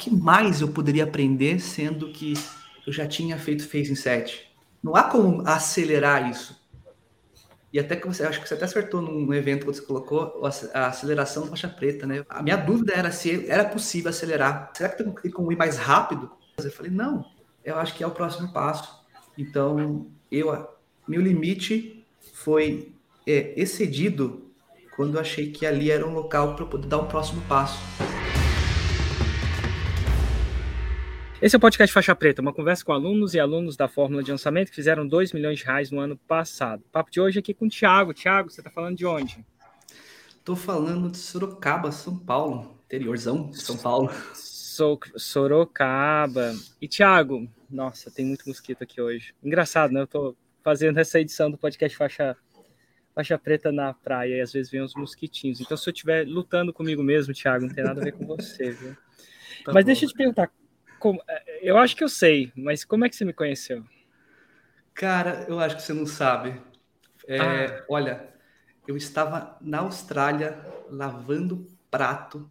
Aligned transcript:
que 0.00 0.10
mais 0.10 0.62
eu 0.62 0.68
poderia 0.68 1.04
aprender 1.04 1.60
sendo 1.60 2.10
que 2.10 2.32
eu 2.86 2.92
já 2.92 3.06
tinha 3.06 3.38
feito 3.38 3.68
Phase 3.68 3.94
7? 3.94 4.50
Não 4.82 4.96
há 4.96 5.04
como 5.04 5.46
acelerar 5.46 6.30
isso. 6.30 6.58
E 7.72 7.78
até 7.78 7.94
que 7.94 8.06
você, 8.06 8.24
acho 8.24 8.40
que 8.40 8.48
você 8.48 8.54
até 8.54 8.64
acertou 8.64 9.02
num 9.02 9.32
evento 9.32 9.60
que 9.60 9.66
você 9.66 9.82
colocou 9.82 10.42
a 10.72 10.86
aceleração 10.86 11.46
faixa 11.46 11.68
preta, 11.68 12.06
né? 12.06 12.24
A 12.28 12.42
minha 12.42 12.56
dúvida 12.56 12.94
era 12.94 13.12
se 13.12 13.46
era 13.48 13.64
possível 13.64 14.08
acelerar. 14.08 14.72
Será 14.74 14.88
que 14.88 15.04
tem 15.04 15.30
como 15.30 15.52
ir 15.52 15.56
mais 15.56 15.76
rápido? 15.76 16.30
Eu 16.58 16.70
falei, 16.72 16.90
não, 16.90 17.24
eu 17.64 17.78
acho 17.78 17.94
que 17.94 18.02
é 18.02 18.06
o 18.06 18.10
próximo 18.10 18.52
passo. 18.52 19.04
Então, 19.38 20.10
eu, 20.32 20.66
meu 21.06 21.20
limite 21.20 22.04
foi 22.32 22.92
é, 23.26 23.52
excedido 23.60 24.50
quando 24.96 25.14
eu 25.14 25.20
achei 25.20 25.52
que 25.52 25.64
ali 25.64 25.90
era 25.90 26.06
um 26.06 26.12
local 26.12 26.56
para 26.56 26.66
poder 26.66 26.88
dar 26.88 26.98
o 26.98 27.06
próximo 27.06 27.40
passo. 27.42 27.78
Esse 31.42 31.56
é 31.56 31.58
o 31.58 31.60
podcast 31.60 31.90
Faixa 31.90 32.14
Preta, 32.14 32.42
uma 32.42 32.52
conversa 32.52 32.84
com 32.84 32.92
alunos 32.92 33.32
e 33.32 33.40
alunos 33.40 33.74
da 33.74 33.88
Fórmula 33.88 34.22
de 34.22 34.30
Lançamento 34.30 34.68
que 34.68 34.74
fizeram 34.74 35.08
2 35.08 35.32
milhões 35.32 35.58
de 35.58 35.64
reais 35.64 35.90
no 35.90 35.98
ano 35.98 36.14
passado. 36.14 36.80
O 36.80 36.90
papo 36.92 37.10
de 37.10 37.18
hoje 37.18 37.38
é 37.38 37.40
aqui 37.40 37.54
com 37.54 37.64
o 37.64 37.68
Thiago. 37.70 38.12
Thiago, 38.12 38.50
você 38.50 38.60
está 38.60 38.70
falando 38.70 38.98
de 38.98 39.06
onde? 39.06 39.42
Estou 40.28 40.54
falando 40.54 41.08
de 41.08 41.16
Sorocaba, 41.16 41.90
São 41.92 42.14
Paulo, 42.18 42.78
interiorzão 42.84 43.48
de 43.48 43.62
São 43.62 43.78
Paulo. 43.78 44.12
So 44.34 45.00
Sorocaba. 45.16 46.54
E 46.78 46.86
Thiago, 46.86 47.48
nossa, 47.70 48.10
tem 48.10 48.26
muito 48.26 48.46
mosquito 48.46 48.82
aqui 48.82 49.00
hoje. 49.00 49.34
Engraçado, 49.42 49.94
né? 49.94 50.00
Eu 50.00 50.04
estou 50.04 50.36
fazendo 50.62 50.98
essa 51.00 51.18
edição 51.18 51.50
do 51.50 51.56
podcast 51.56 51.96
Faixa, 51.96 52.36
Faixa 53.14 53.38
Preta 53.38 53.72
na 53.72 53.94
praia 53.94 54.36
e 54.36 54.40
às 54.42 54.52
vezes 54.52 54.70
vem 54.70 54.82
uns 54.82 54.94
mosquitinhos. 54.94 55.58
Então, 55.58 55.74
se 55.74 55.88
eu 55.88 55.92
estiver 55.92 56.26
lutando 56.26 56.70
comigo 56.70 57.02
mesmo, 57.02 57.32
Thiago, 57.32 57.64
não 57.64 57.74
tem 57.74 57.82
nada 57.82 57.98
a 57.98 58.04
ver 58.04 58.12
com 58.12 58.26
você, 58.26 58.72
viu? 58.72 58.94
Tá 59.64 59.72
Mas 59.72 59.84
bom. 59.84 59.86
deixa 59.86 60.04
eu 60.04 60.10
te 60.10 60.14
perguntar, 60.14 60.50
como, 61.00 61.20
é, 61.26 61.58
eu 61.62 61.76
acho 61.78 61.96
que 61.96 62.04
eu 62.04 62.08
sei, 62.08 62.52
mas 62.54 62.84
como 62.84 63.04
é 63.04 63.08
que 63.08 63.16
você 63.16 63.24
me 63.24 63.32
conheceu? 63.32 63.82
Cara, 64.94 65.46
eu 65.48 65.58
acho 65.58 65.76
que 65.76 65.82
você 65.82 65.94
não 65.94 66.06
sabe. 66.06 66.60
É, 67.26 67.40
ah. 67.40 67.84
Olha, 67.88 68.28
eu 68.86 68.96
estava 68.96 69.56
na 69.60 69.78
Austrália 69.78 70.60
lavando 70.90 71.66
prato 71.90 72.48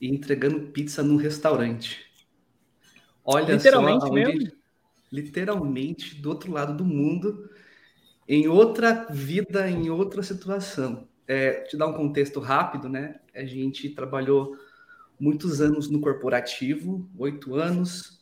e 0.00 0.08
entregando 0.08 0.68
pizza 0.68 1.02
num 1.02 1.16
restaurante. 1.16 2.06
Olha 3.24 3.54
literalmente 3.54 4.06
só, 4.06 4.12
mesmo? 4.12 4.52
literalmente 5.10 6.14
do 6.14 6.30
outro 6.30 6.52
lado 6.52 6.74
do 6.74 6.84
mundo, 6.84 7.50
em 8.26 8.46
outra 8.46 9.06
vida, 9.10 9.68
em 9.68 9.90
outra 9.90 10.22
situação. 10.22 11.08
É, 11.26 11.60
te 11.62 11.76
dar 11.76 11.88
um 11.88 11.92
contexto 11.92 12.40
rápido, 12.40 12.88
né? 12.88 13.20
A 13.34 13.44
gente 13.44 13.90
trabalhou 13.90 14.56
muitos 15.18 15.60
anos 15.60 15.88
no 15.88 16.00
corporativo, 16.00 17.08
oito 17.18 17.54
anos, 17.54 18.20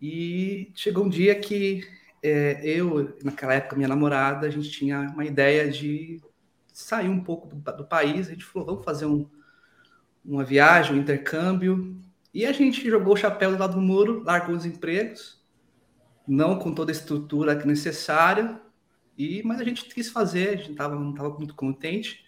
e 0.00 0.70
chegou 0.74 1.04
um 1.04 1.08
dia 1.08 1.34
que 1.34 1.82
é, 2.22 2.60
eu, 2.64 3.16
naquela 3.24 3.54
época, 3.54 3.76
minha 3.76 3.88
namorada, 3.88 4.46
a 4.46 4.50
gente 4.50 4.70
tinha 4.70 5.00
uma 5.12 5.24
ideia 5.24 5.70
de 5.70 6.20
sair 6.72 7.08
um 7.08 7.22
pouco 7.22 7.48
do, 7.48 7.56
do 7.76 7.84
país, 7.84 8.28
a 8.28 8.30
gente 8.30 8.44
falou, 8.44 8.66
vamos 8.66 8.84
fazer 8.84 9.06
um, 9.06 9.28
uma 10.24 10.44
viagem, 10.44 10.96
um 10.96 11.00
intercâmbio, 11.00 11.96
e 12.32 12.46
a 12.46 12.52
gente 12.52 12.88
jogou 12.88 13.14
o 13.14 13.16
chapéu 13.16 13.52
do 13.52 13.58
lado 13.58 13.74
do 13.74 13.80
muro, 13.80 14.22
largou 14.24 14.54
os 14.54 14.64
empregos, 14.64 15.42
não 16.26 16.58
com 16.58 16.72
toda 16.72 16.90
a 16.90 16.94
estrutura 16.94 17.54
necessária, 17.64 18.60
e 19.16 19.42
mas 19.44 19.60
a 19.60 19.64
gente 19.64 19.86
quis 19.86 20.10
fazer, 20.10 20.50
a 20.50 20.56
gente 20.56 20.74
tava, 20.74 20.94
não 20.94 21.10
estava 21.10 21.30
muito 21.30 21.54
contente, 21.54 22.24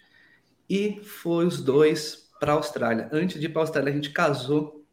e 0.69 0.99
foi 1.03 1.45
os 1.45 1.61
dois 1.61 2.20
para 2.41 2.53
a 2.53 2.55
Austrália. 2.55 3.07
Antes 3.11 3.39
de 3.39 3.45
ir 3.45 3.49
para 3.49 3.61
a 3.61 3.63
Austrália, 3.65 3.91
a 3.91 3.95
gente 3.95 4.09
casou. 4.09 4.83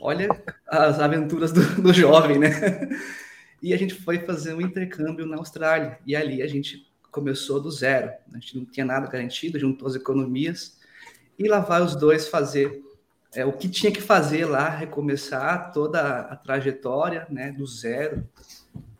Olha 0.00 0.28
as 0.66 0.98
aventuras 0.98 1.52
do, 1.52 1.80
do 1.80 1.94
jovem, 1.94 2.40
né? 2.40 2.50
E 3.60 3.74
a 3.74 3.76
gente 3.76 3.92
foi 3.92 4.20
fazer 4.20 4.54
um 4.54 4.60
intercâmbio 4.60 5.26
na 5.26 5.36
Austrália. 5.36 5.98
E 6.06 6.14
ali 6.14 6.42
a 6.42 6.46
gente 6.46 6.88
começou 7.10 7.60
do 7.60 7.68
zero. 7.72 8.12
A 8.32 8.38
gente 8.38 8.56
não 8.56 8.64
tinha 8.64 8.86
nada 8.86 9.08
garantido, 9.08 9.58
juntou 9.58 9.88
as 9.88 9.96
economias. 9.96 10.78
E 11.36 11.48
lá 11.48 11.58
vai 11.58 11.82
os 11.82 11.96
dois 11.96 12.28
fazer 12.28 12.80
é, 13.34 13.44
o 13.44 13.52
que 13.52 13.68
tinha 13.68 13.90
que 13.90 14.00
fazer 14.00 14.44
lá, 14.44 14.68
recomeçar 14.68 15.72
toda 15.72 16.20
a 16.20 16.36
trajetória 16.36 17.26
né, 17.28 17.50
do 17.50 17.66
zero, 17.66 18.24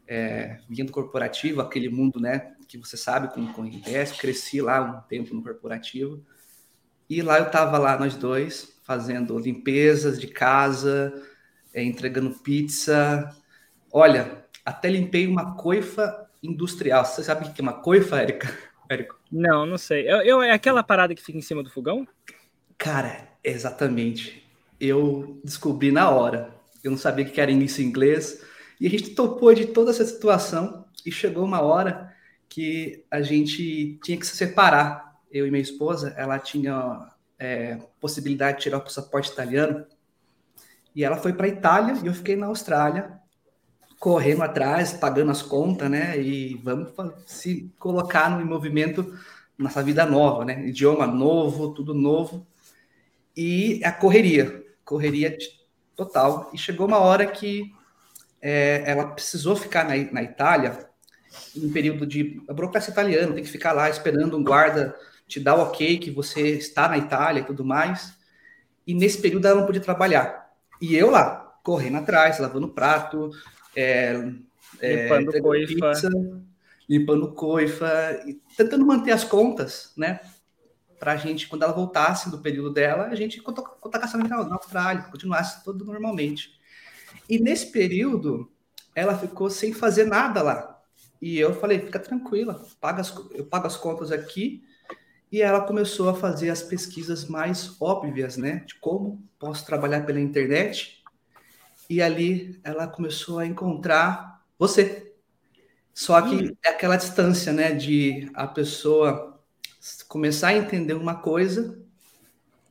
é, 0.09 0.59
vindo 0.69 0.91
corporativo, 0.91 1.61
aquele 1.61 1.89
mundo 1.89 2.19
né, 2.19 2.57
que 2.67 2.79
você 2.79 2.97
sabe 2.97 3.33
como 3.33 3.53
conhece. 3.53 4.19
Cresci 4.19 4.61
lá 4.61 4.83
um 4.83 5.01
tempo 5.09 5.33
no 5.33 5.43
corporativo. 5.43 6.21
E 7.09 7.23
lá 7.23 7.39
eu 7.39 7.47
estava 7.47 7.79
lá, 7.79 7.99
nós 7.99 8.15
dois, 8.15 8.79
fazendo 8.83 9.39
limpezas 9.39 10.21
de 10.21 10.27
casa, 10.27 11.23
é, 11.73 11.83
entregando 11.83 12.39
pizza. 12.41 13.35
Olha, 13.91 14.45
até 14.65 14.91
limpei 14.91 15.27
uma 15.27 15.55
coifa 15.57 16.29
industrial. 16.43 17.05
Você 17.05 17.23
sabe 17.23 17.47
o 17.47 17.53
que 17.53 17.61
é 17.61 17.63
uma 17.63 17.81
coifa, 17.81 18.19
Érica? 18.19 18.53
Érico? 18.89 19.19
Não, 19.31 19.65
não 19.65 19.79
sei. 19.79 20.11
Eu, 20.11 20.19
eu, 20.23 20.43
é 20.43 20.51
aquela 20.51 20.83
parada 20.83 21.15
que 21.15 21.23
fica 21.23 21.39
em 21.39 21.43
cima 21.43 21.63
do 21.63 21.71
fogão? 21.71 22.07
Cara, 22.77 23.29
exatamente. 23.43 24.47
Eu 24.79 25.41
descobri 25.43 25.91
na 25.91 26.11
hora. 26.11 26.55
Eu 26.85 26.91
não 26.91 26.99
sabia 26.99 27.25
que 27.25 27.41
era 27.41 27.51
início 27.51 27.83
em 27.83 27.87
inglês. 27.87 28.45
E 28.81 28.87
a 28.87 28.91
gente 28.91 29.11
topou 29.11 29.55
de 29.55 29.67
toda 29.67 29.91
essa 29.91 30.05
situação 30.05 30.85
e 31.05 31.11
chegou 31.11 31.45
uma 31.45 31.61
hora 31.63 32.15
que 32.49 33.05
a 33.11 33.21
gente 33.21 33.99
tinha 34.03 34.19
que 34.19 34.27
se 34.27 34.37
separar 34.37 35.08
eu 35.31 35.47
e 35.47 35.51
minha 35.51 35.63
esposa, 35.63 36.15
ela 36.17 36.39
tinha 36.39 37.11
é, 37.39 37.79
possibilidade 38.01 38.59
de 38.59 38.65
tirar 38.65 38.79
o 38.79 38.83
passaporte 38.83 39.31
italiano 39.31 39.85
e 40.95 41.05
ela 41.05 41.17
foi 41.17 41.33
para 41.33 41.47
a 41.47 41.51
Itália 41.51 41.97
e 42.03 42.07
eu 42.07 42.15
fiquei 42.15 42.37
na 42.37 42.47
Austrália 42.47 43.19
correndo 43.99 44.43
atrás, 44.43 44.93
pagando 44.93 45.31
as 45.31 45.43
contas, 45.43 45.91
né? 45.91 46.21
E 46.21 46.55
vamos 46.57 46.93
se 47.27 47.73
colocar 47.79 48.31
no 48.31 48.45
movimento 48.47 49.17
nessa 49.59 49.83
vida 49.83 50.07
nova, 50.07 50.45
né? 50.45 50.67
Idioma 50.67 51.07
novo, 51.07 51.75
tudo 51.75 51.95
novo 51.95 52.47
e 53.37 53.81
a 53.85 53.93
correria, 53.93 54.65
correria 54.85 55.37
total. 55.95 56.51
E 56.53 56.59
chegou 56.59 56.89
uma 56.89 56.99
hora 56.99 57.25
que 57.25 57.73
é, 58.43 58.83
ela 58.85 59.07
precisou 59.07 59.55
ficar 59.55 59.85
na, 59.85 59.95
na 60.13 60.23
Itália 60.25 60.89
em 61.55 61.71
período 61.71 62.05
de 62.05 62.43
a 62.49 62.53
burocracia 62.53 62.91
italiana, 62.91 63.35
tem 63.35 63.45
que 63.45 63.51
ficar 63.51 63.73
lá 63.73 63.89
esperando 63.89 64.37
um 64.37 64.43
guarda 64.43 64.97
te 65.29 65.39
dá 65.39 65.55
o 65.55 65.61
ok 65.61 65.99
que 65.99 66.11
você 66.11 66.57
está 66.57 66.89
na 66.89 66.97
Itália 66.99 67.41
e 67.41 67.45
tudo 67.45 67.65
mais. 67.65 68.15
E 68.87 68.95
nesse 68.95 69.21
período 69.21 69.47
ela 69.47 69.61
não 69.61 69.67
podia 69.67 69.83
trabalhar. 69.83 70.51
E 70.81 70.97
eu 70.97 71.11
lá, 71.11 71.59
correndo 71.63 71.99
atrás, 71.99 72.39
lavando 72.39 72.69
prato, 72.69 73.31
é, 73.77 74.15
limpando 74.81 75.37
é, 75.37 75.41
coifa. 75.41 75.91
Pizza, 75.93 76.11
limpando 76.89 77.33
coifa, 77.33 78.23
e 78.27 78.41
tentando 78.57 78.87
manter 78.87 79.13
as 79.13 79.23
contas, 79.23 79.93
né? 79.97 80.21
Para 80.99 81.13
a 81.13 81.17
gente, 81.17 81.47
quando 81.47 81.63
ela 81.63 81.73
voltasse 81.73 82.31
do 82.31 82.39
período 82.39 82.73
dela, 82.73 83.05
a 83.05 83.15
gente 83.15 83.41
contar 83.43 83.99
caçamento 84.01 84.31
na 84.31 84.55
Austrália, 84.55 85.03
continuasse 85.03 85.63
tudo 85.63 85.85
normalmente. 85.85 86.59
E 87.29 87.39
nesse 87.39 87.71
período, 87.71 88.51
ela 88.95 89.17
ficou 89.17 89.51
sem 89.51 89.73
fazer 89.73 90.07
nada 90.07 90.43
lá. 90.43 90.81
E 91.21 91.39
eu 91.39 91.55
falei, 91.55 91.81
fica 91.81 91.99
tranquila, 91.99 92.65
paga 92.81 93.03
as, 93.03 93.15
eu 93.33 93.45
pago 93.45 93.67
as 93.67 93.77
contas 93.77 94.11
aqui 94.11 94.65
e 95.31 95.43
ela 95.43 95.61
começou 95.61 96.09
a 96.09 96.15
fazer 96.15 96.51
as 96.51 96.63
pesquisas 96.63 97.27
mais 97.27 97.77
óbvias, 97.81 98.37
né? 98.37 98.65
De 98.67 98.75
como 98.77 99.23
posso 99.39 99.65
trabalhar 99.65 100.07
pela 100.07 100.21
internet. 100.21 101.03
E 101.89 102.01
ali 102.01 102.59
ela 102.65 102.87
começou 102.87 103.39
a 103.39 103.47
encontrar 103.47 104.43
você. 104.59 105.13
Só 105.93 106.21
que 106.23 106.35
hum. 106.35 106.57
é 106.65 106.71
aquela 106.71 106.97
distância, 106.97 107.53
né? 107.53 107.73
De 107.73 108.31
a 108.35 108.47
pessoa 108.47 109.39
começar 110.09 110.49
a 110.49 110.57
entender 110.57 110.95
uma 110.95 111.15
coisa 111.15 111.79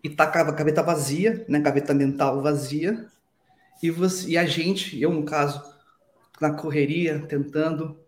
e 0.03 0.09
tá 0.09 0.25
com 0.28 0.39
a 0.39 0.44
gaveta 0.51 0.81
vazia, 0.81 1.45
né? 1.47 1.59
Gaveta 1.59 1.94
mental 1.94 2.41
vazia. 2.41 3.07
E, 3.81 3.91
você, 3.91 4.29
e 4.29 4.38
a 4.38 4.45
gente, 4.45 5.00
eu 5.00 5.12
no 5.13 5.24
caso, 5.24 5.63
na 6.42 6.54
correria, 6.54 7.19
tentando 7.27 8.00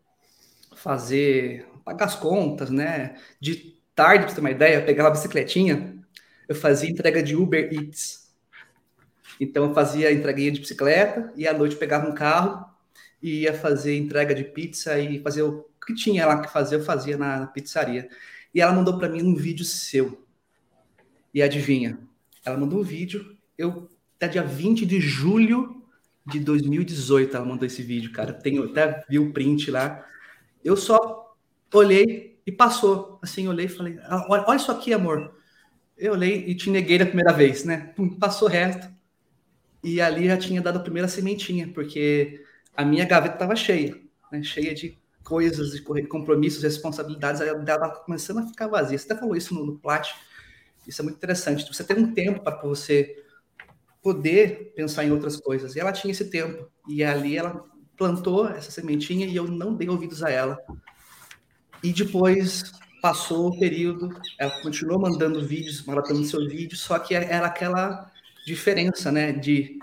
fazer, 0.75 1.67
pagar 1.85 2.05
as 2.05 2.15
contas, 2.15 2.71
né? 2.71 3.15
De 3.39 3.78
tarde, 3.99 4.23
pra 4.23 4.29
você 4.29 4.35
ter 4.35 4.41
uma 4.41 4.51
ideia, 4.51 4.75
eu 4.75 4.85
pegava 4.85 5.09
a 5.09 5.11
bicicletinha, 5.11 5.93
eu 6.47 6.55
fazia 6.55 6.89
entrega 6.89 7.21
de 7.21 7.35
Uber 7.35 7.69
Eats. 7.73 8.33
Então 9.37 9.65
eu 9.65 9.73
fazia 9.73 10.09
entreguinha 10.09 10.53
de 10.53 10.61
bicicleta 10.61 11.33
e 11.35 11.45
à 11.45 11.53
noite 11.53 11.75
pegava 11.75 12.07
um 12.07 12.13
carro 12.13 12.65
e 13.21 13.41
ia 13.41 13.53
fazer 13.53 13.97
entrega 13.97 14.33
de 14.33 14.45
pizza 14.45 14.97
e 14.97 15.19
fazer 15.19 15.41
o 15.41 15.65
que 15.85 15.93
tinha 15.93 16.25
lá 16.25 16.41
que 16.41 16.49
fazer, 16.49 16.77
eu 16.77 16.83
fazia 16.83 17.17
na, 17.17 17.47
pizzaria. 17.47 18.07
E 18.55 18.61
ela 18.61 18.71
mandou 18.71 18.97
para 18.97 19.09
mim 19.09 19.21
um 19.21 19.35
vídeo 19.35 19.65
seu. 19.65 20.25
E 21.33 21.41
adivinha? 21.41 21.99
Ela 22.45 22.55
mandou 22.55 22.79
um 22.79 22.83
vídeo, 22.83 23.35
eu 23.57 23.89
até 24.15 24.29
dia 24.29 24.43
20 24.43 24.85
de 24.85 25.01
julho 25.01 25.83
de 26.25 26.39
2018 26.39 27.35
ela 27.35 27.45
mandou 27.45 27.65
esse 27.65 27.83
vídeo, 27.83 28.13
cara. 28.13 28.31
Tenho 28.31 28.63
até 28.63 29.03
vi 29.09 29.19
o 29.19 29.33
print 29.33 29.69
lá. 29.69 30.05
Eu 30.63 30.77
só 30.77 31.35
olhei, 31.73 32.28
e 32.49 32.51
passou. 32.51 33.19
Assim, 33.21 33.47
olhei 33.47 33.67
e 33.67 33.69
falei: 33.69 33.99
ah, 34.03 34.25
olha, 34.27 34.43
olha 34.47 34.57
isso 34.57 34.71
aqui, 34.71 34.91
amor. 34.91 35.35
Eu 35.95 36.13
olhei 36.13 36.45
e 36.47 36.55
te 36.55 36.69
neguei 36.69 36.97
da 36.97 37.05
primeira 37.05 37.31
vez, 37.31 37.63
né? 37.63 37.93
Passou 38.19 38.47
reto. 38.47 38.89
E 39.83 40.01
ali 40.01 40.25
já 40.25 40.37
tinha 40.37 40.61
dado 40.61 40.79
a 40.79 40.81
primeira 40.81 41.07
sementinha, 41.07 41.71
porque 41.71 42.43
a 42.75 42.83
minha 42.83 43.05
gaveta 43.05 43.35
estava 43.35 43.55
cheia, 43.55 44.01
né? 44.31 44.41
cheia 44.41 44.73
de 44.73 44.97
coisas, 45.23 45.71
de 45.71 45.81
compromissos, 46.07 46.63
responsabilidades, 46.63 47.39
ela 47.39 47.59
estava 47.59 47.89
começando 47.91 48.39
a 48.39 48.47
ficar 48.47 48.67
vazia. 48.67 48.97
Você 48.97 49.05
até 49.05 49.19
falou 49.19 49.35
isso 49.35 49.53
no, 49.53 49.65
no 49.65 49.77
Plat, 49.77 50.09
isso 50.87 51.01
é 51.01 51.03
muito 51.03 51.17
interessante. 51.17 51.71
Você 51.71 51.83
tem 51.83 51.97
um 51.97 52.13
tempo 52.13 52.41
para 52.41 52.59
você 52.61 53.23
poder 54.01 54.73
pensar 54.75 55.05
em 55.05 55.11
outras 55.11 55.37
coisas. 55.37 55.75
E 55.75 55.79
ela 55.79 55.93
tinha 55.93 56.11
esse 56.11 56.25
tempo. 56.25 56.67
E 56.87 57.03
ali 57.03 57.37
ela 57.37 57.63
plantou 57.95 58.49
essa 58.49 58.71
sementinha 58.71 59.27
e 59.27 59.35
eu 59.35 59.45
não 59.45 59.75
dei 59.75 59.87
ouvidos 59.87 60.23
a 60.23 60.29
ela. 60.29 60.57
E 61.83 61.93
depois 61.93 62.71
passou 63.01 63.47
o 63.47 63.59
período, 63.59 64.09
ela 64.37 64.61
continuou 64.61 64.99
mandando 64.99 65.45
vídeos, 65.45 65.85
maratando 65.85 66.23
seus 66.25 66.47
vídeos, 66.51 66.81
só 66.81 66.99
que 66.99 67.15
era 67.15 67.47
aquela 67.47 68.11
diferença, 68.45 69.11
né, 69.11 69.31
de 69.31 69.79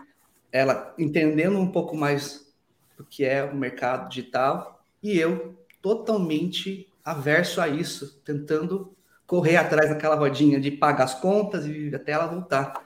ela 0.53 0.95
entendendo 0.99 1.59
um 1.59 1.71
pouco 1.71 1.97
mais 1.97 2.53
do 2.97 3.05
que 3.05 3.25
é 3.25 3.45
o 3.45 3.55
mercado 3.55 4.09
digital 4.09 4.85
e 5.03 5.19
eu 5.19 5.57
totalmente 5.81 6.91
averso 7.05 7.61
a 7.61 7.69
isso, 7.69 8.21
tentando 8.25 8.95
correr 9.27 9.57
atrás 9.57 9.89
daquela 9.89 10.17
rodinha 10.17 10.61
de 10.61 10.71
pagar 10.71 11.05
as 11.05 11.15
contas 11.15 11.67
e 11.67 11.95
até 11.95 12.13
ela 12.13 12.27
voltar. 12.27 12.85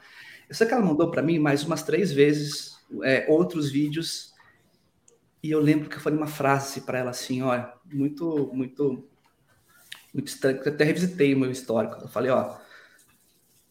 Eu 0.49 0.55
sei 0.55 0.67
que 0.67 0.75
ela 0.75 0.85
mandou 0.85 1.11
para 1.11 1.23
mim 1.23 1.39
mais 1.39 1.65
umas 1.65 1.83
três 1.83 2.13
vezes 2.13 2.79
é, 3.03 3.27
outros 3.29 3.71
vídeos 3.71 4.35
e 5.43 5.51
eu 5.51 5.61
lembro 5.61 5.89
que 5.89 5.97
eu 5.97 6.01
falei 6.01 6.19
uma 6.19 6.27
frase 6.27 6.83
para 6.83 6.99
ela 6.99 7.11
assim, 7.11 7.41
olha, 7.41 7.73
muito, 7.93 8.51
muito 8.53 9.09
muito 10.13 10.29
estranho, 10.29 10.61
eu 10.65 10.73
até 10.73 10.85
revisitei 10.85 11.35
o 11.35 11.39
meu 11.39 11.51
histórico. 11.51 11.97
Eu 12.03 12.09
falei, 12.09 12.31
ó, 12.31 12.59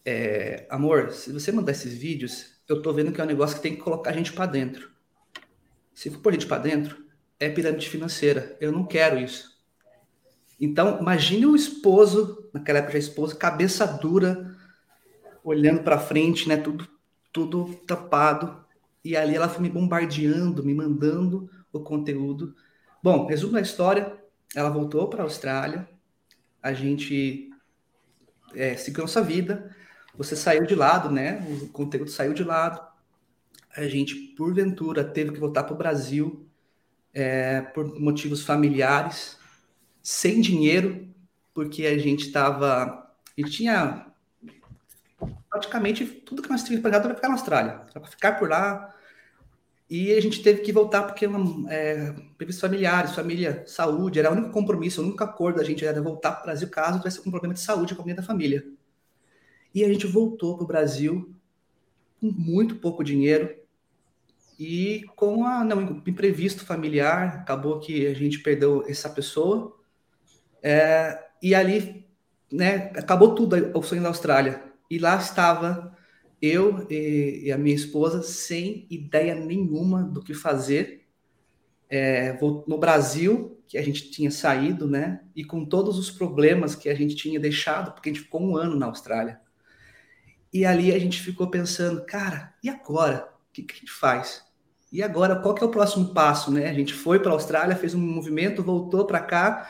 é, 0.06 0.66
amor, 0.70 1.12
se 1.12 1.32
você 1.32 1.52
mandar 1.52 1.74
esses 1.74 1.94
vídeos, 1.94 2.54
eu 2.68 2.82
tô 2.82 2.94
vendo 2.94 3.12
que 3.12 3.20
é 3.20 3.24
um 3.24 3.28
negócio 3.28 3.58
que 3.58 3.62
tem 3.62 3.76
que 3.76 3.82
colocar 3.82 4.12
a 4.12 4.14
gente 4.14 4.32
para 4.32 4.46
dentro. 4.46 4.90
Se 5.94 6.10
for 6.10 6.20
pôr 6.20 6.30
a 6.30 6.34
gente 6.34 6.48
para 6.48 6.62
dentro, 6.62 7.06
é 7.40 7.50
pirâmide 7.50 7.90
financeira. 7.90 8.56
Eu 8.62 8.72
não 8.72 8.86
quero 8.86 9.20
isso. 9.20 9.60
Então, 10.60 11.00
imagine 11.00 11.46
o 11.46 11.56
esposo, 11.56 12.50
naquela 12.54 12.80
época 12.80 12.94
já 12.94 13.00
esposo, 13.00 13.36
cabeça 13.36 13.86
dura, 13.86 14.56
olhando 15.44 15.84
para 15.84 16.00
frente, 16.00 16.48
né, 16.48 16.58
tudo 16.58 16.88
tudo 17.32 17.76
tapado. 17.86 18.66
E 19.04 19.16
ali 19.16 19.36
ela 19.36 19.48
foi 19.48 19.62
me 19.62 19.70
bombardeando, 19.70 20.64
me 20.64 20.74
mandando 20.74 21.50
o 21.72 21.80
conteúdo. 21.80 22.56
Bom, 23.02 23.26
resumo 23.28 23.54
da 23.54 23.62
história, 23.62 24.18
ela 24.54 24.70
voltou 24.70 25.08
para 25.08 25.22
a 25.22 25.26
Austrália, 25.26 25.88
a 26.62 26.74
gente 26.74 27.50
é, 28.54 28.76
seguiu 28.76 29.04
nossa 29.04 29.22
vida, 29.22 29.74
você 30.14 30.36
saiu 30.36 30.66
de 30.66 30.76
lado, 30.76 31.10
né? 31.10 31.40
O 31.50 31.70
conteúdo 31.70 32.12
saiu 32.12 32.34
de 32.34 32.44
lado. 32.44 32.86
A 33.74 33.88
gente, 33.88 34.16
porventura, 34.36 35.02
teve 35.02 35.32
que 35.32 35.40
voltar 35.40 35.64
para 35.64 35.74
o 35.74 35.78
Brasil 35.78 36.46
é, 37.14 37.62
por 37.62 37.98
motivos 37.98 38.44
familiares, 38.44 39.38
sem 40.04 40.42
dinheiro, 40.42 41.08
porque 41.54 41.86
a 41.86 41.98
gente 41.98 42.28
estava. 42.28 43.14
Gente 43.38 43.52
tinha 43.52 44.08
praticamente 45.50 46.06
tudo 46.06 46.42
que 46.42 46.50
nós 46.50 46.64
tínhamos 46.64 46.84
pagado 46.84 47.08
para 47.08 47.16
ficar 47.16 47.30
na 47.30 47.36
Austrália, 47.36 47.74
para 47.94 48.06
ficar 48.08 48.34
por 48.34 48.50
lá, 48.50 48.94
e 49.90 50.14
a 50.14 50.22
gente 50.22 50.44
teve 50.44 50.62
que 50.62 50.72
voltar 50.72 51.02
porque 51.02 51.26
é, 51.68 52.14
previstos 52.38 52.62
familiares, 52.62 53.16
família, 53.16 53.64
saúde, 53.66 54.20
era 54.20 54.30
o 54.30 54.34
único 54.34 54.52
compromisso, 54.52 55.02
o 55.02 55.06
único 55.06 55.24
acordo 55.24 55.58
da 55.58 55.64
gente 55.64 55.84
era 55.84 56.00
voltar 56.00 56.34
para 56.34 56.42
o 56.42 56.46
Brasil 56.46 56.70
caso 56.70 57.00
tivesse 57.00 57.28
um 57.28 57.32
problema 57.32 57.56
de 57.56 57.60
saúde 57.60 57.96
com 57.96 58.08
a 58.08 58.14
da 58.14 58.22
família. 58.22 58.64
E 59.74 59.84
a 59.84 59.88
gente 59.88 60.06
voltou 60.06 60.56
para 60.56 60.64
o 60.64 60.68
Brasil 60.68 61.34
com 62.22 62.32
muito 62.32 62.76
pouco 62.76 63.04
dinheiro 63.04 63.56
e 64.60 65.06
com 65.16 65.44
a, 65.44 65.64
não, 65.64 66.04
imprevisto 66.06 66.66
familiar, 66.66 67.40
acabou 67.40 67.80
que 67.80 68.06
a 68.06 68.14
gente 68.14 68.40
perdeu 68.40 68.84
essa 68.88 69.10
pessoa. 69.10 69.76
É, 70.62 71.18
e 71.42 71.56
ali, 71.56 72.06
né, 72.52 72.92
acabou 72.96 73.34
tudo 73.34 73.56
o 73.74 73.82
sonho 73.82 74.04
da 74.04 74.10
Austrália. 74.10 74.62
E 74.88 75.00
lá 75.00 75.16
estava 75.16 75.98
eu 76.42 76.88
e, 76.90 77.52
a 77.52 77.58
minha 77.58 77.76
esposa 77.76 78.24
sem 78.24 78.86
ideia 78.90 79.36
nenhuma 79.36 80.04
do 80.04 80.24
que 80.24 80.34
fazer. 80.34 81.06
É, 81.90 82.38
no 82.68 82.78
Brasil, 82.78 83.60
que 83.68 83.78
a 83.78 83.82
gente 83.82 84.12
tinha 84.12 84.32
saído, 84.32 84.88
né? 84.88 85.22
E 85.36 85.44
com 85.44 85.66
todos 85.66 85.98
os 85.98 86.10
problemas 86.10 86.76
que 86.76 86.90
a 86.90 86.96
gente 86.96 87.16
tinha 87.16 87.40
deixado, 87.40 87.92
porque 87.92 88.10
a 88.10 88.14
gente 88.14 88.24
ficou 88.24 88.42
um 88.42 88.56
ano 88.56 88.76
na 88.76 88.86
Austrália. 88.86 89.40
E 90.52 90.66
ali 90.66 90.92
a 90.92 91.00
gente 91.00 91.22
ficou 91.22 91.50
pensando, 91.50 92.06
cara, 92.06 92.54
e 92.64 92.70
agora? 92.70 93.30
O 93.50 93.54
que, 93.54 93.64
que 93.64 93.74
a 93.74 93.78
gente 93.78 93.92
faz? 93.92 94.44
E 94.92 95.04
agora, 95.04 95.36
qual 95.36 95.54
que 95.54 95.64
é 95.64 95.68
o 95.68 95.72
próximo 95.72 96.14
passo, 96.14 96.52
né? 96.52 96.70
A 96.70 96.74
gente 96.74 96.94
foi 96.94 97.20
para 97.20 97.32
a 97.32 97.34
Austrália, 97.34 97.76
fez 97.76 97.94
um 97.94 98.00
movimento, 98.00 98.64
voltou 98.64 99.06
para 99.06 99.20
cá, 99.20 99.70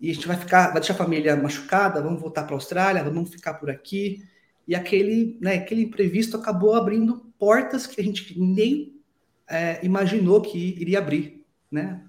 e 0.00 0.10
a 0.10 0.14
gente 0.14 0.26
vai 0.26 0.36
ficar, 0.36 0.64
vai 0.66 0.80
deixar 0.80 0.94
a 0.94 0.96
família 0.96 1.36
machucada, 1.36 2.02
vamos 2.02 2.20
voltar 2.20 2.44
para 2.44 2.54
a 2.54 2.56
Austrália, 2.56 3.04
vamos 3.04 3.30
ficar 3.30 3.54
por 3.54 3.70
aqui 3.70 4.24
e 4.66 4.74
aquele, 4.74 5.38
né, 5.40 5.56
aquele 5.56 5.82
imprevisto 5.82 6.36
acabou 6.36 6.74
abrindo 6.74 7.32
portas 7.38 7.86
que 7.86 8.00
a 8.00 8.04
gente 8.04 8.38
nem 8.40 9.00
é, 9.48 9.84
imaginou 9.84 10.40
que 10.40 10.58
iria 10.58 10.98
abrir, 10.98 11.44
né? 11.70 12.06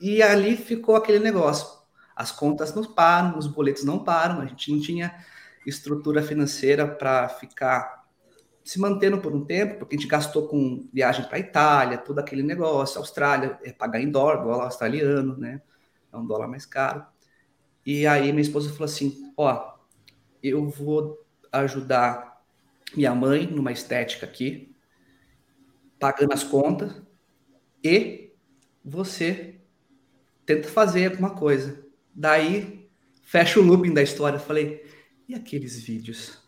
E 0.00 0.22
ali 0.22 0.56
ficou 0.56 0.94
aquele 0.94 1.18
negócio. 1.18 1.66
As 2.14 2.30
contas 2.30 2.74
não 2.74 2.84
param, 2.84 3.38
os 3.38 3.46
boletos 3.46 3.84
não 3.84 4.02
param, 4.02 4.40
a 4.40 4.46
gente 4.46 4.72
não 4.72 4.80
tinha 4.80 5.14
estrutura 5.66 6.22
financeira 6.22 6.86
para 6.86 7.28
ficar 7.28 8.06
se 8.62 8.80
mantendo 8.80 9.18
por 9.18 9.34
um 9.34 9.44
tempo, 9.44 9.78
porque 9.78 9.94
a 9.94 9.98
gente 9.98 10.08
gastou 10.08 10.48
com 10.48 10.88
viagem 10.92 11.24
para 11.28 11.38
Itália, 11.38 11.98
todo 11.98 12.18
aquele 12.18 12.42
negócio, 12.42 12.98
Austrália, 12.98 13.58
é 13.62 13.72
pagar 13.72 14.00
em 14.00 14.10
dólar, 14.10 14.42
dólar 14.42 14.64
australiano, 14.64 15.36
né? 15.36 15.62
É 16.12 16.16
um 16.16 16.26
dólar 16.26 16.48
mais 16.48 16.66
caro. 16.66 17.04
E 17.84 18.06
aí 18.06 18.32
minha 18.32 18.42
esposa 18.42 18.70
falou 18.70 18.86
assim: 18.86 19.32
ó, 19.36 19.74
eu 20.42 20.68
vou 20.68 21.25
ajudar 21.60 22.42
minha 22.94 23.14
mãe 23.14 23.46
numa 23.46 23.72
estética 23.72 24.26
aqui, 24.26 24.74
pagando 25.98 26.32
as 26.32 26.44
contas, 26.44 27.02
e 27.82 28.30
você 28.84 29.56
tenta 30.44 30.68
fazer 30.68 31.10
alguma 31.10 31.30
coisa. 31.30 31.84
Daí, 32.14 32.88
fecha 33.22 33.60
o 33.60 33.62
looping 33.62 33.92
da 33.92 34.02
história. 34.02 34.38
Falei, 34.38 34.84
e 35.28 35.34
aqueles 35.34 35.80
vídeos? 35.82 36.42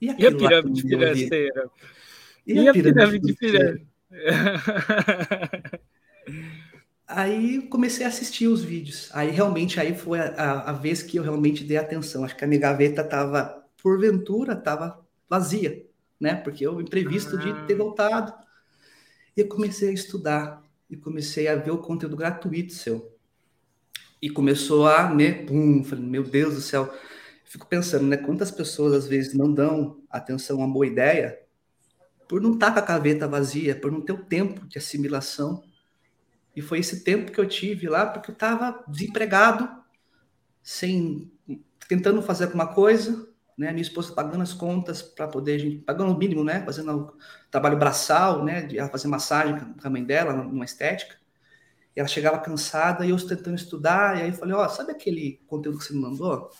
E, 0.00 0.06
e 0.06 0.26
a 0.26 0.34
pirâmide 0.34 0.82
financeira? 0.82 1.70
E, 2.46 2.54
e, 2.54 2.68
a 2.68 2.72
pirâmide 2.72 3.34
financeira? 3.34 3.82
Aí 7.06 7.62
comecei 7.62 8.06
a 8.06 8.08
assistir 8.08 8.46
os 8.46 8.62
vídeos. 8.62 9.10
Aí 9.12 9.30
realmente 9.30 9.80
aí 9.80 9.96
foi 9.96 10.20
a, 10.20 10.26
a, 10.28 10.70
a, 10.70 10.72
vez 10.72 11.02
que 11.02 11.16
eu 11.16 11.24
realmente 11.24 11.64
dei 11.64 11.76
atenção. 11.76 12.24
Acho 12.24 12.36
que 12.36 12.44
a 12.44 12.46
minha 12.46 12.60
gaveta 12.60 13.02
estava 13.02 13.59
porventura 13.82 14.54
estava 14.54 15.04
vazia, 15.28 15.86
né? 16.18 16.34
Porque 16.34 16.66
eu 16.66 16.80
imprevisto 16.80 17.38
de 17.38 17.52
ter 17.66 17.74
ah. 17.74 17.76
voltado. 17.76 18.32
E 19.36 19.40
eu 19.40 19.48
comecei 19.48 19.90
a 19.90 19.92
estudar 19.92 20.62
e 20.88 20.96
comecei 20.96 21.46
a 21.48 21.54
ver 21.54 21.70
o 21.70 21.78
conteúdo 21.78 22.16
gratuito 22.16 22.72
seu. 22.72 23.16
E 24.20 24.28
começou 24.28 24.86
a, 24.86 25.12
né, 25.14 25.44
pum, 25.44 25.82
falei, 25.82 26.04
meu 26.04 26.22
Deus 26.22 26.54
do 26.54 26.60
céu. 26.60 26.92
Fico 27.44 27.66
pensando, 27.66 28.06
né, 28.06 28.16
quantas 28.16 28.50
pessoas 28.50 28.92
às 28.92 29.06
vezes 29.06 29.34
não 29.34 29.52
dão 29.52 30.02
atenção 30.10 30.56
a 30.56 30.64
uma 30.64 30.72
boa 30.72 30.86
ideia 30.86 31.40
por 32.28 32.40
não 32.40 32.52
estar 32.52 32.70
tá 32.70 32.74
com 32.74 32.78
a 32.78 32.82
caveta 32.82 33.26
vazia, 33.26 33.74
por 33.74 33.90
não 33.90 34.00
ter 34.00 34.12
o 34.12 34.24
tempo 34.24 34.64
de 34.66 34.78
assimilação. 34.78 35.64
E 36.54 36.62
foi 36.62 36.78
esse 36.78 37.02
tempo 37.02 37.32
que 37.32 37.40
eu 37.40 37.48
tive 37.48 37.88
lá 37.88 38.06
porque 38.06 38.30
eu 38.30 38.34
estava 38.34 38.84
desempregado, 38.86 39.68
sem 40.62 41.32
tentando 41.88 42.22
fazer 42.22 42.44
alguma 42.44 42.68
coisa, 42.68 43.28
né? 43.60 43.72
Minha 43.72 43.82
esposa 43.82 44.14
pagando 44.14 44.42
as 44.42 44.54
contas 44.54 45.02
para 45.02 45.28
poder, 45.28 45.56
a 45.56 45.58
gente, 45.58 45.76
pagando 45.80 46.14
o 46.14 46.16
mínimo, 46.16 46.42
né? 46.42 46.64
Fazendo 46.64 47.14
trabalho 47.50 47.76
braçal, 47.78 48.42
né? 48.42 48.62
De 48.62 48.78
fazer 48.88 49.06
massagem 49.06 49.54
com 49.54 49.86
a 49.86 49.90
mãe 49.90 50.02
dela, 50.02 50.32
numa 50.32 50.64
estética. 50.64 51.14
E 51.94 52.00
ela 52.00 52.08
chegava 52.08 52.38
cansada 52.38 53.04
e 53.04 53.10
eu 53.10 53.28
tentando 53.28 53.56
estudar. 53.56 54.16
E 54.16 54.22
aí 54.22 54.28
eu 54.30 54.34
falei: 54.34 54.54
Ó, 54.54 54.64
oh, 54.64 54.68
sabe 54.70 54.92
aquele 54.92 55.42
conteúdo 55.46 55.76
que 55.76 55.84
você 55.84 55.92
me 55.92 56.00
mandou? 56.00 56.50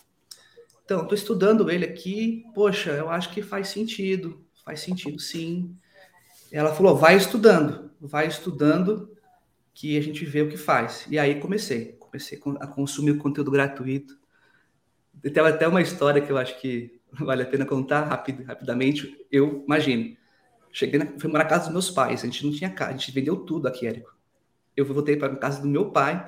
Então, 0.85 1.01
estou 1.01 1.15
estudando 1.15 1.71
ele 1.71 1.85
aqui. 1.85 2.45
Poxa, 2.53 2.91
eu 2.91 3.09
acho 3.09 3.33
que 3.33 3.41
faz 3.41 3.69
sentido. 3.69 4.45
Faz 4.63 4.81
sentido, 4.81 5.19
sim. 5.19 5.75
Ela 6.51 6.71
falou: 6.75 6.95
vai 6.95 7.17
estudando, 7.17 7.89
vai 7.99 8.27
estudando, 8.27 9.11
que 9.73 9.97
a 9.97 10.01
gente 10.03 10.23
vê 10.23 10.43
o 10.43 10.49
que 10.49 10.57
faz. 10.57 11.07
E 11.09 11.17
aí 11.17 11.39
comecei, 11.39 11.93
comecei 11.93 12.39
a 12.59 12.67
consumir 12.67 13.11
o 13.11 13.17
conteúdo 13.17 13.49
gratuito 13.49 14.20
tem 15.21 15.43
até 15.43 15.67
uma 15.67 15.81
história 15.81 16.21
que 16.21 16.31
eu 16.31 16.37
acho 16.37 16.59
que 16.59 16.99
vale 17.11 17.43
a 17.43 17.45
pena 17.45 17.65
contar 17.65 18.03
rapid, 18.03 18.45
rapidamente. 18.45 19.25
Eu 19.31 19.63
imagino. 19.65 20.15
Cheguei 20.71 20.99
na, 20.99 21.05
fui 21.19 21.29
morar 21.29 21.43
na 21.43 21.49
casa 21.49 21.65
dos 21.65 21.73
meus 21.73 21.89
pais. 21.89 22.21
A 22.21 22.25
gente 22.25 22.45
não 22.45 22.53
tinha 22.53 22.69
casa, 22.69 22.91
a 22.91 22.97
gente 22.97 23.11
vendeu 23.11 23.37
tudo 23.37 23.67
aqui, 23.67 23.85
Érico. 23.85 24.15
Eu 24.75 24.85
voltei 24.85 25.17
para 25.17 25.35
casa 25.35 25.61
do 25.61 25.67
meu 25.67 25.91
pai, 25.91 26.25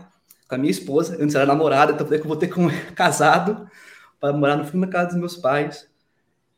com 0.48 0.56
a 0.56 0.58
minha 0.58 0.72
esposa. 0.72 1.18
Antes 1.22 1.36
era 1.36 1.46
namorada, 1.46 1.94
então 1.94 2.06
eu 2.08 2.24
voltei 2.24 2.50
com 2.50 2.68
casado 2.94 3.70
para 4.20 4.34
morar 4.34 4.58
no 4.58 4.66
fundo 4.66 4.86
da 4.86 4.92
casa 4.92 5.10
dos 5.10 5.18
meus 5.18 5.38
pais. 5.38 5.90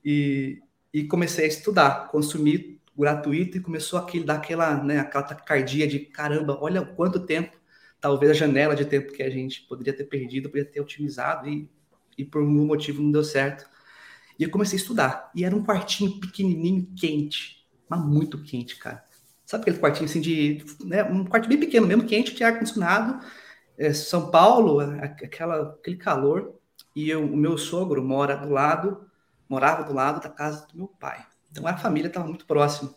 E, 0.03 0.61
e 0.93 1.03
comecei 1.03 1.45
a 1.45 1.47
estudar, 1.47 2.07
consumir 2.09 2.75
gratuito 2.97 3.57
e 3.57 3.61
começou 3.61 3.99
aquele 3.99 4.23
daquela, 4.23 4.81
né, 4.83 4.99
aquela 4.99 5.23
taquicardia 5.23 5.87
de 5.87 5.99
caramba, 5.99 6.57
olha 6.61 6.81
quanto 6.81 7.19
tempo, 7.19 7.57
talvez 7.99 8.31
a 8.31 8.33
janela 8.33 8.75
de 8.75 8.85
tempo 8.85 9.11
que 9.11 9.21
a 9.21 9.29
gente 9.29 9.63
poderia 9.63 9.93
ter 9.93 10.05
perdido, 10.05 10.49
poderia 10.49 10.71
ter 10.71 10.79
otimizado 10.79 11.49
e, 11.49 11.69
e 12.17 12.25
por 12.25 12.41
algum 12.41 12.65
motivo 12.65 13.01
não 13.01 13.11
deu 13.11 13.23
certo. 13.23 13.65
E 14.37 14.43
eu 14.43 14.49
comecei 14.49 14.77
a 14.77 14.81
estudar. 14.81 15.31
E 15.33 15.45
era 15.45 15.55
um 15.55 15.63
quartinho 15.63 16.19
pequenininho, 16.19 16.87
quente, 16.95 17.65
mas 17.89 18.03
muito 18.03 18.41
quente, 18.41 18.77
cara. 18.77 19.03
Sabe 19.45 19.61
aquele 19.61 19.77
quartinho 19.77 20.05
assim 20.05 20.19
de, 20.19 20.65
né, 20.83 21.03
um 21.03 21.23
quarto 21.23 21.47
bem 21.47 21.59
pequeno, 21.59 21.85
mesmo 21.85 22.05
quente, 22.05 22.33
de 22.33 22.43
ar 22.43 22.57
condicionado. 22.57 23.23
É, 23.77 23.93
São 23.93 24.31
Paulo, 24.31 24.79
aquela, 24.79 25.73
aquele 25.73 25.97
calor. 25.97 26.55
E 26.95 27.09
eu, 27.09 27.23
o 27.23 27.37
meu 27.37 27.57
sogro 27.57 28.03
mora 28.03 28.35
do 28.35 28.49
lado, 28.49 29.05
morava 29.47 29.83
do 29.83 29.93
lado 29.93 30.21
da 30.21 30.29
casa 30.29 30.65
do 30.67 30.77
meu 30.77 30.87
pai. 30.87 31.25
Então 31.51 31.67
a 31.67 31.77
família 31.77 32.07
estava 32.07 32.27
muito 32.27 32.45
próxima. 32.45 32.93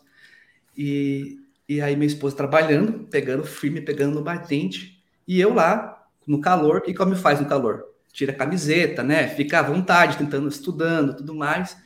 E, 0.75 1.37
e 1.67 1.81
aí 1.81 1.95
minha 1.95 2.07
esposa 2.07 2.35
trabalhando, 2.35 3.07
pegando 3.07 3.43
firme, 3.43 3.81
pegando 3.81 4.15
no 4.15 4.23
batente, 4.23 5.03
e 5.27 5.39
eu 5.39 5.53
lá 5.53 6.07
no 6.25 6.41
calor. 6.41 6.83
E 6.87 6.93
como 6.93 7.15
faz 7.15 7.39
no 7.39 7.47
calor? 7.47 7.85
Tira 8.19 8.33
a 8.33 8.35
camiseta, 8.35 9.01
né? 9.01 9.29
Fica 9.29 9.59
à 9.59 9.61
vontade, 9.61 10.17
tentando, 10.17 10.49
estudando, 10.49 11.15
tudo 11.15 11.33
mais. 11.33 11.77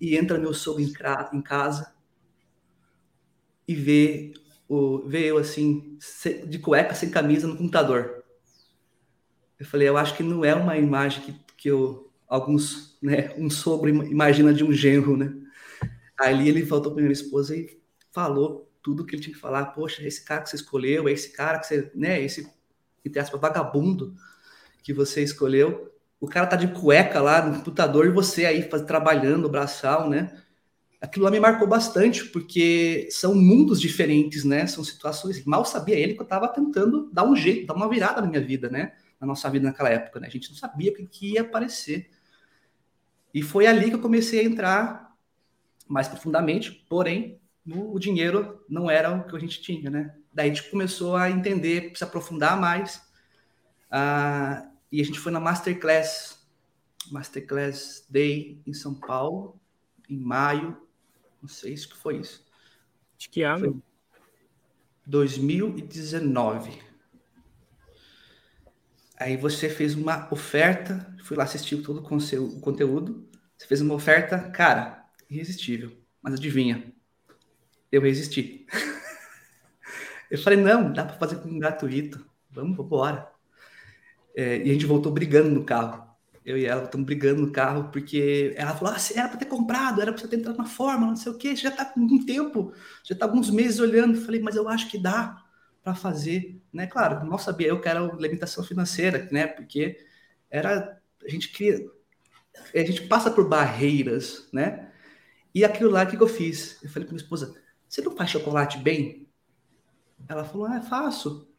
E 0.00 0.16
entra 0.16 0.38
meu 0.38 0.54
sogro 0.54 0.80
em, 0.80 0.92
em 1.32 1.42
casa 1.42 1.92
e 3.66 3.74
vê, 3.74 4.32
o, 4.68 4.98
vê 5.08 5.28
eu 5.28 5.38
assim, 5.38 5.98
de 6.46 6.60
cueca, 6.60 6.94
sem 6.94 7.10
camisa 7.10 7.48
no 7.48 7.56
computador. 7.56 8.22
Eu 9.58 9.66
falei, 9.66 9.88
eu 9.88 9.96
acho 9.96 10.16
que 10.16 10.22
não 10.22 10.44
é 10.44 10.54
uma 10.54 10.78
imagem 10.78 11.20
que, 11.20 11.34
que 11.56 11.68
eu, 11.68 12.12
alguns, 12.28 12.96
né, 13.02 13.34
um 13.36 13.50
sogro 13.50 13.90
imagina 13.90 14.54
de 14.54 14.62
um 14.62 14.72
genro, 14.72 15.16
né? 15.16 15.34
Ali 16.16 16.48
ele 16.48 16.62
voltou 16.62 16.92
para 16.92 17.02
minha 17.02 17.12
esposa 17.12 17.56
e 17.56 17.76
falou 18.12 18.70
tudo 18.80 19.04
que 19.04 19.16
ele 19.16 19.22
tinha 19.22 19.34
que 19.34 19.40
falar. 19.40 19.66
Poxa, 19.72 20.06
esse 20.06 20.24
cara 20.24 20.42
que 20.42 20.50
você 20.50 20.54
escolheu, 20.54 21.08
é 21.08 21.12
esse 21.12 21.32
cara 21.32 21.58
que 21.58 21.66
você, 21.66 21.90
né, 21.92 22.22
esse, 22.22 22.48
entre 23.04 23.18
aspas, 23.18 23.40
vagabundo 23.40 24.14
que 24.82 24.92
você 24.92 25.22
escolheu. 25.22 25.92
O 26.20 26.28
cara 26.28 26.46
tá 26.46 26.56
de 26.56 26.68
cueca 26.68 27.20
lá 27.20 27.44
no 27.44 27.56
computador 27.56 28.06
e 28.06 28.10
você 28.10 28.46
aí 28.46 28.62
faz, 28.68 28.82
trabalhando, 28.82 29.48
braçal, 29.48 30.08
né? 30.08 30.36
Aquilo 31.00 31.24
lá 31.24 31.30
me 31.32 31.40
marcou 31.40 31.66
bastante, 31.66 32.24
porque 32.26 33.08
são 33.10 33.34
mundos 33.34 33.80
diferentes, 33.80 34.44
né? 34.44 34.66
São 34.66 34.84
situações. 34.84 35.44
Mal 35.44 35.64
sabia 35.64 35.96
ele 35.96 36.14
que 36.14 36.20
eu 36.20 36.24
estava 36.24 36.46
tentando 36.46 37.10
dar 37.12 37.24
um 37.24 37.34
jeito, 37.34 37.66
dar 37.66 37.74
uma 37.74 37.88
virada 37.88 38.20
na 38.20 38.28
minha 38.28 38.40
vida, 38.40 38.70
né? 38.70 38.92
Na 39.20 39.26
nossa 39.26 39.50
vida 39.50 39.66
naquela 39.66 39.88
época, 39.88 40.20
né? 40.20 40.28
A 40.28 40.30
gente 40.30 40.48
não 40.50 40.56
sabia 40.56 40.92
o 40.92 40.94
que 40.94 41.32
ia 41.32 41.40
aparecer. 41.40 42.08
E 43.34 43.42
foi 43.42 43.66
ali 43.66 43.88
que 43.88 43.96
eu 43.96 44.00
comecei 44.00 44.40
a 44.40 44.44
entrar 44.44 45.16
mais 45.88 46.06
profundamente, 46.06 46.84
porém, 46.88 47.40
o 47.66 47.98
dinheiro 47.98 48.64
não 48.68 48.90
era 48.90 49.12
o 49.12 49.24
que 49.24 49.36
a 49.36 49.38
gente 49.38 49.60
tinha, 49.60 49.90
né? 49.90 50.14
Daí 50.32 50.50
a 50.50 50.54
gente 50.54 50.70
começou 50.70 51.16
a 51.16 51.30
entender, 51.30 51.92
se 51.94 52.02
aprofundar 52.02 52.58
mais, 52.58 52.96
uh, 53.92 54.71
e 54.92 55.00
a 55.00 55.04
gente 55.04 55.18
foi 55.18 55.32
na 55.32 55.40
Masterclass, 55.40 56.46
Masterclass 57.10 58.06
Day 58.10 58.60
em 58.66 58.74
São 58.74 58.94
Paulo, 58.94 59.58
em 60.06 60.18
maio, 60.18 60.76
não 61.40 61.48
sei 61.48 61.74
se 61.74 61.88
foi 61.88 62.18
isso. 62.18 62.44
De 63.16 63.30
que 63.30 63.42
ano? 63.42 63.72
Foi 63.72 63.82
2019. 65.06 66.82
Aí 69.18 69.36
você 69.36 69.70
fez 69.70 69.94
uma 69.94 70.28
oferta, 70.30 71.16
fui 71.24 71.38
lá 71.38 71.44
assistir 71.44 71.80
todo 71.82 72.00
o 72.00 72.60
conteúdo, 72.60 73.28
você 73.56 73.66
fez 73.66 73.80
uma 73.80 73.94
oferta, 73.94 74.50
cara, 74.50 75.08
irresistível. 75.30 75.96
Mas 76.20 76.34
adivinha? 76.34 76.92
Eu 77.90 78.02
resisti. 78.02 78.66
eu 80.30 80.38
falei, 80.38 80.58
não, 80.60 80.92
dá 80.92 81.04
para 81.04 81.16
fazer 81.18 81.36
com 81.36 81.58
gratuito. 81.58 82.18
Vamos, 82.50 82.76
vamos 82.76 82.86
embora. 82.86 83.31
É, 84.34 84.58
e 84.58 84.70
a 84.70 84.72
gente 84.72 84.86
voltou 84.86 85.12
brigando 85.12 85.50
no 85.50 85.64
carro. 85.64 86.10
Eu 86.44 86.58
e 86.58 86.66
ela 86.66 86.84
estamos 86.84 87.06
brigando 87.06 87.42
no 87.42 87.52
carro, 87.52 87.90
porque 87.92 88.52
ela 88.56 88.74
falou: 88.74 88.94
ah, 88.94 88.98
era 89.14 89.28
para 89.28 89.38
ter 89.38 89.44
comprado, 89.44 90.00
era 90.00 90.12
para 90.12 90.20
você 90.20 90.28
ter 90.28 90.36
entrado 90.36 90.58
na 90.58 90.64
forma, 90.64 91.06
não 91.06 91.16
sei 91.16 91.30
o 91.30 91.38
quê. 91.38 91.56
Você 91.56 91.62
já 91.62 91.68
está 91.68 91.84
com 91.84 92.00
um 92.00 92.24
tempo, 92.24 92.72
já 93.04 93.14
está 93.14 93.26
alguns 93.26 93.50
meses 93.50 93.78
olhando. 93.78 94.16
Eu 94.16 94.22
falei, 94.22 94.40
mas 94.40 94.56
eu 94.56 94.68
acho 94.68 94.90
que 94.90 94.98
dá 94.98 95.42
para 95.84 95.94
fazer. 95.94 96.60
Né? 96.72 96.86
Claro, 96.86 97.24
não 97.24 97.38
sabia 97.38 97.68
eu 97.68 97.80
que 97.80 97.88
era 97.88 98.00
limitação 98.18 98.64
financeira, 98.64 99.28
né? 99.30 99.46
Porque 99.46 99.98
era. 100.50 101.00
A 101.24 101.28
gente 101.28 101.52
cria. 101.52 101.78
A 102.74 102.78
gente 102.78 103.02
passa 103.02 103.30
por 103.30 103.48
barreiras, 103.48 104.48
né? 104.52 104.90
E 105.54 105.64
aquilo 105.64 105.90
lá, 105.90 106.04
que, 106.06 106.16
eu 106.16 106.28
fiz? 106.28 106.82
Eu 106.82 106.88
falei 106.88 107.06
para 107.06 107.14
minha 107.14 107.22
esposa, 107.22 107.54
você 107.88 108.00
não 108.00 108.16
faz 108.16 108.30
chocolate 108.30 108.78
bem? 108.78 109.28
Ela 110.28 110.44
falou, 110.44 110.66
ah, 110.66 110.80
faço. 110.80 111.51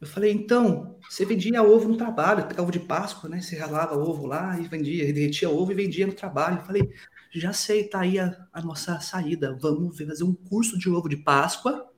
Eu 0.00 0.06
falei, 0.06 0.30
então, 0.30 0.98
você 1.08 1.24
vendia 1.24 1.62
ovo 1.62 1.88
no 1.88 1.96
trabalho, 1.96 2.46
pegava 2.46 2.62
ovo 2.62 2.72
de 2.72 2.80
Páscoa, 2.80 3.30
né? 3.30 3.40
Você 3.40 3.56
ralava 3.56 3.96
ovo 3.96 4.26
lá 4.26 4.58
e 4.60 4.68
vendia, 4.68 5.10
derretia 5.12 5.48
ovo 5.48 5.72
e 5.72 5.74
vendia 5.74 6.06
no 6.06 6.12
trabalho. 6.12 6.58
Eu 6.58 6.64
falei, 6.66 6.92
já 7.32 7.52
sei, 7.52 7.84
tá 7.84 8.00
aí 8.00 8.18
a, 8.18 8.46
a 8.52 8.60
nossa 8.62 9.00
saída. 9.00 9.56
Vamos 9.60 9.96
fazer 9.96 10.24
um 10.24 10.34
curso 10.34 10.78
de 10.78 10.90
ovo 10.90 11.08
de 11.08 11.16
Páscoa. 11.16 11.90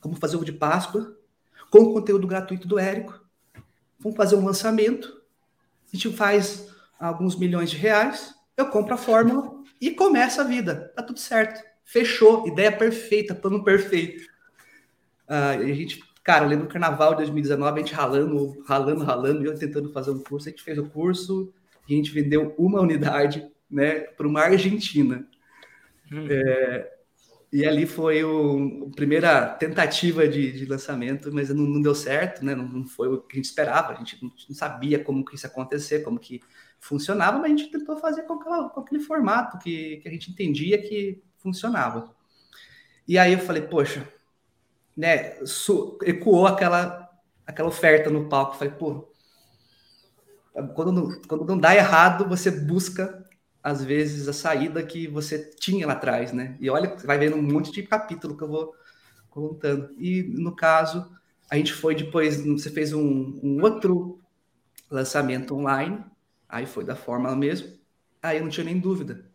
Como 0.00 0.16
fazer 0.16 0.36
ovo 0.36 0.44
de 0.44 0.52
Páscoa, 0.52 1.16
com 1.70 1.78
o 1.78 1.92
conteúdo 1.92 2.26
gratuito 2.26 2.66
do 2.66 2.78
Érico. 2.78 3.20
Vamos 3.98 4.16
fazer 4.16 4.36
um 4.36 4.44
lançamento. 4.44 5.20
A 5.92 5.96
gente 5.96 6.16
faz 6.16 6.68
alguns 6.98 7.36
milhões 7.36 7.70
de 7.70 7.76
reais. 7.76 8.34
Eu 8.56 8.68
compro 8.68 8.94
a 8.94 8.98
fórmula 8.98 9.62
e 9.80 9.90
começa 9.92 10.42
a 10.42 10.44
vida. 10.44 10.92
Tá 10.94 11.02
tudo 11.02 11.20
certo. 11.20 11.62
Fechou. 11.84 12.46
Ideia 12.48 12.70
perfeita, 12.70 13.34
plano 13.34 13.62
perfeito. 13.62 14.24
Uh, 15.28 15.60
a 15.60 15.74
gente, 15.74 16.00
cara, 16.26 16.44
eu 16.44 16.48
lembro 16.48 16.66
do 16.66 16.72
carnaval 16.72 17.10
de 17.10 17.18
2019, 17.18 17.80
a 17.80 17.82
gente 17.84 17.94
ralando, 17.94 18.64
ralando, 18.66 19.04
ralando, 19.04 19.44
e 19.44 19.46
eu 19.46 19.56
tentando 19.56 19.92
fazer 19.92 20.10
um 20.10 20.18
curso. 20.18 20.48
A 20.48 20.50
gente 20.50 20.64
fez 20.64 20.76
o 20.76 20.86
curso 20.86 21.54
e 21.88 21.94
a 21.94 21.96
gente 21.96 22.10
vendeu 22.10 22.52
uma 22.58 22.80
unidade 22.80 23.48
né, 23.70 24.00
para 24.00 24.26
uma 24.26 24.40
Argentina. 24.40 25.24
Hum. 26.10 26.26
É, 26.28 26.92
e 27.52 27.64
ali 27.64 27.86
foi 27.86 28.24
o, 28.24 28.88
a 28.90 28.96
primeira 28.96 29.46
tentativa 29.50 30.26
de, 30.26 30.50
de 30.50 30.66
lançamento, 30.66 31.32
mas 31.32 31.48
não, 31.50 31.62
não, 31.62 31.80
deu 31.80 31.94
certo, 31.94 32.44
né? 32.44 32.56
Não, 32.56 32.66
não, 32.66 32.84
foi 32.84 33.06
o 33.06 33.20
que 33.20 33.34
a 33.34 33.36
gente 33.36 33.44
esperava. 33.44 33.92
A 33.92 33.94
gente 33.94 34.20
não, 34.20 34.32
não 34.48 34.56
sabia 34.56 34.98
como 34.98 35.24
que 35.24 35.36
isso 35.36 35.46
ia 35.46 35.50
acontecer, 35.50 36.02
como 36.02 36.18
que 36.18 36.40
funcionava, 36.80 37.38
mas 37.38 37.52
a 37.52 37.56
gente 37.56 37.70
tentou 37.70 37.98
fazer 37.98 38.22
com, 38.24 38.34
aquela, 38.34 38.68
com 38.68 38.80
aquele 38.80 39.00
formato 39.00 39.58
que, 39.58 39.98
que 39.98 40.08
a 40.08 40.10
gente 40.10 40.32
entendia 40.32 40.82
que 40.82 41.22
funcionava. 41.38 42.12
E 43.06 43.16
aí 43.16 43.32
eu 43.32 43.38
falei, 43.38 43.62
poxa, 43.62 44.08
né, 44.96 45.36
ecoou 46.02 46.46
aquela, 46.46 47.10
aquela 47.46 47.68
oferta 47.68 48.10
no 48.10 48.28
palco. 48.28 48.56
Falei, 48.56 48.72
pô, 48.74 49.08
quando 50.74 50.92
não, 50.92 51.20
quando 51.28 51.44
não 51.44 51.58
dá 51.58 51.74
errado, 51.74 52.28
você 52.28 52.50
busca, 52.50 53.24
às 53.62 53.84
vezes, 53.84 54.28
a 54.28 54.32
saída 54.32 54.82
que 54.82 55.06
você 55.06 55.50
tinha 55.58 55.86
lá 55.86 55.92
atrás, 55.94 56.32
né? 56.32 56.56
E 56.60 56.70
olha, 56.70 56.96
vai 57.04 57.18
vendo 57.18 57.36
um 57.36 57.42
monte 57.42 57.72
de 57.72 57.82
capítulo 57.82 58.36
que 58.36 58.44
eu 58.44 58.48
vou 58.48 58.74
contando. 59.28 59.94
E, 59.98 60.22
no 60.22 60.54
caso, 60.54 61.10
a 61.50 61.56
gente 61.56 61.72
foi 61.72 61.94
depois, 61.94 62.44
você 62.44 62.70
fez 62.70 62.92
um, 62.92 63.38
um 63.42 63.62
outro 63.62 64.20
lançamento 64.90 65.54
online, 65.54 66.04
Aí 66.48 66.66
foi 66.66 66.84
da 66.84 66.94
fórmula 66.94 67.34
mesmo. 67.34 67.76
Aí 68.22 68.38
eu 68.38 68.42
não 68.42 68.50
tinha 68.50 68.64
nem 68.64 68.78
dúvida. 68.78 69.30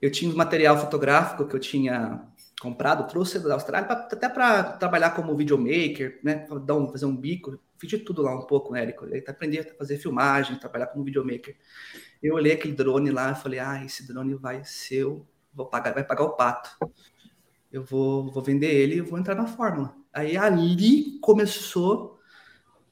Eu 0.00 0.10
tinha 0.10 0.30
um 0.30 0.36
material 0.36 0.78
fotográfico 0.78 1.46
que 1.46 1.54
eu 1.54 1.60
tinha 1.60 2.22
comprado, 2.64 3.06
trouxe 3.06 3.38
da 3.38 3.54
Austrália, 3.54 3.86
pra, 3.86 3.96
até 3.96 4.28
para 4.28 4.62
trabalhar 4.72 5.10
como 5.10 5.36
videomaker, 5.36 6.18
né? 6.24 6.46
Dar 6.64 6.74
um, 6.74 6.90
fazer 6.90 7.04
um 7.04 7.14
bico. 7.14 7.60
Fiz 7.78 7.90
de 7.90 7.98
tudo 7.98 8.22
lá 8.22 8.34
um 8.34 8.46
pouco, 8.46 8.72
né, 8.72 8.82
Érico? 8.82 9.04
Ele 9.04 9.22
aprendi 9.28 9.58
a 9.58 9.74
fazer 9.76 9.98
filmagem, 9.98 10.58
trabalhar 10.58 10.86
como 10.86 11.04
videomaker. 11.04 11.54
Eu 12.22 12.34
olhei 12.34 12.52
aquele 12.52 12.72
drone 12.72 13.10
lá 13.10 13.32
e 13.32 13.34
falei, 13.34 13.58
ah, 13.58 13.84
esse 13.84 14.06
drone 14.06 14.34
vai 14.34 14.64
ser 14.64 15.04
o... 15.04 15.26
Vou 15.52 15.66
pagar, 15.66 15.92
vai 15.92 16.02
pagar 16.02 16.24
o 16.24 16.30
pato. 16.30 16.76
Eu 17.70 17.84
vou, 17.84 18.30
vou 18.32 18.42
vender 18.42 18.72
ele 18.72 18.96
e 18.96 19.00
vou 19.02 19.18
entrar 19.18 19.34
na 19.34 19.46
fórmula. 19.46 19.94
Aí 20.12 20.36
ali 20.36 21.18
começou, 21.20 22.18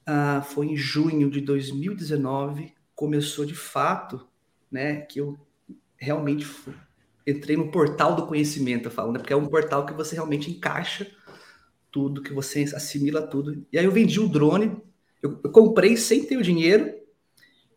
uh, 0.06 0.42
foi 0.42 0.66
em 0.66 0.76
junho 0.76 1.30
de 1.30 1.40
2019, 1.40 2.74
começou 2.94 3.46
de 3.46 3.54
fato, 3.54 4.28
né, 4.70 5.00
que 5.02 5.20
eu 5.20 5.38
realmente 5.96 6.44
entrei 7.26 7.56
no 7.56 7.70
portal 7.70 8.14
do 8.14 8.26
conhecimento, 8.26 8.90
falo, 8.90 9.12
né, 9.12 9.18
porque 9.18 9.32
é 9.32 9.36
um 9.36 9.46
portal 9.46 9.86
que 9.86 9.92
você 9.92 10.14
realmente 10.14 10.50
encaixa 10.50 11.06
tudo, 11.90 12.22
que 12.22 12.32
você 12.32 12.62
assimila 12.74 13.22
tudo. 13.22 13.64
E 13.70 13.78
aí 13.78 13.84
eu 13.84 13.92
vendi 13.92 14.18
o 14.18 14.28
drone, 14.28 14.76
eu, 15.22 15.38
eu 15.44 15.50
comprei 15.50 15.96
sem 15.96 16.24
ter 16.24 16.36
o 16.36 16.42
dinheiro, 16.42 16.92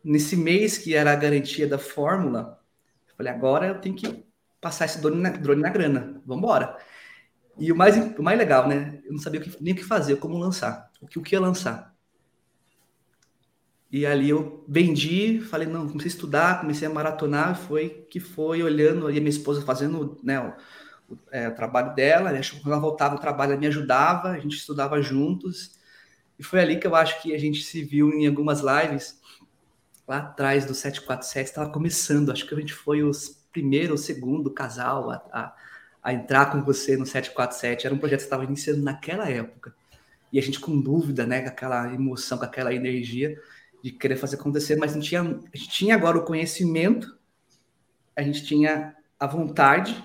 nesse 0.03 0.35
mês 0.35 0.77
que 0.77 0.95
era 0.95 1.11
a 1.11 1.15
garantia 1.15 1.67
da 1.67 1.77
fórmula, 1.77 2.59
eu 3.07 3.15
falei, 3.15 3.33
agora 3.33 3.67
eu 3.67 3.81
tenho 3.81 3.95
que 3.95 4.25
passar 4.61 4.85
esse 4.85 5.01
drone 5.01 5.21
na, 5.21 5.29
drone 5.29 5.61
na 5.61 5.69
grana, 5.69 6.21
vamos 6.25 6.43
embora. 6.43 6.77
E 7.57 7.71
o 7.71 7.75
mais, 7.75 7.95
o 8.17 8.21
mais 8.21 8.37
legal, 8.37 8.67
né? 8.67 8.99
Eu 9.05 9.13
não 9.13 9.19
sabia 9.19 9.39
o 9.39 9.43
que, 9.43 9.63
nem 9.63 9.73
o 9.73 9.77
que 9.77 9.83
fazer, 9.83 10.17
como 10.17 10.37
lançar, 10.37 10.91
o 11.01 11.07
que, 11.07 11.17
o 11.17 11.21
que 11.21 11.35
ia 11.35 11.39
lançar. 11.39 11.94
E 13.95 14.05
ali 14.05 14.29
eu 14.29 14.61
vendi, 14.67 15.39
falei, 15.39 15.65
não, 15.65 15.87
comecei 15.87 16.11
a 16.11 16.13
estudar, 16.13 16.59
comecei 16.59 16.85
a 16.85 16.91
maratonar, 16.91 17.55
foi 17.55 18.05
que 18.09 18.19
foi 18.19 18.61
olhando 18.61 19.07
ali 19.07 19.21
minha 19.21 19.29
esposa 19.29 19.61
fazendo 19.61 20.19
né, 20.21 20.53
é, 21.31 21.47
o 21.47 21.55
trabalho 21.55 21.95
dela, 21.95 22.33
né? 22.33 22.41
quando 22.61 22.73
ela 22.73 22.81
voltava 22.81 23.15
o 23.15 23.19
trabalho, 23.19 23.53
ela 23.53 23.61
me 23.61 23.67
ajudava, 23.67 24.31
a 24.31 24.37
gente 24.37 24.57
estudava 24.57 25.01
juntos. 25.01 25.79
E 26.37 26.43
foi 26.43 26.59
ali 26.59 26.77
que 26.77 26.85
eu 26.85 26.93
acho 26.93 27.21
que 27.21 27.33
a 27.33 27.37
gente 27.37 27.63
se 27.63 27.85
viu 27.85 28.09
em 28.09 28.27
algumas 28.27 28.59
lives, 28.59 29.17
lá 30.05 30.17
atrás 30.17 30.65
do 30.65 30.73
747, 30.73 31.47
estava 31.47 31.69
começando, 31.69 32.33
acho 32.33 32.45
que 32.45 32.53
a 32.53 32.59
gente 32.59 32.73
foi 32.73 33.01
os 33.01 33.45
primeiro 33.49 33.93
ou 33.93 33.97
segundo 33.97 34.51
casal 34.51 35.09
a, 35.09 35.15
a, 35.31 35.55
a, 36.03 36.13
entrar 36.13 36.51
com 36.51 36.61
você 36.61 36.97
no 36.97 37.05
747. 37.05 37.85
Era 37.85 37.95
um 37.95 37.97
projeto 37.97 38.19
que 38.19 38.25
estava 38.25 38.43
iniciando 38.43 38.81
naquela 38.81 39.29
época. 39.29 39.73
E 40.33 40.37
a 40.37 40.41
gente 40.41 40.59
com 40.59 40.81
dúvida, 40.81 41.25
né, 41.25 41.43
com 41.43 41.47
aquela 41.47 41.93
emoção, 41.93 42.37
com 42.37 42.43
aquela 42.43 42.73
energia 42.73 43.41
de 43.85 43.91
querer 43.91 44.15
fazer 44.15 44.37
acontecer, 44.37 44.77
mas 44.77 44.95
não 44.95 45.01
tinha, 45.01 45.21
a 45.21 45.57
gente 45.57 45.69
tinha 45.69 45.93
agora 45.93 46.17
o 46.17 46.25
conhecimento, 46.25 47.15
a 48.15 48.23
gente 48.23 48.43
tinha 48.43 48.95
a 49.19 49.27
vontade, 49.27 50.03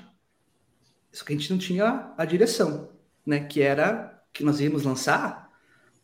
só 1.10 1.24
que 1.24 1.32
a 1.32 1.36
gente 1.36 1.50
não 1.50 1.58
tinha 1.58 2.12
a 2.14 2.26
direção, 2.26 2.90
né, 3.24 3.40
que 3.40 3.62
era 3.62 4.22
que 4.34 4.44
nós 4.44 4.60
íamos 4.60 4.82
lançar, 4.82 5.48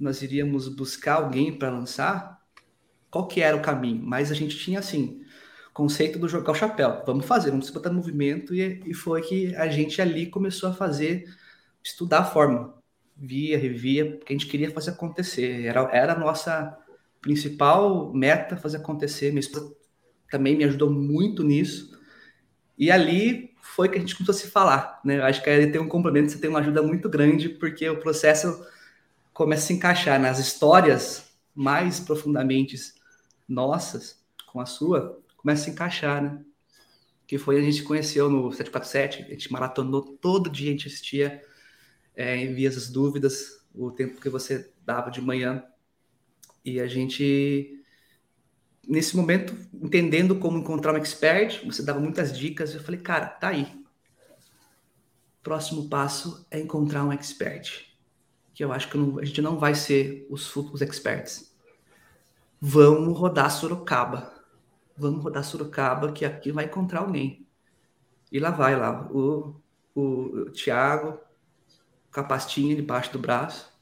nós 0.01 0.23
iríamos 0.23 0.69
buscar 0.69 1.17
alguém 1.17 1.53
para 1.53 1.69
lançar, 1.69 2.41
qual 3.11 3.29
que 3.29 3.43
era 3.43 3.55
o 3.55 3.61
caminho? 3.61 4.03
Mas 4.03 4.31
a 4.31 4.35
gente 4.35 4.57
tinha 4.57 4.79
assim, 4.79 5.23
conceito 5.75 6.19
do 6.19 6.31
jogar 6.31 6.53
o 6.53 6.55
chapéu. 6.55 7.03
Vamos 7.05 7.27
fazer, 7.27 7.51
vamos 7.51 7.69
botar 7.69 7.91
no 7.91 7.97
movimento. 7.97 8.55
E, 8.55 8.83
e 8.87 8.95
foi 8.95 9.21
que 9.21 9.55
a 9.55 9.69
gente 9.69 10.01
ali 10.01 10.31
começou 10.31 10.71
a 10.71 10.73
fazer, 10.73 11.25
estudar 11.85 12.21
a 12.21 12.25
forma. 12.25 12.75
Via, 13.15 13.59
revia, 13.59 14.17
porque 14.17 14.33
a 14.33 14.37
gente 14.37 14.49
queria 14.49 14.71
fazer 14.71 14.93
acontecer. 14.93 15.67
Era, 15.67 15.81
era 15.93 16.15
a 16.15 16.19
nossa 16.19 16.79
principal 17.27 18.13
meta 18.15 18.57
fazer 18.57 18.77
acontecer. 18.77 19.31
Minha 19.31 19.41
esposa 19.41 19.75
também 20.31 20.57
me 20.57 20.63
ajudou 20.63 20.89
muito 20.89 21.43
nisso. 21.43 21.99
E 22.79 22.89
ali 22.89 23.53
foi 23.61 23.89
que 23.89 23.97
a 23.97 24.01
gente 24.01 24.15
começou 24.15 24.33
a 24.33 24.39
se 24.39 24.47
falar. 24.47 25.01
Né? 25.05 25.19
Eu 25.19 25.25
acho 25.25 25.43
que 25.43 25.51
aí 25.51 25.71
tem 25.73 25.81
um 25.81 25.89
complemento, 25.89 26.31
você 26.31 26.39
tem 26.39 26.49
uma 26.49 26.61
ajuda 26.61 26.83
muito 26.83 27.09
grande, 27.09 27.49
porque 27.49 27.89
o 27.89 27.99
processo 27.99 28.65
começa 29.33 29.65
a 29.65 29.67
se 29.67 29.73
encaixar 29.73 30.21
nas 30.21 30.39
histórias 30.39 31.33
mais 31.53 31.99
profundamente 31.99 32.77
nossas 33.49 34.25
com 34.47 34.61
a 34.61 34.67
sua, 34.67 35.21
começa 35.37 35.63
a 35.63 35.65
se 35.65 35.71
encaixar, 35.73 36.23
né? 36.23 36.41
Que 37.27 37.39
foi 37.39 37.59
a 37.59 37.63
gente 37.63 37.83
conheceu 37.83 38.31
no 38.31 38.53
747, 38.53 39.25
a 39.25 39.31
gente 39.31 39.51
maratonou 39.51 40.01
todo 40.01 40.49
dia, 40.49 40.69
a 40.69 40.73
gente 40.73 40.87
assistia, 40.87 41.43
é, 42.15 42.37
envia 42.37 42.69
as 42.69 42.89
dúvidas, 42.89 43.67
o 43.75 43.91
tempo 43.91 44.21
que 44.21 44.31
você 44.31 44.71
dava 44.85 45.11
de 45.11 45.21
manhã. 45.21 45.65
E 46.67 46.81
a 46.81 46.87
gente, 46.87 47.83
nesse 48.87 49.17
momento, 49.17 49.57
entendendo 49.73 50.39
como 50.39 50.59
encontrar 50.59 50.93
um 50.93 50.99
expert, 50.99 51.65
você 51.65 51.83
dava 51.83 52.01
muitas 52.01 52.37
dicas, 52.37 52.75
eu 52.75 52.83
falei, 52.83 53.01
cara, 53.01 53.27
tá 53.27 53.49
aí. 53.49 53.73
Próximo 55.43 55.89
passo 55.89 56.45
é 56.51 56.61
encontrar 56.61 57.05
um 57.05 57.13
expert. 57.13 57.87
Que 58.53 58.65
eu 58.65 58.73
acho 58.73 58.91
que 58.91 58.99
não, 58.99 59.19
a 59.19 59.25
gente 59.25 59.41
não 59.41 59.59
vai 59.59 59.75
ser 59.75 60.27
os, 60.29 60.55
os 60.57 60.83
experts. 60.83 61.57
Vamos 62.61 63.17
rodar 63.17 63.51
Sorocaba 63.51 64.37
vamos 64.97 65.23
rodar 65.23 65.45
Sorocaba, 65.45 66.13
que 66.13 66.25
aqui 66.25 66.51
vai 66.51 66.65
encontrar 66.65 67.01
alguém. 67.01 67.47
E 68.33 68.41
lá 68.41 68.51
vai 68.51 68.77
lá, 68.77 69.09
o, 69.13 69.61
o, 69.95 70.03
o 70.03 70.51
Thiago, 70.51 71.19
com 72.13 72.21
a 72.21 72.25
pastinha 72.25 72.75
debaixo 72.75 73.13
do 73.13 73.19
braço. 73.19 73.73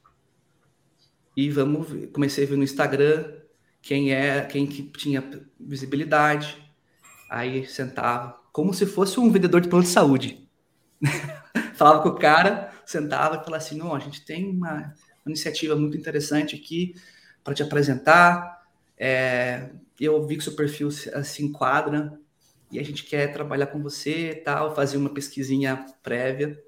E 1.35 1.49
vamos 1.49 1.89
ver. 1.89 2.07
comecei 2.07 2.45
a 2.45 2.47
ver 2.47 2.57
no 2.57 2.63
Instagram 2.63 3.33
quem 3.81 4.13
é, 4.13 4.41
quem 4.41 4.65
que 4.65 4.83
tinha 4.83 5.23
visibilidade. 5.59 6.57
Aí 7.29 7.67
sentava, 7.67 8.39
como 8.51 8.73
se 8.73 8.85
fosse 8.85 9.19
um 9.19 9.31
vendedor 9.31 9.61
de 9.61 9.67
plano 9.67 9.83
de 9.83 9.89
saúde. 9.89 10.47
falava 11.75 12.01
com 12.01 12.09
o 12.09 12.15
cara, 12.15 12.71
sentava 12.85 13.35
e 13.35 13.39
falava 13.39 13.57
assim: 13.57 13.77
não, 13.77 13.93
a 13.93 13.99
gente 13.99 14.23
tem 14.23 14.49
uma, 14.49 14.73
uma 15.25 15.27
iniciativa 15.27 15.75
muito 15.75 15.97
interessante 15.97 16.55
aqui 16.55 16.95
para 17.43 17.53
te 17.53 17.63
apresentar. 17.63 18.63
É, 18.97 19.69
eu 19.99 20.25
vi 20.25 20.37
que 20.37 20.43
seu 20.43 20.55
perfil 20.55 20.89
se, 20.91 21.11
se 21.23 21.43
enquadra 21.43 22.17
e 22.71 22.79
a 22.79 22.83
gente 22.83 23.03
quer 23.03 23.31
trabalhar 23.31 23.67
com 23.67 23.81
você 23.81 24.41
tal, 24.43 24.75
fazia 24.75 24.99
uma 24.99 25.13
pesquisinha 25.13 25.85
prévia 26.01 26.61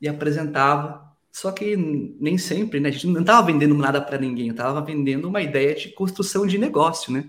e 0.00 0.08
apresentava. 0.08 1.15
Só 1.36 1.52
que 1.52 1.76
nem 1.76 2.38
sempre, 2.38 2.80
né? 2.80 2.88
A 2.88 2.92
gente 2.92 3.08
não 3.08 3.20
estava 3.20 3.46
vendendo 3.46 3.74
nada 3.74 4.00
para 4.00 4.16
ninguém, 4.16 4.46
eu 4.46 4.52
estava 4.52 4.80
vendendo 4.80 5.28
uma 5.28 5.42
ideia 5.42 5.74
de 5.74 5.90
construção 5.90 6.46
de 6.46 6.56
negócio, 6.56 7.12
né? 7.12 7.28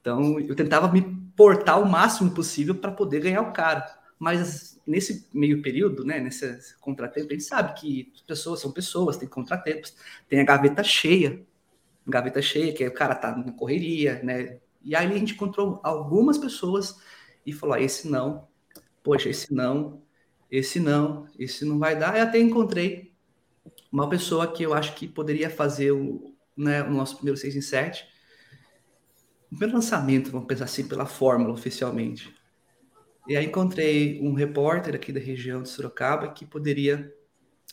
Então 0.00 0.38
eu 0.38 0.54
tentava 0.54 0.92
me 0.92 1.02
portar 1.34 1.82
o 1.82 1.88
máximo 1.88 2.30
possível 2.30 2.76
para 2.76 2.92
poder 2.92 3.20
ganhar 3.20 3.42
o 3.42 3.52
cara. 3.52 3.84
Mas 4.16 4.80
nesse 4.86 5.26
meio 5.34 5.60
período, 5.62 6.04
né, 6.04 6.20
nesse 6.20 6.76
contratempo, 6.80 7.28
a 7.28 7.32
gente 7.32 7.42
sabe 7.42 7.74
que 7.74 8.12
pessoas 8.24 8.60
são 8.60 8.70
pessoas, 8.70 9.16
tem 9.16 9.28
contratempos, 9.28 9.92
tem 10.28 10.38
a 10.38 10.44
gaveta 10.44 10.84
cheia 10.84 11.44
gaveta 12.06 12.40
cheia, 12.40 12.72
que 12.72 12.86
o 12.86 12.94
cara 12.94 13.16
tá 13.16 13.36
na 13.36 13.50
correria, 13.50 14.22
né? 14.22 14.60
E 14.84 14.94
aí 14.94 15.12
a 15.12 15.18
gente 15.18 15.34
encontrou 15.34 15.80
algumas 15.82 16.38
pessoas 16.38 17.00
e 17.44 17.52
falou: 17.52 17.74
ah, 17.74 17.80
esse 17.80 18.08
não, 18.08 18.46
poxa, 19.02 19.28
esse 19.28 19.52
não, 19.52 20.00
esse 20.50 20.80
não, 20.80 21.28
esse 21.38 21.64
não 21.64 21.78
vai 21.78 21.98
dar. 21.98 22.16
E 22.16 22.20
até 22.20 22.38
encontrei 22.38 23.12
uma 23.90 24.08
pessoa 24.08 24.50
que 24.50 24.62
eu 24.62 24.74
acho 24.74 24.94
que 24.94 25.06
poderia 25.08 25.50
fazer 25.50 25.92
o, 25.92 26.34
né, 26.56 26.82
o 26.82 26.90
nosso 26.90 27.16
primeiro 27.16 27.38
6 27.38 27.56
em 27.56 27.60
7. 27.60 28.06
O 29.46 29.48
primeiro 29.50 29.74
lançamento, 29.74 30.30
vamos 30.30 30.46
pensar 30.46 30.64
assim, 30.64 30.86
pela 30.86 31.06
fórmula 31.06 31.52
oficialmente. 31.52 32.34
E 33.26 33.36
aí 33.36 33.46
encontrei 33.46 34.20
um 34.20 34.34
repórter 34.34 34.94
aqui 34.94 35.12
da 35.12 35.18
região 35.18 35.62
de 35.62 35.68
Sorocaba 35.68 36.32
que 36.32 36.46
poderia 36.46 37.12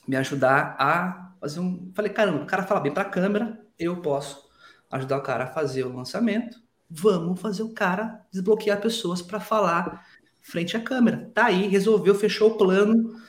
me 0.08 0.16
ajudar 0.16 0.76
a 0.80 1.36
fazer 1.40 1.60
um. 1.60 1.92
Falei, 1.94 2.12
caramba, 2.12 2.44
o 2.44 2.48
cara 2.48 2.64
fala 2.64 2.80
bem 2.80 2.94
para 2.94 3.04
a 3.04 3.10
câmera, 3.10 3.62
eu 3.78 4.02
posso 4.02 4.50
ajudar 4.92 5.18
o 5.18 5.22
cara 5.22 5.46
a 5.46 5.48
fazer 5.48 5.84
o 5.84 5.96
lançamento. 5.96 6.62
Vamos 6.90 7.40
fazer 7.40 7.64
o 7.64 7.74
cara 7.74 8.26
desbloquear 8.32 8.80
pessoas 8.82 9.22
para 9.22 9.40
falar 9.40 10.06
frente 10.44 10.78
à 10.78 10.80
câmera. 10.80 11.32
Tá 11.34 11.46
aí, 11.46 11.68
resolveu, 11.68 12.14
fechou 12.14 12.52
o 12.52 12.58
plano, 12.58 13.20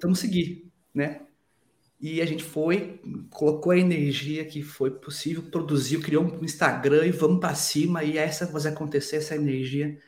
vamos 0.00 0.20
seguir, 0.20 0.70
né? 0.94 1.22
E 2.00 2.22
a 2.22 2.26
gente 2.26 2.44
foi, 2.44 3.00
colocou 3.30 3.72
a 3.72 3.78
energia 3.78 4.44
que 4.44 4.62
foi 4.62 4.90
possível, 4.90 5.42
produziu, 5.42 6.00
criou 6.00 6.24
um 6.24 6.44
Instagram 6.44 7.06
e 7.06 7.10
vamos 7.10 7.40
para 7.40 7.54
cima 7.54 8.04
e 8.04 8.16
essa 8.16 8.46
fazer 8.46 8.68
acontecer 8.68 9.16
essa 9.16 9.34
energia. 9.34 9.98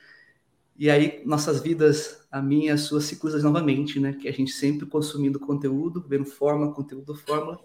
E 0.77 0.91
aí 0.91 1.23
nossas 1.25 1.61
vidas, 1.61 2.27
a 2.31 2.41
minha, 2.41 2.75
a 2.75 2.79
sua, 2.79 3.01
se 3.01 3.17
cruzam 3.17 3.41
novamente, 3.43 3.99
né? 3.99 4.13
Que 4.13 4.29
a 4.29 4.33
gente 4.33 4.53
sempre 4.53 4.87
consumindo 4.87 5.41
conteúdo, 5.41 6.05
vendo 6.09 6.27
forma, 6.27 6.73
conteúdo, 6.73 7.15
fórmula 7.17 7.61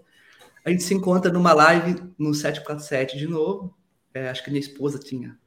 a 0.63 0.69
gente 0.69 0.83
se 0.83 0.93
encontra 0.93 1.31
numa 1.31 1.53
live 1.53 2.01
no 2.17 2.33
747 2.33 3.17
de 3.17 3.27
novo. 3.27 3.75
É, 4.13 4.29
acho 4.29 4.43
que 4.43 4.49
minha 4.49 4.59
esposa 4.59 4.99
tinha 4.99 5.37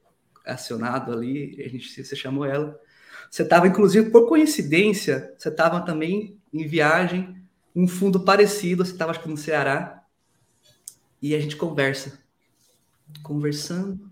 acionado 0.45 1.11
ali, 1.11 1.61
a 1.63 1.69
gente 1.69 2.03
você 2.03 2.15
chamou 2.15 2.45
ela. 2.45 2.79
Você 3.33 3.41
estava, 3.41 3.67
inclusive, 3.67 4.11
por 4.11 4.27
coincidência, 4.29 5.33
você 5.35 5.49
estava 5.49 5.81
também 5.81 6.39
em 6.53 6.67
viagem, 6.67 7.35
um 7.75 7.87
fundo 7.87 8.19
parecido, 8.19 8.85
você 8.85 8.91
estava, 8.91 9.09
acho 9.09 9.21
que 9.21 9.27
no 9.27 9.35
Ceará, 9.35 10.03
e 11.19 11.33
a 11.33 11.39
gente 11.39 11.55
conversa. 11.55 12.19
Conversando, 13.23 14.07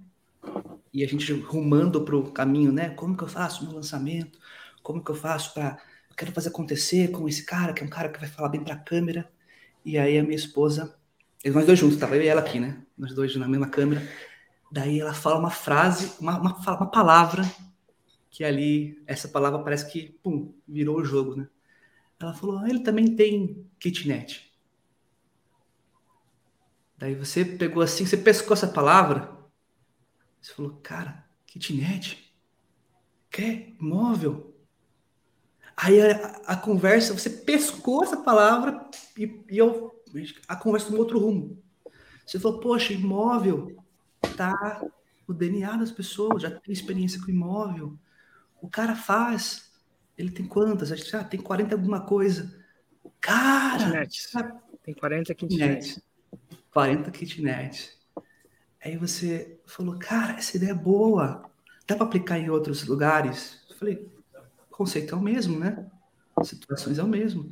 e 0.91 1.03
a 1.03 1.07
gente 1.07 1.31
rumando 1.33 2.03
para 2.03 2.15
o 2.15 2.31
caminho, 2.31 2.71
né? 2.71 2.89
Como 2.89 3.15
que 3.15 3.23
eu 3.23 3.27
faço 3.27 3.63
meu 3.63 3.75
lançamento? 3.75 4.39
Como 4.81 5.03
que 5.03 5.11
eu 5.11 5.15
faço 5.15 5.53
para. 5.53 5.77
Eu 6.09 6.15
quero 6.15 6.31
fazer 6.31 6.49
acontecer 6.49 7.11
com 7.11 7.29
esse 7.29 7.45
cara, 7.45 7.73
que 7.73 7.83
é 7.83 7.85
um 7.85 7.91
cara 7.91 8.09
que 8.09 8.19
vai 8.19 8.27
falar 8.27 8.49
bem 8.49 8.63
para 8.63 8.73
a 8.73 8.79
câmera. 8.79 9.29
E 9.85 9.99
aí 9.99 10.17
a 10.17 10.23
minha 10.23 10.35
esposa 10.35 10.95
nós 11.45 11.67
dois 11.67 11.77
juntos, 11.77 11.99
tava 11.99 12.15
eu 12.15 12.23
e 12.23 12.27
ela 12.27 12.41
aqui, 12.41 12.59
né? 12.59 12.81
Nós 12.97 13.13
dois 13.13 13.35
na 13.35 13.47
mesma 13.47 13.67
câmera. 13.67 14.01
Daí 14.71 14.99
ela 14.99 15.13
fala 15.13 15.37
uma 15.37 15.51
frase, 15.51 16.11
uma, 16.19 16.39
uma, 16.39 16.55
uma 16.55 16.89
palavra, 16.89 17.43
que 18.31 18.45
ali, 18.45 19.03
essa 19.05 19.27
palavra 19.27 19.59
parece 19.59 19.91
que, 19.91 20.17
pum, 20.23 20.53
virou 20.65 20.97
o 21.01 21.05
jogo, 21.05 21.35
né? 21.35 21.49
Ela 22.17 22.33
falou, 22.33 22.59
ah, 22.59 22.69
ele 22.69 22.79
também 22.79 23.13
tem 23.13 23.69
kitnet. 23.77 24.49
Daí 26.97 27.13
você 27.13 27.43
pegou 27.43 27.83
assim, 27.83 28.05
você 28.05 28.15
pescou 28.15 28.53
essa 28.53 28.67
palavra, 28.67 29.37
você 30.41 30.53
falou, 30.53 30.79
cara, 30.81 31.27
kitnet? 31.45 32.33
Quer 33.29 33.73
imóvel? 33.79 34.55
Aí 35.75 35.99
a, 35.99 36.27
a, 36.45 36.55
conversa, 36.55 37.13
você 37.13 37.29
pescou 37.29 38.03
essa 38.03 38.17
palavra 38.17 38.89
e, 39.17 39.43
e 39.49 39.57
eu 39.57 39.99
a 40.47 40.55
conversa 40.55 40.87
tomou 40.87 41.01
outro 41.01 41.19
rumo. 41.19 41.61
Você 42.25 42.39
falou, 42.39 42.59
poxa, 42.59 42.93
imóvel 42.93 43.75
tá 44.37 44.85
no 45.27 45.33
DNA 45.33 45.77
das 45.77 45.91
pessoas, 45.91 46.41
já 46.41 46.51
tem 46.51 46.71
experiência 46.71 47.19
com 47.19 47.29
imóvel. 47.29 47.97
O 48.61 48.69
cara 48.69 48.95
faz, 48.95 49.71
ele 50.17 50.31
tem 50.31 50.45
quantas? 50.45 50.91
Acho 50.91 51.03
que 51.03 51.15
ah, 51.15 51.23
tem 51.23 51.39
40 51.39 51.75
alguma 51.75 52.01
coisa. 52.01 52.53
O 53.03 53.11
cara. 53.19 54.07
Tem 54.83 54.93
40 54.93 55.33
kitnets. 55.33 56.01
40 56.71 57.11
kitnets. 57.11 57.97
Aí 58.83 58.97
você 58.97 59.59
falou, 59.65 59.97
cara, 59.97 60.33
essa 60.33 60.57
ideia 60.57 60.71
é 60.71 60.75
boa. 60.75 61.43
Dá 61.87 61.95
para 61.95 62.05
aplicar 62.05 62.39
em 62.39 62.49
outros 62.49 62.85
lugares? 62.85 63.59
Eu 63.69 63.75
falei, 63.75 64.09
conceito 64.69 65.13
é 65.13 65.17
o 65.17 65.21
mesmo, 65.21 65.59
né? 65.59 65.85
situações 66.43 66.97
é 66.97 67.03
o 67.03 67.07
mesmo. 67.07 67.51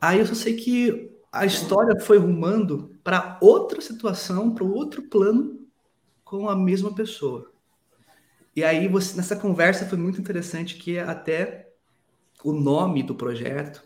Aí 0.00 0.18
eu 0.18 0.26
só 0.26 0.34
sei 0.34 0.56
que 0.56 1.10
a 1.32 1.46
história 1.46 1.98
foi 2.00 2.18
rumando 2.18 2.94
para 3.02 3.38
outra 3.40 3.80
situação, 3.80 4.54
para 4.54 4.64
outro 4.64 5.02
plano 5.04 5.66
com 6.24 6.48
a 6.48 6.56
mesma 6.56 6.94
pessoa. 6.94 7.50
E 8.56 8.62
aí 8.62 8.86
você, 8.88 9.16
nessa 9.16 9.36
conversa 9.36 9.86
foi 9.86 9.98
muito 9.98 10.20
interessante 10.20 10.76
que 10.76 10.98
até 10.98 11.72
o 12.42 12.52
nome 12.52 13.02
do 13.02 13.14
projeto 13.14 13.82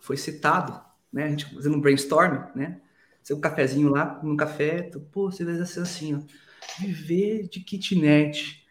foi 0.00 0.16
citado, 0.16 0.80
né? 1.12 1.24
A 1.24 1.30
gente 1.30 1.52
fazendo 1.54 1.76
um 1.76 1.80
brainstorm, 1.80 2.44
né? 2.54 2.80
Seu 3.22 3.40
cafezinho 3.40 3.88
lá, 3.88 4.20
no 4.22 4.36
café, 4.36 4.82
tu, 4.82 5.00
pô, 5.00 5.30
você 5.30 5.44
vai 5.44 5.64
ser 5.64 5.80
assim, 5.80 6.14
ó, 6.14 6.20
viver 6.78 7.48
de 7.48 7.60
kitnet. 7.60 8.64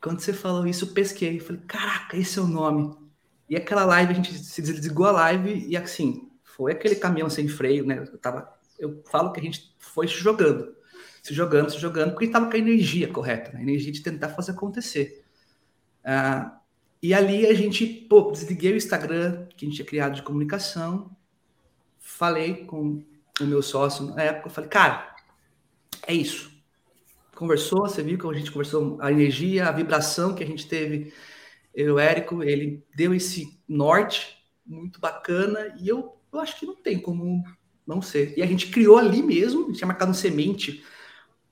Quando 0.00 0.20
você 0.20 0.32
falou 0.32 0.66
isso, 0.66 0.86
eu 0.86 0.92
pesquei, 0.92 1.38
falei, 1.38 1.60
caraca, 1.66 2.16
esse 2.16 2.38
é 2.38 2.42
o 2.42 2.46
nome. 2.46 2.96
E 3.48 3.56
aquela 3.56 3.84
live, 3.84 4.12
a 4.12 4.14
gente 4.14 4.32
se 4.32 4.62
desligou 4.62 5.06
a 5.06 5.12
live 5.12 5.66
e 5.68 5.76
assim, 5.76 6.30
foi 6.42 6.72
aquele 6.72 6.96
caminhão 6.96 7.28
sem 7.28 7.48
freio, 7.48 7.84
né? 7.84 7.98
Eu, 7.98 8.18
tava, 8.18 8.48
eu 8.78 9.02
falo 9.10 9.32
que 9.32 9.40
a 9.40 9.42
gente 9.42 9.74
foi 9.78 10.06
jogando, 10.06 10.74
se 11.26 11.34
jogando, 11.34 11.70
se 11.70 11.78
jogando, 11.78 12.12
porque 12.12 12.26
estava 12.26 12.48
com 12.48 12.54
a 12.54 12.58
energia 12.58 13.08
correta, 13.08 13.50
né? 13.52 13.58
a 13.58 13.62
energia 13.62 13.90
de 13.90 14.00
tentar 14.00 14.28
fazer 14.28 14.52
acontecer. 14.52 15.24
Ah, 16.04 16.60
e 17.02 17.12
ali 17.12 17.46
a 17.46 17.52
gente, 17.52 17.84
pô, 17.84 18.30
desliguei 18.30 18.72
o 18.72 18.76
Instagram 18.76 19.46
que 19.56 19.64
a 19.64 19.68
gente 19.68 19.76
tinha 19.76 19.86
criado 19.86 20.14
de 20.14 20.22
comunicação, 20.22 21.10
falei 21.98 22.64
com 22.64 23.02
o 23.40 23.44
meu 23.44 23.60
sócio 23.60 24.06
na 24.06 24.22
época, 24.22 24.50
falei, 24.50 24.70
cara, 24.70 25.16
é 26.06 26.14
isso. 26.14 26.52
Conversou, 27.34 27.80
você 27.80 28.04
viu 28.04 28.16
que 28.16 28.26
a 28.26 28.32
gente 28.32 28.52
conversou 28.52 28.96
a 29.00 29.10
energia, 29.10 29.66
a 29.68 29.72
vibração 29.72 30.32
que 30.32 30.44
a 30.44 30.46
gente 30.46 30.68
teve, 30.68 31.12
eu 31.74 31.96
o 31.96 31.98
Érico, 31.98 32.42
ele 32.44 32.84
deu 32.94 33.12
esse 33.12 33.60
norte 33.68 34.38
muito 34.64 35.00
bacana 35.00 35.74
e 35.80 35.88
eu 35.88 36.16
eu 36.32 36.40
acho 36.40 36.58
que 36.58 36.66
não 36.66 36.76
tem 36.76 36.98
como 36.98 37.42
não 37.86 38.02
ser. 38.02 38.34
E 38.36 38.42
a 38.42 38.46
gente 38.46 38.68
criou 38.68 38.98
ali 38.98 39.22
mesmo, 39.22 39.64
a 39.64 39.66
gente 39.66 39.78
tinha 39.78 39.88
marcado 39.88 40.10
um 40.10 40.14
semente 40.14 40.84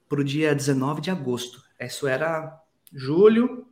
para 0.09 0.21
o 0.21 0.25
dia 0.25 0.55
19 0.55 1.01
de 1.01 1.11
agosto. 1.11 1.63
Isso 1.81 2.07
era 2.07 2.61
julho, 2.93 3.67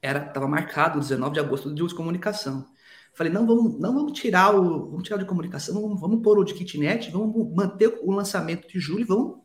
era 0.00 0.26
estava 0.26 0.48
marcado 0.48 0.98
19 0.98 1.34
de 1.34 1.40
agosto 1.40 1.74
dia 1.74 1.86
de 1.86 1.94
comunicação. 1.94 2.68
Falei, 3.14 3.32
não 3.32 3.46
vamos, 3.46 3.78
não 3.78 3.94
vamos 3.94 4.18
tirar 4.18 4.54
o, 4.54 4.90
vamos 4.90 5.04
tirar 5.04 5.18
de 5.18 5.26
comunicação, 5.26 5.74
vamos, 5.74 6.00
vamos 6.00 6.22
pôr 6.22 6.38
o 6.38 6.44
de 6.44 6.54
kitnet, 6.54 7.10
vamos 7.10 7.54
manter 7.54 7.98
o 8.02 8.10
lançamento 8.10 8.66
de 8.66 8.80
julho, 8.80 9.06
vamos 9.06 9.40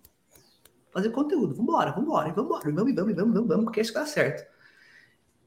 fazer 0.91 1.09
conteúdo, 1.09 1.49
vamos 1.49 1.63
embora, 1.63 1.91
vamos 1.91 2.05
embora, 2.05 2.33
vamos 2.33 2.45
embora, 2.45 2.71
vamos, 2.71 2.95
vamos, 2.95 3.15
vamos, 3.15 3.33
vamos, 3.33 3.47
vamos, 3.47 3.63
porque 3.65 3.81
isso 3.81 3.93
dá 3.93 4.05
certo. 4.05 4.49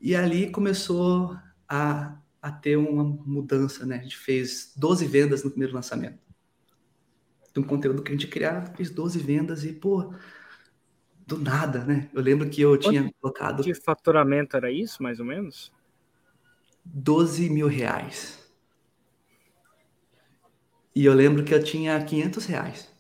E 0.01 0.15
ali 0.15 0.51
começou 0.51 1.37
a 1.67 2.21
a 2.43 2.51
ter 2.51 2.77
uma 2.77 3.05
mudança, 3.05 3.85
né? 3.85 3.97
A 3.97 4.03
gente 4.03 4.17
fez 4.17 4.73
12 4.77 5.07
vendas 5.07 5.45
no 5.45 5.51
primeiro 5.51 5.75
lançamento. 5.75 6.19
De 7.53 7.61
um 7.61 7.63
conteúdo 7.63 8.03
que 8.03 8.11
a 8.11 8.15
gente 8.15 8.29
criava, 8.29 8.73
fez 8.75 8.91
12 8.91 9.19
vendas 9.19 9.65
e, 9.65 9.73
pô, 9.73 10.15
do 11.31 11.39
nada, 11.39 11.85
né? 11.85 12.09
Eu 12.13 12.21
lembro 12.21 12.51
que 12.51 12.61
eu 12.61 12.77
tinha 12.77 13.03
Quanto 13.05 13.15
colocado. 13.21 13.63
Que 13.63 13.75
faturamento 13.75 14.57
era 14.57 14.71
isso, 14.71 15.01
mais 15.03 15.21
ou 15.21 15.27
menos? 15.27 15.73
12 16.85 17.49
mil 17.49 17.69
reais. 17.69 18.51
E 20.95 21.05
eu 21.05 21.15
lembro 21.15 21.45
que 21.45 21.55
eu 21.55 21.63
tinha 21.63 22.03
500 22.03 22.47
reais. 22.47 22.93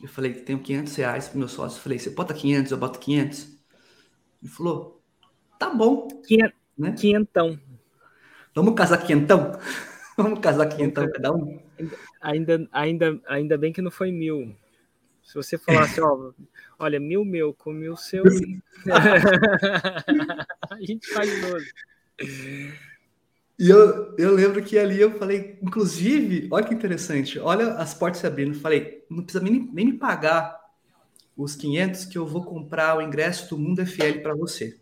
Eu 0.00 0.08
falei, 0.08 0.32
tenho 0.32 0.60
500 0.60 0.94
reais 0.94 1.28
para 1.28 1.38
meu 1.38 1.48
sócio. 1.48 1.78
Eu 1.78 1.82
falei, 1.82 1.98
você 1.98 2.10
bota 2.10 2.32
500, 2.32 2.70
eu 2.70 2.78
boto 2.78 3.00
500. 3.00 3.58
Ele 4.40 4.52
falou, 4.52 5.02
tá 5.58 5.68
bom. 5.68 6.06
500, 6.28 6.54
né? 6.78 6.92
Quinhentão. 6.92 7.58
Vamos 8.54 8.74
casar 8.74 8.98
quinhentão? 8.98 9.58
Vamos 10.16 10.38
casar 10.38 10.66
quinhentão 10.66 11.10
cada 11.10 11.32
um? 11.32 11.60
Ainda, 12.20 12.68
ainda, 12.70 13.20
ainda 13.26 13.58
bem 13.58 13.72
que 13.72 13.82
não 13.82 13.90
foi 13.90 14.12
mil. 14.12 14.54
Se 15.28 15.34
você 15.34 15.58
falasse, 15.58 16.00
ó, 16.00 16.32
olha, 16.78 16.98
mil 16.98 17.22
meu 17.22 17.52
com 17.52 17.70
mil 17.70 17.94
seu, 17.96 18.24
a 20.70 20.80
gente 20.80 21.06
faz 21.12 21.30
doze. 21.42 21.70
E 23.58 23.68
eu, 23.68 24.16
eu 24.16 24.34
lembro 24.34 24.64
que 24.64 24.78
ali 24.78 24.98
eu 24.98 25.18
falei, 25.18 25.58
inclusive, 25.60 26.48
olha 26.50 26.64
que 26.64 26.72
interessante, 26.72 27.38
olha 27.38 27.74
as 27.74 27.92
portas 27.92 28.22
se 28.22 28.26
abrindo. 28.26 28.58
Falei, 28.58 29.04
não 29.10 29.22
precisa 29.22 29.44
nem, 29.44 29.68
nem 29.70 29.84
me 29.84 29.98
pagar 29.98 30.58
os 31.36 31.54
500 31.54 32.06
que 32.06 32.16
eu 32.16 32.26
vou 32.26 32.42
comprar 32.42 32.96
o 32.96 33.02
ingresso 33.02 33.50
do 33.50 33.58
Mundo 33.58 33.84
FL 33.84 34.22
para 34.22 34.34
você 34.34 34.80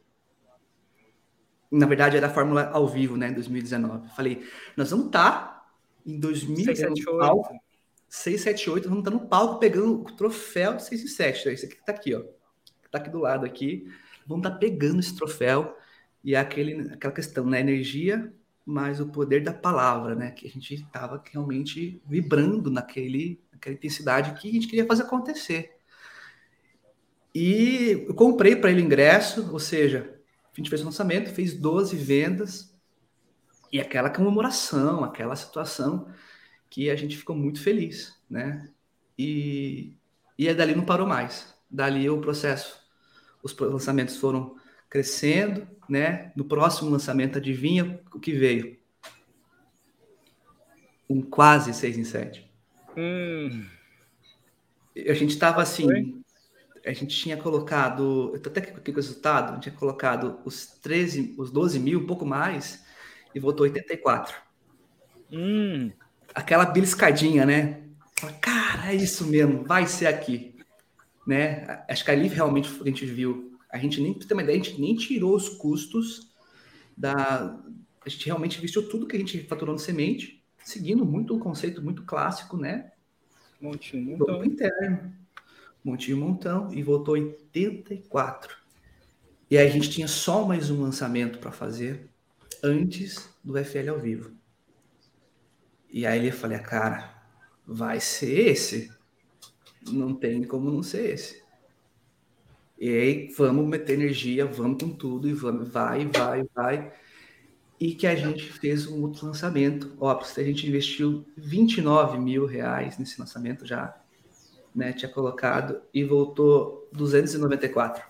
na 1.70 1.86
verdade 1.86 2.16
era 2.16 2.28
a 2.28 2.30
Fórmula 2.30 2.70
ao 2.70 2.86
vivo, 2.86 3.16
né, 3.16 3.28
em 3.28 3.34
2019. 3.34 4.08
Falei, 4.14 4.46
nós 4.76 4.90
vamos 4.90 5.06
estar 5.06 5.30
tá 5.30 5.66
em 6.06 6.18
2078. 8.16 8.84
678, 8.86 8.88
vamos 8.88 9.04
estar 9.04 9.10
tá 9.10 9.16
no 9.16 9.28
palco 9.28 9.58
pegando 9.58 10.00
o 10.00 10.16
troféu 10.16 10.74
de 10.74 10.84
6 10.84 11.04
e 11.04 11.08
7. 11.08 11.48
Esse 11.50 11.66
aqui 11.66 11.76
que 11.76 11.84
tá 11.84 11.92
aqui, 11.92 12.14
ó. 12.14 12.22
Tá 12.90 12.98
aqui 12.98 13.10
do 13.10 13.18
lado 13.18 13.44
aqui. 13.44 13.86
Vamos 14.26 14.46
estar 14.46 14.54
tá 14.54 14.58
pegando 14.58 15.00
esse 15.00 15.14
troféu 15.14 15.76
e 16.24 16.34
é 16.34 16.38
aquele, 16.38 16.92
aquela 16.92 17.12
questão, 17.12 17.44
né, 17.46 17.60
energia 17.60 18.32
mais 18.64 19.00
o 19.00 19.06
poder 19.06 19.44
da 19.44 19.52
palavra, 19.52 20.16
né, 20.16 20.32
que 20.32 20.44
a 20.44 20.50
gente 20.50 20.74
estava 20.74 21.22
realmente 21.30 22.02
vibrando 22.04 22.68
naquele, 22.68 23.40
naquela 23.52 23.76
intensidade 23.76 24.40
que 24.40 24.48
a 24.48 24.52
gente 24.52 24.66
queria 24.66 24.84
fazer 24.84 25.04
acontecer. 25.04 25.76
E 27.32 28.06
eu 28.08 28.14
comprei 28.14 28.56
para 28.56 28.72
ele 28.72 28.82
ingresso, 28.82 29.52
ou 29.52 29.60
seja, 29.60 30.18
a 30.52 30.56
gente 30.56 30.68
fez 30.68 30.82
o 30.82 30.86
lançamento, 30.86 31.32
fez 31.32 31.54
12 31.54 31.94
vendas 31.96 32.74
e 33.72 33.80
aquela 33.80 34.10
comemoração, 34.10 35.04
aquela 35.04 35.36
situação 35.36 36.08
que 36.76 36.90
a 36.90 36.94
gente 36.94 37.16
ficou 37.16 37.34
muito 37.34 37.62
feliz, 37.62 38.14
né? 38.28 38.68
E, 39.18 39.94
e 40.36 40.52
dali 40.52 40.74
não 40.74 40.84
parou 40.84 41.06
mais. 41.06 41.56
Dali 41.70 42.10
o 42.10 42.20
processo, 42.20 42.78
os 43.42 43.56
lançamentos 43.58 44.18
foram 44.18 44.56
crescendo, 44.90 45.66
né? 45.88 46.32
No 46.36 46.44
próximo 46.44 46.90
lançamento, 46.90 47.38
adivinha 47.38 47.98
o 48.12 48.20
que 48.20 48.32
veio? 48.32 48.76
Um 51.08 51.22
quase 51.22 51.72
6 51.72 51.96
em 51.96 52.04
7. 52.04 52.46
Hum. 52.94 53.64
A 55.08 55.14
gente 55.14 55.30
estava 55.30 55.62
assim, 55.62 56.22
a 56.84 56.92
gente 56.92 57.16
tinha 57.16 57.38
colocado, 57.38 58.32
eu 58.34 58.40
tô 58.42 58.50
até 58.50 58.60
aqui 58.60 58.72
com 58.72 58.90
o 58.90 58.94
resultado, 58.94 59.52
a 59.52 59.54
gente 59.54 59.62
tinha 59.62 59.74
colocado 59.74 60.40
os 60.44 60.66
13, 60.82 61.36
os 61.38 61.50
12 61.50 61.78
mil, 61.78 62.00
um 62.00 62.06
pouco 62.06 62.26
mais, 62.26 62.84
e 63.34 63.40
voltou 63.40 63.64
84. 63.64 64.36
Hum. 65.32 65.90
Aquela 66.36 66.66
beliscadinha, 66.66 67.46
né? 67.46 67.80
Cara, 68.42 68.92
é 68.92 68.94
isso 68.94 69.26
mesmo, 69.26 69.64
vai 69.64 69.86
ser 69.86 70.06
aqui. 70.06 70.54
Né? 71.26 71.82
Acho 71.88 72.04
que 72.04 72.10
ali 72.10 72.28
realmente 72.28 72.70
a 72.78 72.84
gente 72.84 73.06
viu, 73.06 73.58
a 73.72 73.78
gente 73.78 74.02
nem, 74.02 74.12
tem 74.12 74.36
uma 74.36 74.42
ideia, 74.42 74.60
a 74.60 74.62
gente 74.62 74.78
nem 74.78 74.94
tirou 74.94 75.34
os 75.34 75.48
custos 75.48 76.30
da. 76.94 77.58
A 78.04 78.08
gente 78.10 78.26
realmente 78.26 78.58
investiu 78.58 78.86
tudo 78.86 79.06
que 79.06 79.16
a 79.16 79.18
gente 79.18 79.44
faturou 79.44 79.74
no 79.74 79.78
semente, 79.78 80.44
seguindo 80.62 81.06
muito 81.06 81.34
um 81.34 81.38
conceito 81.38 81.82
muito 81.82 82.02
clássico, 82.02 82.58
né? 82.58 82.92
Montinho, 83.58 84.12
então. 84.14 84.44
interno 84.44 85.14
Montinho 85.82 86.18
Montão 86.18 86.70
e 86.70 86.82
voltou 86.82 87.14
84. 87.14 88.54
E 89.50 89.56
aí 89.56 89.66
a 89.66 89.70
gente 89.70 89.88
tinha 89.88 90.06
só 90.06 90.44
mais 90.44 90.68
um 90.68 90.82
lançamento 90.82 91.38
para 91.38 91.50
fazer 91.50 92.10
antes 92.62 93.30
do 93.42 93.56
FL 93.56 93.88
ao 93.88 93.98
vivo. 93.98 94.36
E 95.96 96.04
aí 96.04 96.18
ele 96.18 96.30
falei, 96.30 96.58
cara, 96.58 97.10
vai 97.66 98.00
ser 98.00 98.50
esse. 98.50 98.92
Não 99.88 100.14
tem 100.14 100.44
como 100.44 100.70
não 100.70 100.82
ser 100.82 101.14
esse. 101.14 101.42
E 102.78 102.90
aí 102.90 103.34
vamos 103.34 103.66
meter 103.66 103.94
energia, 103.94 104.44
vamos 104.44 104.82
com 104.82 104.90
tudo 104.90 105.26
e 105.26 105.32
vamos, 105.32 105.70
vai, 105.70 106.04
vai, 106.04 106.46
vai. 106.54 106.92
E 107.80 107.94
que 107.94 108.06
a 108.06 108.14
gente 108.14 108.44
fez 108.44 108.86
um 108.86 109.04
outro 109.04 109.26
lançamento. 109.26 109.96
Ó, 109.98 110.10
a 110.14 110.42
gente 110.42 110.68
investiu 110.68 111.24
29 111.34 112.18
mil 112.18 112.44
reais 112.44 112.98
nesse 112.98 113.18
lançamento 113.18 113.64
já 113.64 113.98
né, 114.74 114.92
tinha 114.92 115.10
colocado 115.10 115.80
e 115.94 116.04
voltou 116.04 116.90
294. 116.92 118.04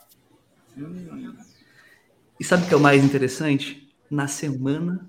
Hum. 0.76 1.36
E 2.40 2.42
sabe 2.42 2.64
o 2.64 2.66
que 2.66 2.74
é 2.74 2.76
o 2.76 2.80
mais 2.80 3.04
interessante? 3.04 3.94
Na 4.10 4.26
semana 4.26 5.08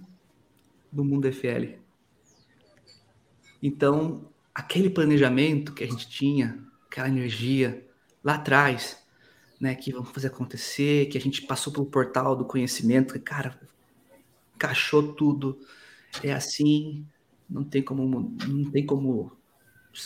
do 0.92 1.04
Mundo 1.04 1.28
FL. 1.34 1.87
Então, 3.62 4.30
aquele 4.54 4.90
planejamento 4.90 5.74
que 5.74 5.84
a 5.84 5.88
gente 5.88 6.10
tinha, 6.10 6.60
aquela 6.90 7.08
energia 7.08 7.86
lá 8.24 8.36
atrás, 8.36 8.98
né, 9.60 9.74
que 9.76 9.92
vamos 9.92 10.10
fazer 10.12 10.28
acontecer, 10.28 11.08
que 11.08 11.18
a 11.18 11.22
gente 11.22 11.42
passou 11.44 11.74
pelo 11.74 11.86
portal 11.86 12.36
do 12.36 12.46
conhecimento, 12.46 13.14
que, 13.14 13.20
cara, 13.20 13.60
encaixou 14.56 15.14
tudo, 15.14 15.60
é 16.24 16.34
assim, 16.34 17.06
não 17.50 17.64
tem 17.64 17.82
como, 17.82 18.36
não 18.48 18.72
tem 18.72 18.86
como, 18.86 19.32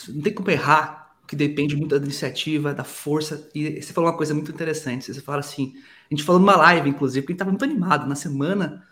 não 0.08 0.22
tem 0.22 0.34
como 0.34 0.50
errar, 0.50 1.02
que 1.26 1.36
depende 1.36 1.74
muito 1.76 1.98
da 1.98 2.04
iniciativa, 2.04 2.74
da 2.74 2.84
força. 2.84 3.48
E 3.54 3.80
você 3.80 3.92
falou 3.92 4.10
uma 4.10 4.16
coisa 4.16 4.34
muito 4.34 4.50
interessante. 4.52 5.12
Você 5.12 5.20
fala 5.20 5.40
assim, 5.40 5.72
a 6.10 6.14
gente 6.14 6.24
falou 6.24 6.40
numa 6.40 6.56
live, 6.56 6.90
inclusive, 6.90 7.22
porque 7.22 7.32
a 7.32 7.34
gente 7.34 7.40
estava 7.40 7.50
muito 7.50 7.64
animado 7.64 8.06
na 8.06 8.14
semana 8.14 8.86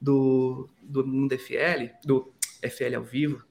do, 0.00 0.68
do 0.82 1.06
Mundo 1.06 1.32
FL, 1.34 1.90
do 2.04 2.32
FL 2.62 2.96
ao 2.96 3.04
vivo, 3.04 3.44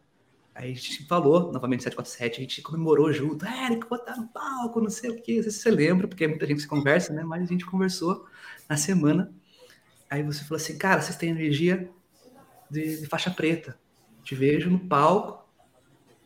aí 0.55 0.71
a 0.71 0.75
gente 0.75 1.05
falou 1.05 1.51
novamente 1.51 1.83
747, 1.83 2.37
a 2.37 2.41
gente 2.41 2.61
comemorou 2.61 3.11
junto, 3.11 3.45
é, 3.45 3.65
Érico, 3.65 3.89
botar 3.89 4.15
no 4.15 4.27
palco, 4.27 4.81
não 4.81 4.89
sei 4.89 5.09
o 5.09 5.21
que, 5.21 5.37
não 5.37 5.43
sei 5.43 5.51
se 5.51 5.59
você 5.59 5.71
lembra, 5.71 6.07
porque 6.07 6.27
muita 6.27 6.45
gente 6.45 6.61
se 6.61 6.67
conversa, 6.67 7.11
né? 7.13 7.23
Mas 7.23 7.43
a 7.43 7.45
gente 7.45 7.65
conversou 7.65 8.25
na 8.69 8.77
semana. 8.77 9.33
Aí 10.09 10.21
você 10.21 10.43
falou 10.43 10.57
assim, 10.57 10.77
cara, 10.77 11.01
vocês 11.01 11.17
têm 11.17 11.29
energia 11.29 11.89
de, 12.69 13.01
de 13.01 13.05
faixa 13.07 13.31
preta. 13.31 13.77
Te 14.23 14.35
vejo 14.35 14.69
no 14.69 14.79
palco, 14.79 15.43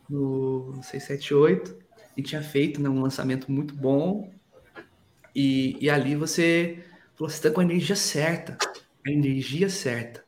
no 0.08 0.80
678, 0.82 1.76
e 2.16 2.22
tinha 2.22 2.42
feito 2.42 2.80
né, 2.80 2.88
um 2.88 3.02
lançamento 3.02 3.50
muito 3.50 3.74
bom. 3.74 4.32
E, 5.34 5.76
e 5.80 5.88
ali 5.88 6.14
você 6.14 6.84
falou, 7.14 7.30
você 7.30 7.36
está 7.36 7.50
com 7.50 7.60
a 7.60 7.64
energia 7.64 7.96
certa, 7.96 8.58
a 9.06 9.10
energia 9.10 9.68
certa. 9.68 10.24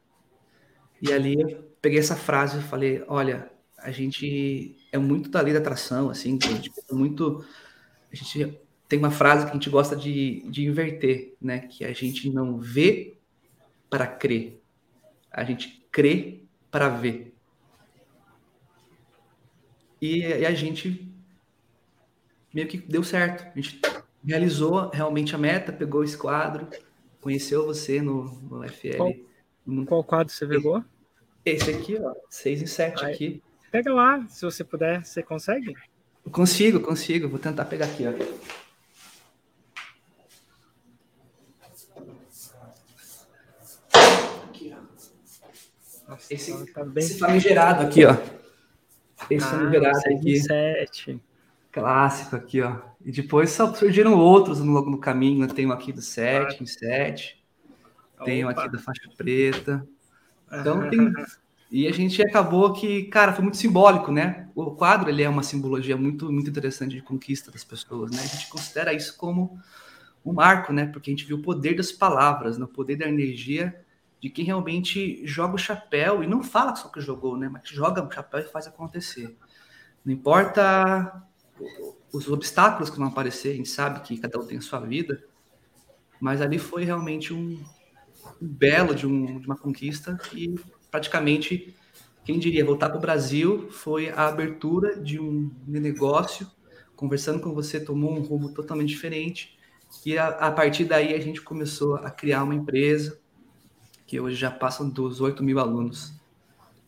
E 1.03 1.13
ali 1.13 1.41
eu 1.41 1.71
peguei 1.81 1.99
essa 1.99 2.17
frase 2.17 2.59
e 2.59 2.63
falei, 2.63 3.03
olha, 3.09 3.51
a 3.83 3.91
gente 3.91 4.77
é 4.93 4.99
muito 4.99 5.31
da 5.31 5.41
lei 5.41 5.53
da 5.53 5.59
atração, 5.59 6.11
assim, 6.11 6.39
a 6.43 6.47
gente 6.47 6.73
é 6.91 6.95
muito... 6.95 7.45
A 8.13 8.17
gente 8.17 8.61
tem 8.89 8.99
uma 8.99 9.11
frase 9.11 9.45
que 9.45 9.51
a 9.53 9.55
gente 9.55 9.71
gosta 9.71 9.95
de, 9.95 10.43
de 10.51 10.65
inverter, 10.65 11.35
né? 11.41 11.61
Que 11.61 11.85
a 11.85 11.93
gente 11.93 12.29
não 12.29 12.59
vê 12.59 13.15
para 13.89 14.07
crer, 14.07 14.61
a 15.31 15.45
gente 15.45 15.87
crê 15.93 16.43
para 16.71 16.89
ver. 16.89 17.33
E, 20.01 20.21
e, 20.21 20.47
a 20.47 20.53
gente 20.53 21.09
meio 22.53 22.67
que 22.67 22.79
deu 22.79 23.05
certo. 23.05 23.47
A 23.47 23.61
gente 23.61 23.81
realizou 24.25 24.89
realmente 24.91 25.35
a 25.35 25.39
meta, 25.39 25.73
pegou 25.73 26.03
esse 26.03 26.17
quadro, 26.17 26.69
conheceu 27.21 27.67
você 27.67 28.01
no, 28.01 28.25
no 28.43 28.69
FL. 28.69 28.97
Qual, 28.97 29.87
qual 29.87 30.05
quadro 30.05 30.33
você 30.33 30.47
pegou? 30.47 30.83
Esse 31.45 31.71
aqui, 31.71 31.97
ó, 31.99 32.15
6 32.29 32.63
em 32.63 32.67
7 32.67 33.05
Aí, 33.05 33.15
aqui. 33.15 33.43
Pega 33.71 33.93
lá, 33.93 34.27
se 34.29 34.45
você 34.45 34.65
puder, 34.65 35.05
você 35.05 35.23
consegue? 35.23 35.75
Consigo, 36.33 36.81
consigo. 36.81 37.29
Vou 37.29 37.39
tentar 37.39 37.65
pegar 37.67 37.87
aqui, 37.87 38.05
ó. 38.07 38.13
Nossa, 46.09 46.35
Esse, 46.35 46.73
tá 46.73 46.85
bem... 46.85 47.05
esse 47.05 47.19
famigerado 47.19 47.87
aqui, 47.87 48.05
ó. 48.05 48.17
Esse 49.31 49.47
ah, 49.47 49.51
famigerado 49.51 49.99
aqui. 49.99 50.41
7. 50.41 51.23
Clássico 51.71 52.35
aqui, 52.35 52.61
ó. 52.61 52.79
E 53.05 53.13
depois 53.13 53.51
só 53.51 53.73
surgiram 53.73 54.15
outros 54.15 54.59
no, 54.59 54.85
no 54.85 54.99
caminho. 54.99 55.47
Tem 55.47 55.67
um 55.67 55.73
aqui 55.73 55.93
do 55.93 56.03
7 56.03 56.63
em 56.63 56.67
7. 56.67 57.41
Tem 58.25 58.45
um 58.45 58.49
aqui 58.49 58.69
da 58.69 58.79
faixa 58.79 59.09
preta. 59.17 59.87
Então 60.53 60.91
tem. 60.91 61.13
E 61.71 61.87
a 61.87 61.93
gente 61.93 62.21
acabou 62.21 62.73
que, 62.73 63.05
cara, 63.05 63.33
foi 63.33 63.43
muito 63.43 63.57
simbólico, 63.57 64.11
né? 64.11 64.49
O 64.57 64.73
quadro 64.73 65.09
ele 65.09 65.23
é 65.23 65.29
uma 65.29 65.43
simbologia 65.43 65.97
muito, 65.97 66.31
muito 66.31 66.51
interessante 66.51 66.97
de 66.97 67.03
conquista 67.03 67.51
das 67.51 67.63
pessoas, 67.63 68.11
né? 68.11 68.19
A 68.19 68.27
gente 68.27 68.49
considera 68.49 68.93
isso 68.93 69.17
como 69.17 69.57
um 70.25 70.33
marco, 70.33 70.73
né? 70.73 70.87
Porque 70.87 71.11
a 71.11 71.13
gente 71.13 71.25
viu 71.25 71.37
o 71.37 71.43
poder 71.43 71.77
das 71.77 71.93
palavras, 71.93 72.59
né? 72.59 72.65
o 72.65 72.69
poder 72.69 72.97
da 72.97 73.09
energia 73.09 73.85
de 74.21 74.29
quem 74.29 74.45
realmente 74.45 75.25
joga 75.25 75.55
o 75.55 75.59
chapéu 75.59 76.23
e 76.23 76.27
não 76.27 76.43
fala 76.43 76.75
só 76.75 76.89
que 76.89 77.01
jogou, 77.01 77.37
né? 77.37 77.49
Mas 77.49 77.69
joga 77.69 78.03
o 78.03 78.11
chapéu 78.11 78.41
e 78.41 78.45
faz 78.45 78.67
acontecer. 78.67 79.37
Não 80.05 80.13
importa 80.13 81.23
os 82.13 82.29
obstáculos 82.29 82.91
que 82.91 82.99
vão 82.99 83.07
aparecer, 83.07 83.53
a 83.53 83.57
gente 83.57 83.69
sabe 83.69 84.01
que 84.01 84.19
cada 84.19 84.39
um 84.39 84.47
tem 84.47 84.59
a 84.59 84.63
sua 84.63 84.81
vida, 84.81 85.23
mas 86.21 86.41
ali 86.41 86.59
foi 86.59 86.85
realmente 86.85 87.33
um, 87.33 87.63
belo 88.41 88.95
de, 88.95 89.07
um, 89.07 89.39
de 89.39 89.47
uma 89.47 89.57
conquista 89.57 90.19
e 90.35 90.55
praticamente, 90.91 91.75
quem 92.25 92.39
diria, 92.39 92.65
voltar 92.65 92.89
para 92.89 92.99
o 92.99 93.01
Brasil 93.01 93.71
foi 93.71 94.11
a 94.11 94.29
abertura 94.29 94.99
de 94.99 95.21
um 95.21 95.51
negócio, 95.67 96.47
conversando 96.97 97.41
com 97.41 97.55
você, 97.55 97.81
tomou 97.81 98.13
um 98.13 98.21
rumo 98.21 98.53
totalmente 98.53 98.89
diferente, 98.89 99.57
e 100.05 100.17
a, 100.17 100.29
a 100.29 100.53
partir 100.53 100.85
daí 100.85 101.15
a 101.15 101.21
gente 101.21 101.41
começou 101.41 101.97
a 101.97 102.11
criar 102.11 102.45
uma 102.45 102.55
empresa, 102.55 103.19
que 104.07 104.21
hoje 104.21 104.37
já 104.37 104.51
passam 104.51 104.89
dos 104.89 105.21
8 105.21 105.43
mil 105.43 105.59
alunos. 105.59 106.13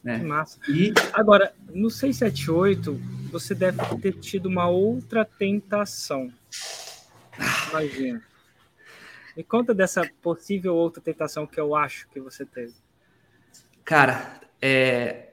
Né? 0.02 0.18
Que 0.18 0.24
massa. 0.24 0.58
E 0.68 0.92
agora, 1.12 1.54
no 1.72 1.88
678, 1.88 3.00
você 3.30 3.54
deve 3.54 3.78
ter 4.00 4.14
tido 4.14 4.46
uma 4.46 4.68
outra 4.68 5.24
tentação. 5.24 6.32
Imagina. 7.70 8.22
Me 9.36 9.42
conta 9.42 9.72
dessa 9.72 10.08
possível 10.20 10.74
outra 10.74 11.00
tentação 11.00 11.46
que 11.46 11.58
eu 11.58 11.74
acho 11.74 12.08
que 12.08 12.20
você 12.20 12.44
teve. 12.44 12.74
Cara, 13.85 14.40
é, 14.61 15.33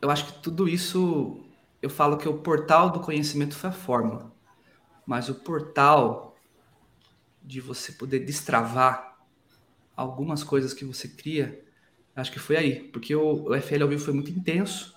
eu 0.00 0.10
acho 0.10 0.26
que 0.26 0.42
tudo 0.42 0.68
isso, 0.68 1.44
eu 1.82 1.90
falo 1.90 2.16
que 2.16 2.28
o 2.28 2.38
portal 2.38 2.90
do 2.90 3.00
conhecimento 3.00 3.54
foi 3.54 3.70
a 3.70 3.72
fórmula, 3.72 4.32
mas 5.06 5.28
o 5.28 5.34
portal 5.34 6.36
de 7.42 7.60
você 7.60 7.92
poder 7.92 8.20
destravar 8.20 9.18
algumas 9.94 10.42
coisas 10.42 10.72
que 10.72 10.84
você 10.84 11.08
cria, 11.08 11.62
acho 12.16 12.32
que 12.32 12.38
foi 12.38 12.56
aí, 12.56 12.84
porque 12.88 13.14
o, 13.14 13.48
o 13.48 13.54
FL 13.54 13.82
ao 13.82 13.88
vivo 13.88 14.04
foi 14.04 14.14
muito 14.14 14.30
intenso, 14.30 14.94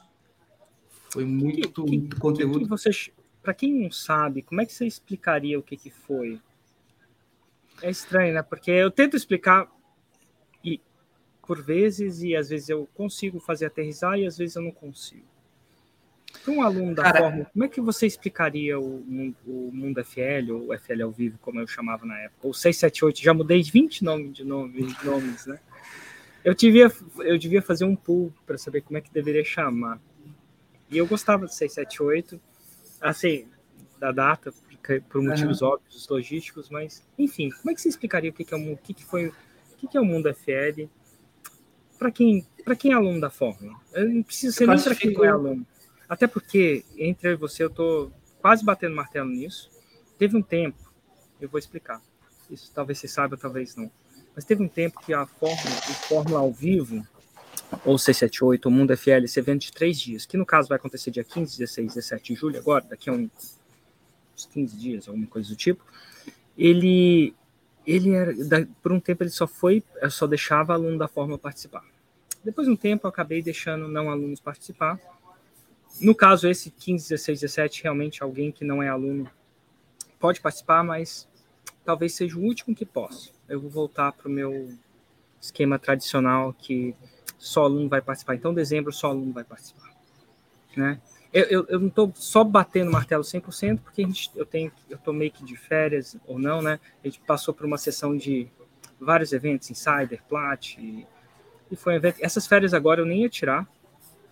foi 1.10 1.26
muito, 1.26 1.70
que, 1.70 1.82
que, 1.82 1.82
muito 1.82 2.20
conteúdo. 2.20 2.60
Que 2.62 2.70
você, 2.70 2.90
para 3.42 3.54
quem 3.54 3.84
não 3.84 3.92
sabe, 3.92 4.42
como 4.42 4.62
é 4.62 4.66
que 4.66 4.74
você 4.74 4.86
explicaria 4.86 5.60
o 5.60 5.64
que, 5.64 5.76
que 5.76 5.90
foi? 5.90 6.40
É 7.82 7.90
estranho, 7.90 8.34
né? 8.34 8.42
Porque 8.42 8.72
eu 8.72 8.90
tento 8.90 9.18
explicar 9.18 9.70
por 11.46 11.62
vezes 11.62 12.22
e 12.22 12.36
às 12.36 12.50
vezes 12.50 12.70
eu 12.70 12.88
consigo 12.94 13.40
fazer 13.40 13.66
aterrizar 13.66 14.18
e 14.18 14.26
às 14.26 14.38
vezes 14.38 14.56
eu 14.56 14.62
não 14.62 14.72
consigo. 14.72 15.26
Para 16.44 16.54
um 16.54 16.64
aluno 16.64 16.96
da 16.96 17.04
Cara, 17.04 17.20
Fórmula, 17.20 17.46
como 17.54 17.66
é 17.66 17.68
que 17.68 17.80
você 17.80 18.08
explicaria 18.08 18.80
o, 18.80 19.36
o 19.46 19.72
Mundo 19.72 20.04
FL, 20.04 20.52
ou 20.52 20.70
o 20.70 20.80
FL 20.80 21.04
ao 21.04 21.12
vivo, 21.12 21.38
como 21.40 21.60
eu 21.60 21.68
chamava 21.68 22.06
na 22.06 22.18
época? 22.20 22.48
Ou 22.48 22.54
678, 22.54 23.24
já 23.24 23.34
mudei 23.34 23.62
20 23.62 24.04
nomes 24.04 24.34
de, 24.34 24.44
nome, 24.44 24.84
de 24.84 25.06
nomes, 25.06 25.46
né? 25.46 25.60
Eu 26.44 26.56
devia, 26.56 26.92
eu 27.20 27.38
devia 27.38 27.62
fazer 27.62 27.86
um 27.86 27.96
pool 27.96 28.34
para 28.46 28.58
saber 28.58 28.82
como 28.82 28.98
é 28.98 29.02
que 29.02 29.14
deveria 29.14 29.46
chamar. 29.46 30.02
E 30.90 30.98
eu 30.98 31.08
gostava 31.08 31.46
do 31.46 31.52
678, 31.52 32.42
assim, 33.00 33.48
da 34.00 34.12
data, 34.12 34.52
por, 35.08 35.22
motivos 35.22 35.62
uhum. 35.62 35.70
óbvios, 35.70 36.08
logísticos, 36.10 36.70
mas, 36.70 37.06
enfim, 37.18 37.50
como 37.52 37.72
é 37.72 37.74
que 37.74 37.82
você 37.82 37.90
explicaria 37.90 38.32
o 38.32 38.34
que, 38.34 38.44
que 38.44 38.54
é 38.54 38.58
o, 38.58 38.74
o 38.74 38.78
que, 38.78 38.94
que 38.94 39.06
foi, 39.06 39.28
o 39.28 39.34
que, 39.78 39.88
que 39.88 39.98
é 39.98 40.02
o 40.02 40.06
Mundo 40.06 40.34
FL 40.34 40.90
para 41.98 42.12
quem, 42.12 42.46
quem 42.80 42.92
é 42.92 42.96
aluno 42.96 43.20
da 43.20 43.30
Fórmula? 43.30 43.76
Eu 43.94 44.10
não 44.10 44.24
preciso 44.24 44.56
ser 44.56 44.68
nem 44.68 44.82
para 44.82 44.96
quem 44.96 45.16
é 45.24 45.28
aluno. 45.28 45.66
Até 46.08 46.28
porque, 46.28 46.84
entre 46.98 47.30
eu 47.30 47.34
e 47.34 47.38
você, 47.38 47.64
eu 47.64 47.70
tô 47.70 48.12
quase 48.42 48.64
batendo 48.64 48.96
martelo 48.96 49.30
nisso. 49.30 49.70
Teve 50.18 50.38
um 50.38 50.42
tempo, 50.42 50.92
eu 51.40 51.50
vou 51.50 51.58
explicar. 51.58 52.02
Isso 52.50 52.72
talvez 52.74 53.00
você 53.00 53.08
saiba, 53.08 53.38
talvez 53.38 53.76
não. 53.76 53.90
Mas 54.36 54.46
teve 54.46 54.64
um 54.64 54.68
tempo 54.68 55.00
que 55.00 55.14
a 55.14 55.26
Fórmula, 55.26 55.76
o 55.78 55.94
Fórmula 56.08 56.40
ao 56.40 56.52
vivo, 56.52 57.06
ou 57.86 57.96
C78, 57.96 58.66
o 58.66 58.72
Mundo 58.72 58.96
FL, 58.96 59.24
esse 59.24 59.40
evento 59.40 59.62
de 59.62 59.72
três 59.72 60.00
dias, 60.00 60.26
que 60.26 60.38
no 60.38 60.46
caso 60.46 60.70
vai 60.70 60.78
acontecer 60.78 61.12
dia 61.12 61.24
15, 61.24 61.58
16, 61.58 61.94
17 61.94 62.34
de 62.34 62.40
julho, 62.40 62.60
agora, 62.60 62.86
daqui 62.90 63.10
a 63.10 63.14
uns 63.14 63.30
15 64.52 64.78
dias, 64.78 65.08
alguma 65.08 65.28
coisa 65.28 65.50
do 65.50 65.56
tipo, 65.56 65.84
ele, 66.58 67.34
ele 67.86 68.12
era, 68.14 68.34
por 68.82 68.92
um 68.92 69.00
tempo 69.00 69.24
ele 69.24 69.30
só 69.30 69.48
foi, 69.48 69.84
só 70.10 70.28
deixava 70.28 70.74
aluno 70.74 70.98
da 70.98 71.08
Fórmula 71.08 71.38
participar. 71.38 71.84
Depois 72.44 72.68
de 72.68 72.74
um 72.74 72.78
tempo 72.78 73.08
eu 73.08 73.10
acabei 73.10 73.42
deixando 73.42 73.88
não 73.88 74.10
alunos 74.10 74.40
participar, 74.40 75.00
no 76.00 76.16
caso, 76.16 76.48
esse 76.48 76.72
15, 76.72 77.10
16, 77.10 77.42
17, 77.42 77.84
realmente 77.84 78.24
alguém 78.24 78.52
que 78.52 78.66
não 78.66 78.82
é 78.82 78.90
aluno 78.90 79.30
pode 80.20 80.42
participar, 80.42 80.84
mas 80.84 81.28
talvez 81.86 82.16
seja 82.16 82.38
o 82.38 82.42
último 82.42 82.76
que 82.76 82.86
possa. 82.86 83.32
Eu 83.48 83.60
vou 83.60 83.70
voltar 83.70 84.12
para 84.12 84.28
o 84.28 84.32
meu 84.32 84.74
esquema 85.42 85.78
tradicional 85.78 86.54
que 86.54 86.96
só 87.38 87.66
aluno 87.66 87.90
vai 87.90 88.02
participar. 88.02 88.36
Então, 88.36 88.54
dezembro, 88.54 88.92
só 88.92 89.10
aluno 89.10 89.34
vai 89.34 89.44
participar. 89.44 89.94
Né? 90.76 91.00
Eu, 91.34 91.44
eu, 91.46 91.66
eu 91.68 91.80
não 91.80 91.88
estou 91.88 92.12
só 92.16 92.44
batendo 92.44 92.92
martelo 92.92 93.24
100%, 93.24 93.80
porque 93.80 94.04
a 94.04 94.06
gente, 94.06 94.30
eu 94.36 94.46
tenho, 94.46 94.72
eu 94.90 94.98
estou 94.98 95.14
meio 95.14 95.32
que 95.32 95.44
de 95.44 95.56
férias 95.56 96.16
ou 96.28 96.38
não, 96.38 96.62
né? 96.62 96.80
A 97.04 97.08
gente 97.08 97.20
passou 97.22 97.54
por 97.54 97.66
uma 97.66 97.78
sessão 97.78 98.16
de 98.16 98.48
vários 99.00 99.34
eventos, 99.34 99.70
Insider, 99.72 100.22
Plat, 100.30 100.78
e, 100.78 101.08
e 101.72 101.76
foi 101.76 101.94
um 101.94 101.96
evento. 101.96 102.18
Essas 102.22 102.46
férias 102.46 102.74
agora 102.74 103.02
eu 103.02 103.06
nem 103.06 103.22
ia 103.22 103.30
tirar, 103.30 103.68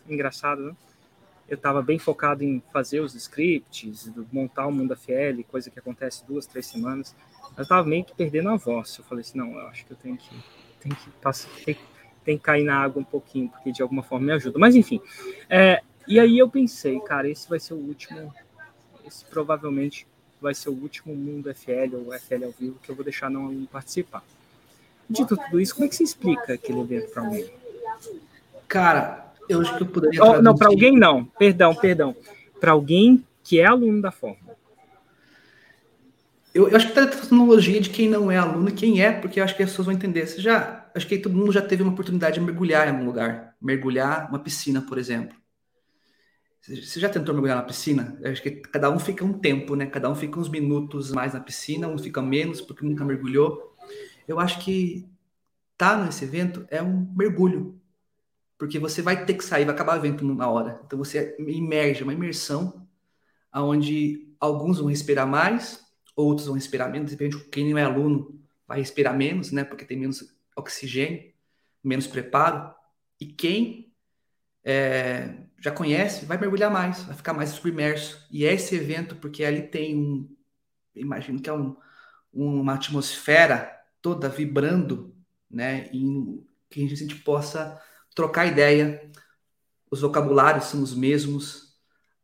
engraçado, 0.08 0.62
né? 0.62 0.76
eu 1.52 1.56
estava 1.56 1.82
bem 1.82 2.00
focado 2.00 2.46
em 2.46 2.64
fazer 2.72 3.02
os 3.02 3.14
scripts, 3.14 4.10
montar 4.32 4.66
o 4.68 4.72
Mundo 4.72 4.96
FL, 4.96 5.44
coisa 5.50 5.70
que 5.70 5.78
acontece 5.78 6.26
duas, 6.26 6.46
três 6.46 6.66
semanas. 6.66 7.14
Eu 7.58 7.64
estava 7.64 7.86
meio 7.86 8.06
que 8.06 8.16
perdendo 8.16 8.48
a 8.48 8.56
voz. 8.56 8.98
Eu 8.98 9.04
falei 9.04 9.22
assim, 9.22 9.38
não, 9.38 9.52
eu 9.60 9.68
acho 9.68 9.86
que 9.86 9.92
eu 9.92 9.98
tenho 9.98 10.16
que, 10.16 10.34
tenho 10.80 10.96
que, 10.96 11.10
passar, 11.22 11.50
tenho 12.24 12.38
que 12.38 12.44
cair 12.44 12.64
na 12.64 12.78
água 12.78 13.02
um 13.02 13.04
pouquinho, 13.04 13.50
porque 13.50 13.70
de 13.70 13.82
alguma 13.82 14.02
forma 14.02 14.28
me 14.28 14.32
ajuda. 14.32 14.58
Mas 14.58 14.76
enfim, 14.78 15.02
é, 15.50 15.84
e 16.08 16.20
aí 16.20 16.38
eu 16.38 16.50
pensei, 16.50 17.00
cara, 17.00 17.30
esse 17.30 17.50
vai 17.50 17.60
ser 17.60 17.74
o 17.74 17.78
último, 17.78 18.34
esse 19.06 19.26
provavelmente 19.26 20.08
vai 20.42 20.54
ser 20.54 20.70
o 20.70 20.74
último 20.74 21.16
Mundo 21.16 21.54
FL 21.54 21.96
ou 21.96 22.14
FL 22.20 22.46
ao 22.46 22.52
vivo 22.52 22.80
que 22.82 22.90
eu 22.90 22.96
vou 22.96 23.04
deixar 23.04 23.30
não 23.30 23.46
aluno 23.46 23.68
participar. 23.68 24.24
dito 25.10 25.38
tudo 25.38 25.60
isso, 25.60 25.76
como 25.76 25.86
é 25.86 25.90
que 25.90 25.96
você 25.96 26.04
explica 26.04 26.54
aquele 26.54 26.80
evento 26.80 27.12
para 27.12 27.24
alguém? 27.24 27.52
Cara, 28.68 29.32
eu 29.48 29.62
acho 29.62 29.76
que 29.76 29.84
eu 29.84 29.88
poderia. 29.88 30.24
Oh, 30.24 30.42
não, 30.42 30.56
para 30.56 30.70
alguém 30.70 30.98
não. 30.98 31.26
Perdão, 31.26 31.76
perdão. 31.76 32.16
Para 32.60 32.72
alguém 32.72 33.24
que 33.44 33.60
é 33.60 33.66
aluno 33.66 34.02
da 34.02 34.12
forma. 34.12 34.52
Eu, 36.54 36.68
eu 36.70 36.76
acho 36.76 36.88
que 36.88 36.94
tá 36.94 37.04
a 37.04 37.08
tecnologia 37.08 37.80
de 37.80 37.90
quem 37.90 38.10
não 38.10 38.30
é 38.30 38.38
aluno 38.38 38.70
e 38.70 38.74
quem 38.74 39.02
é, 39.02 39.12
porque 39.12 39.40
eu 39.40 39.44
acho 39.44 39.56
que 39.56 39.64
as 39.64 39.70
pessoas 39.70 39.86
vão 39.86 39.96
entender. 39.96 40.28
Você 40.28 40.42
já, 40.42 40.86
acho 40.94 41.08
que 41.08 41.18
todo 41.18 41.36
mundo 41.36 41.52
já 41.52 41.62
teve 41.62 41.82
uma 41.82 41.94
oportunidade 41.94 42.40
de 42.40 42.46
mergulhar 42.46 42.88
em 42.88 42.92
algum 42.92 43.06
lugar. 43.06 43.56
Mergulhar 43.62 44.30
uma 44.30 44.40
piscina, 44.40 44.82
por 44.82 44.98
exemplo. 44.98 45.36
Você 46.62 47.00
já 47.00 47.10
tentou 47.10 47.34
mergulhar 47.34 47.58
na 47.58 47.64
piscina? 47.64 48.18
Eu 48.22 48.32
acho 48.32 48.42
que 48.42 48.52
cada 48.52 48.90
um 48.92 49.00
fica 49.00 49.26
um 49.26 49.34
tempo, 49.34 49.76
né? 49.76 49.88
Cada 49.88 50.10
um 50.10 50.16
fica 50.16 50.40
uns 50.40 50.48
minutos 50.48 51.12
mais 51.12 51.34
na 51.34 51.40
piscina, 51.40 51.88
um 51.88 51.98
fica 51.98 52.22
menos 52.22 52.62
porque 52.62 52.86
nunca 52.86 53.04
mergulhou. 53.04 53.76
Eu 54.28 54.40
acho 54.40 54.60
que 54.60 55.10
tá 55.76 55.98
nesse 55.98 56.24
evento 56.24 56.66
é 56.70 56.82
um 56.82 57.12
mergulho. 57.18 57.82
Porque 58.60 58.78
você 58.78 59.02
vai 59.02 59.26
ter 59.26 59.34
que 59.34 59.44
sair, 59.44 59.66
vai 59.66 59.74
acabar 59.74 59.96
o 59.96 60.00
evento 60.00 60.24
na 60.24 60.48
hora. 60.48 60.80
Então 60.86 61.00
você 61.00 61.36
imerge, 61.40 62.04
uma 62.04 62.14
imersão 62.14 62.88
onde 63.52 64.32
alguns 64.40 64.78
vão 64.78 64.88
respirar 64.88 65.28
mais, 65.28 65.84
outros 66.16 66.46
vão 66.46 66.56
respirar 66.56 66.92
menos. 66.92 67.10
Depende 67.10 67.38
de 67.38 67.44
quem 67.46 67.72
não 67.72 67.78
é 67.80 67.84
aluno 67.84 68.40
vai 68.68 68.78
respirar 68.78 69.18
menos, 69.18 69.52
né? 69.52 69.64
Porque 69.64 69.84
tem 69.84 69.98
menos 69.98 70.32
oxigênio, 70.56 71.34
menos 71.84 72.06
preparo. 72.06 72.72
E 73.20 73.26
quem 73.26 73.91
é, 74.64 75.34
já 75.60 75.72
conhece, 75.72 76.26
vai 76.26 76.38
mergulhar 76.38 76.72
mais, 76.72 77.04
vai 77.04 77.16
ficar 77.16 77.34
mais 77.34 77.50
submerso. 77.52 78.26
E 78.32 78.46
é 78.46 78.54
esse 78.54 78.76
evento, 78.76 79.16
porque 79.16 79.44
ali 79.44 79.64
tem 79.64 79.96
um, 79.96 80.36
imagino 80.96 81.40
que 81.40 81.50
é 81.50 81.54
um, 81.54 81.76
uma 82.34 82.76
atmosfera 82.76 83.72
toda 84.02 84.30
vibrando, 84.30 85.16
né? 85.50 85.90
Em 85.94 86.44
que 86.70 86.84
a 86.84 86.88
gente 86.88 87.16
possa 87.16 87.80
trocar 88.16 88.46
ideia. 88.46 89.10
Os 89.90 90.02
vocabulários 90.02 90.66
são 90.66 90.82
os 90.82 90.96
mesmos, 90.96 91.78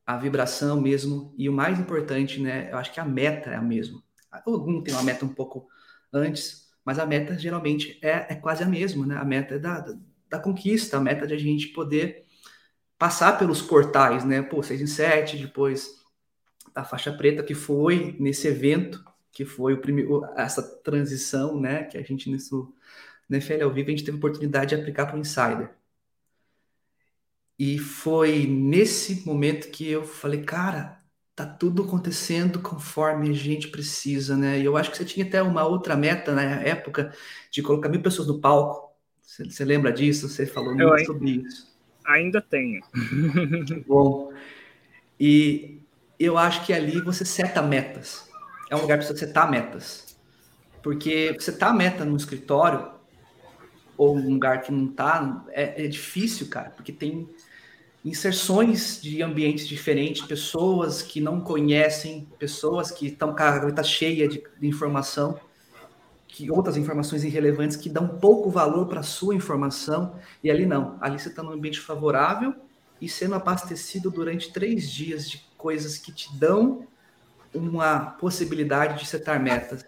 a 0.05 0.17
vibração 0.17 0.79
mesmo, 0.79 1.33
e 1.37 1.49
o 1.49 1.53
mais 1.53 1.77
importante, 1.79 2.39
né? 2.39 2.71
Eu 2.71 2.77
acho 2.77 2.93
que 2.93 2.99
a 2.99 3.05
meta 3.05 3.49
é 3.49 3.55
a 3.55 3.61
mesma. 3.61 4.01
Algum 4.45 4.81
tem 4.81 4.93
uma 4.93 5.03
meta 5.03 5.25
um 5.25 5.33
pouco 5.33 5.67
antes, 6.13 6.69
mas 6.85 6.97
a 6.97 7.05
meta 7.05 7.37
geralmente 7.37 7.99
é, 8.01 8.33
é 8.33 8.35
quase 8.35 8.63
a 8.63 8.67
mesma, 8.67 9.05
né? 9.05 9.17
A 9.17 9.25
meta 9.25 9.55
é 9.55 9.59
da, 9.59 9.81
da, 9.81 9.97
da 10.29 10.39
conquista, 10.39 10.97
a 10.97 11.01
meta 11.01 11.27
de 11.27 11.33
a 11.33 11.37
gente 11.37 11.67
poder 11.67 12.25
passar 12.97 13.37
pelos 13.37 13.61
portais, 13.61 14.25
né? 14.25 14.41
Pô, 14.41 14.61
6 14.63 14.81
em 14.81 14.87
7, 14.87 15.37
depois 15.37 15.97
a 16.73 16.83
faixa 16.83 17.11
preta, 17.11 17.43
que 17.43 17.55
foi 17.55 18.15
nesse 18.19 18.47
evento, 18.47 19.03
que 19.31 19.45
foi 19.45 19.73
o 19.73 19.81
primeiro, 19.81 20.25
essa 20.35 20.61
transição, 20.61 21.59
né? 21.59 21.83
Que 21.83 21.97
a 21.97 22.03
gente 22.03 22.29
nisso, 22.29 22.73
na 23.29 23.39
FL 23.39 23.63
ao 23.63 23.73
vivo, 23.73 23.87
a 23.87 23.91
gente 23.91 24.03
teve 24.03 24.17
a 24.17 24.19
oportunidade 24.19 24.75
de 24.75 24.81
aplicar 24.81 25.05
para 25.05 25.15
o 25.15 25.19
Insider. 25.19 25.71
E 27.59 27.79
foi 27.79 28.45
nesse 28.45 29.25
momento 29.25 29.69
que 29.71 29.89
eu 29.89 30.03
falei, 30.03 30.43
cara, 30.43 31.01
tá 31.35 31.45
tudo 31.45 31.83
acontecendo 31.83 32.59
conforme 32.59 33.29
a 33.29 33.33
gente 33.33 33.69
precisa, 33.69 34.37
né? 34.37 34.59
E 34.59 34.65
eu 34.65 34.77
acho 34.77 34.91
que 34.91 34.97
você 34.97 35.05
tinha 35.05 35.25
até 35.25 35.41
uma 35.41 35.65
outra 35.65 35.95
meta 35.95 36.33
na 36.33 36.43
época 36.43 37.11
de 37.51 37.63
colocar 37.63 37.89
mil 37.89 38.01
pessoas 38.01 38.27
no 38.27 38.39
palco. 38.39 38.95
Você, 39.21 39.45
você 39.45 39.65
lembra 39.65 39.91
disso? 39.91 40.29
Você 40.29 40.45
falou 40.45 40.75
muito 40.75 41.05
sobre 41.05 41.31
isso 41.31 41.76
ainda 42.07 42.41
tenho. 42.41 42.81
Bom. 43.85 44.31
E 45.19 45.79
eu 46.19 46.37
acho 46.37 46.65
que 46.65 46.73
ali 46.73 47.01
você 47.01 47.25
seta 47.25 47.61
metas. 47.61 48.27
É 48.69 48.75
um 48.75 48.81
lugar 48.81 48.97
para 48.97 49.07
você 49.07 49.17
setar 49.17 49.49
metas. 49.49 50.17
Porque 50.81 51.35
você 51.37 51.51
tá 51.51 51.73
meta 51.73 52.05
no 52.05 52.15
escritório 52.15 52.91
ou 53.97 54.15
um 54.15 54.33
lugar 54.33 54.61
que 54.61 54.71
não 54.71 54.87
tá, 54.87 55.43
é, 55.49 55.85
é 55.85 55.87
difícil, 55.87 56.47
cara, 56.47 56.69
porque 56.69 56.91
tem 56.91 57.27
inserções 58.05 59.01
de 59.01 59.23
ambientes 59.23 59.67
diferentes, 59.67 60.21
pessoas 60.21 61.01
que 61.01 61.19
não 61.19 61.41
conhecem, 61.41 62.27
pessoas 62.37 62.91
que 62.91 63.07
estão 63.07 63.35
com 63.35 63.41
a 63.41 63.51
gaveta 63.51 63.83
cheia 63.83 64.27
de, 64.27 64.43
de 64.59 64.67
informação 64.67 65.39
que 66.37 66.51
outras 66.51 66.77
informações 66.77 67.23
irrelevantes 67.23 67.75
que 67.75 67.89
dão 67.89 68.07
pouco 68.07 68.51
valor 68.51 68.85
para 68.85 68.99
a 68.99 69.03
sua 69.03 69.33
informação, 69.33 70.13
e 70.43 70.51
ali 70.51 70.67
não. 70.67 70.95
Ali 71.01 71.17
você 71.17 71.29
está 71.29 71.41
num 71.41 71.51
ambiente 71.51 71.79
favorável 71.79 72.53
e 73.01 73.09
sendo 73.09 73.33
abastecido 73.33 74.11
durante 74.11 74.53
três 74.53 74.87
dias 74.91 75.27
de 75.27 75.43
coisas 75.57 75.97
que 75.97 76.11
te 76.11 76.31
dão 76.37 76.85
uma 77.51 78.11
possibilidade 78.11 78.99
de 78.99 79.09
setar 79.09 79.41
metas. 79.41 79.83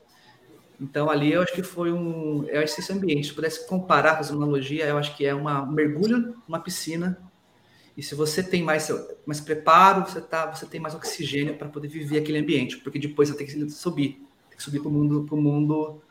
Então 0.82 1.08
ali 1.08 1.32
eu 1.32 1.44
acho 1.44 1.54
que 1.54 1.62
foi 1.62 1.92
um, 1.92 2.44
eu 2.46 2.64
acho 2.64 2.74
que 2.74 2.82
esse 2.82 2.92
ambiente, 2.92 3.28
se 3.28 3.34
pudesse 3.34 3.68
comparar, 3.68 4.16
fazer 4.16 4.34
uma 4.34 4.44
analogia, 4.44 4.88
eu 4.88 4.98
acho 4.98 5.16
que 5.16 5.28
é 5.28 5.36
uma 5.36 5.62
um 5.62 5.72
mergulho 5.72 6.36
numa 6.48 6.60
piscina. 6.60 7.16
E 7.96 8.02
se 8.02 8.16
você 8.16 8.42
tem 8.42 8.64
mais, 8.64 8.90
mais 9.24 9.40
preparo, 9.40 10.10
você 10.10 10.20
tá, 10.20 10.48
você 10.48 10.66
tem 10.66 10.80
mais 10.80 10.96
oxigênio 10.96 11.56
para 11.56 11.68
poder 11.68 11.90
viver 11.90 12.18
aquele 12.18 12.40
ambiente, 12.40 12.78
porque 12.78 12.98
depois 12.98 13.30
você 13.30 13.36
tem 13.36 13.46
que 13.46 13.70
subir, 13.70 14.26
tem 14.50 14.58
que 14.58 14.64
subir 14.64 14.80
para 14.80 14.90
o 14.90 14.92
mundo, 14.92 15.26
pro 15.26 15.38
mundo 15.38 16.02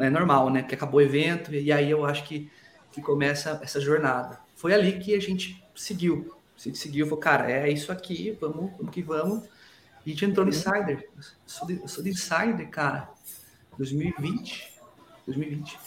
é 0.00 0.10
normal, 0.10 0.50
né? 0.50 0.62
Que 0.62 0.74
acabou 0.74 1.00
o 1.00 1.02
evento 1.02 1.54
e 1.54 1.72
aí 1.72 1.90
eu 1.90 2.04
acho 2.04 2.24
que, 2.24 2.50
que 2.92 3.00
começa 3.00 3.60
essa 3.62 3.80
jornada. 3.80 4.38
Foi 4.54 4.74
ali 4.74 4.98
que 4.98 5.14
a 5.14 5.20
gente 5.20 5.62
seguiu. 5.74 6.34
A 6.56 6.60
gente 6.60 6.78
seguiu, 6.78 7.06
falou, 7.06 7.20
cara, 7.20 7.50
é 7.50 7.70
isso 7.70 7.92
aqui, 7.92 8.36
vamos, 8.40 8.72
vamos 8.76 8.92
que 8.92 9.02
vamos. 9.02 9.44
E 10.04 10.10
a 10.10 10.12
gente 10.14 10.24
entrou 10.24 10.44
no 10.44 10.50
Insider. 10.50 11.08
Eu 11.16 11.22
sou 11.46 11.68
de, 11.68 11.80
eu 11.80 11.88
sou 11.88 12.02
de 12.02 12.10
Insider, 12.10 12.68
cara. 12.68 13.08
2020. 13.76 14.72
2020. 15.26 15.78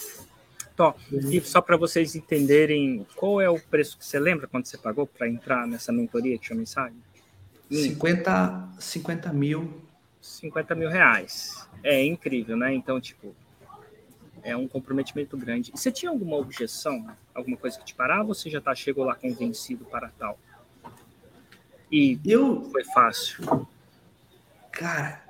Tó, 0.75 0.95
e 1.12 1.41
só 1.41 1.60
para 1.60 1.75
vocês 1.75 2.15
entenderem, 2.15 3.06
qual 3.15 3.41
é 3.41 3.49
o 3.49 3.60
preço 3.60 3.97
que 3.97 4.06
você 4.06 4.19
lembra 4.19 4.47
quando 4.47 4.65
você 4.65 4.77
pagou 4.77 5.06
para 5.06 5.27
entrar 5.27 5.67
nessa 5.67 5.91
mentoria 5.91 6.38
que 6.38 6.47
chama 6.47 6.62
Insider? 6.62 6.93
50, 7.69 8.69
50 8.80 9.34
mil. 9.34 9.82
50 10.21 10.75
mil 10.75 10.89
reais. 10.89 11.67
É 11.84 12.04
incrível, 12.04 12.56
né? 12.56 12.73
Então, 12.73 13.01
tipo, 13.01 13.36
é 14.43 14.56
um 14.56 14.67
comprometimento 14.67 15.38
grande. 15.38 15.71
E 15.73 15.77
você 15.77 15.91
tinha 15.91 16.10
alguma 16.10 16.38
objeção, 16.38 17.08
alguma 17.34 17.58
coisa 17.58 17.77
que 17.77 17.86
te 17.86 17.93
parava, 17.93 18.30
ou 18.30 18.34
você 18.34 18.49
já 18.49 18.62
tá, 18.62 18.73
chegou 18.73 19.04
lá 19.04 19.15
convencido 19.15 19.86
para 19.86 20.10
tal? 20.17 20.39
E 21.91 22.19
eu 22.25 22.63
foi 22.71 22.84
fácil. 22.86 23.67
Cara, 24.71 25.23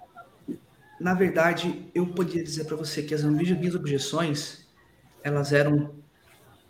na 1.00 1.13
verdade, 1.13 1.89
eu 1.95 2.06
podia 2.06 2.43
dizer 2.43 2.65
para 2.65 2.76
você 2.76 3.02
que 3.02 3.13
as 3.13 3.24
minhas 3.24 3.76
objeções, 3.76 4.67
elas 5.24 5.52
eram 5.52 5.95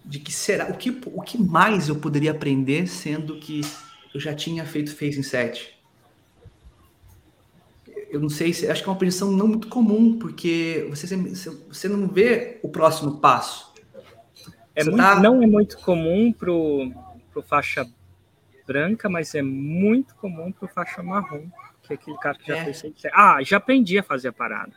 de 0.04 0.19
que 0.19 0.32
será, 0.32 0.69
o 0.69 0.77
que, 0.77 0.89
o 1.06 1.21
que 1.21 1.38
mais 1.38 1.89
eu 1.89 1.95
poderia 1.95 2.32
aprender, 2.32 2.88
sendo 2.88 3.38
que 3.39 3.62
eu 4.13 4.19
já 4.19 4.34
tinha 4.34 4.65
feito 4.65 4.95
Phase 4.95 5.19
em 5.19 5.23
7 5.23 5.80
eu 8.12 8.19
não 8.19 8.30
sei 8.30 8.54
se 8.54 8.69
acho 8.69 8.84
que 8.84 8.89
é 8.89 8.91
uma 8.91 9.00
posição 9.00 9.32
não 9.32 9.47
muito 9.47 9.69
comum, 9.69 10.19
porque 10.19 10.86
você, 10.89 11.15
você 11.67 11.88
não 11.88 12.08
vê 12.10 12.60
o 12.62 12.67
próximo 12.67 13.19
passo. 13.19 13.74
É 14.76 14.84
muito, 14.84 14.97
tá... 14.97 15.19
Não 15.19 15.41
é 15.41 15.47
muito 15.47 15.78
comum 15.80 16.34
para 16.34 16.52
o 16.52 17.41
faixa 17.47 17.88
branca, 18.67 19.10
mas 19.10 19.34
é 19.34 19.41
muito 19.41 20.13
comum 20.15 20.52
para 20.52 20.65
o 20.65 20.67
faixa 20.67 21.02
marrom, 21.02 21.50
que 21.82 21.93
é 21.93 21.95
aquele 21.95 22.17
cara 22.17 22.38
que 22.38 22.47
já 22.47 22.58
é. 22.58 22.74
fez. 22.74 22.93
Ah, 23.13 23.38
já 23.41 23.58
aprendi 23.58 23.97
a 23.97 24.04
fazer 24.04 24.28
a 24.28 24.34
parada. 24.34 24.74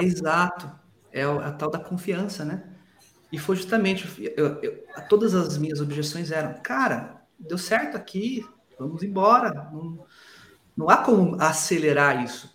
Exato. 0.00 0.70
É 1.12 1.22
a 1.22 1.52
tal 1.52 1.70
da 1.70 1.78
confiança, 1.78 2.44
né? 2.44 2.64
E 3.30 3.38
foi 3.38 3.54
justamente. 3.54 4.32
Eu, 4.36 4.60
eu, 4.60 4.84
todas 5.08 5.34
as 5.34 5.56
minhas 5.56 5.80
objeções 5.80 6.32
eram: 6.32 6.54
cara, 6.62 7.22
deu 7.38 7.58
certo 7.58 7.96
aqui, 7.96 8.44
vamos 8.76 9.04
embora. 9.04 9.70
Não, 9.72 10.04
não 10.76 10.90
há 10.90 10.98
como 10.98 11.40
acelerar 11.40 12.22
isso. 12.22 12.54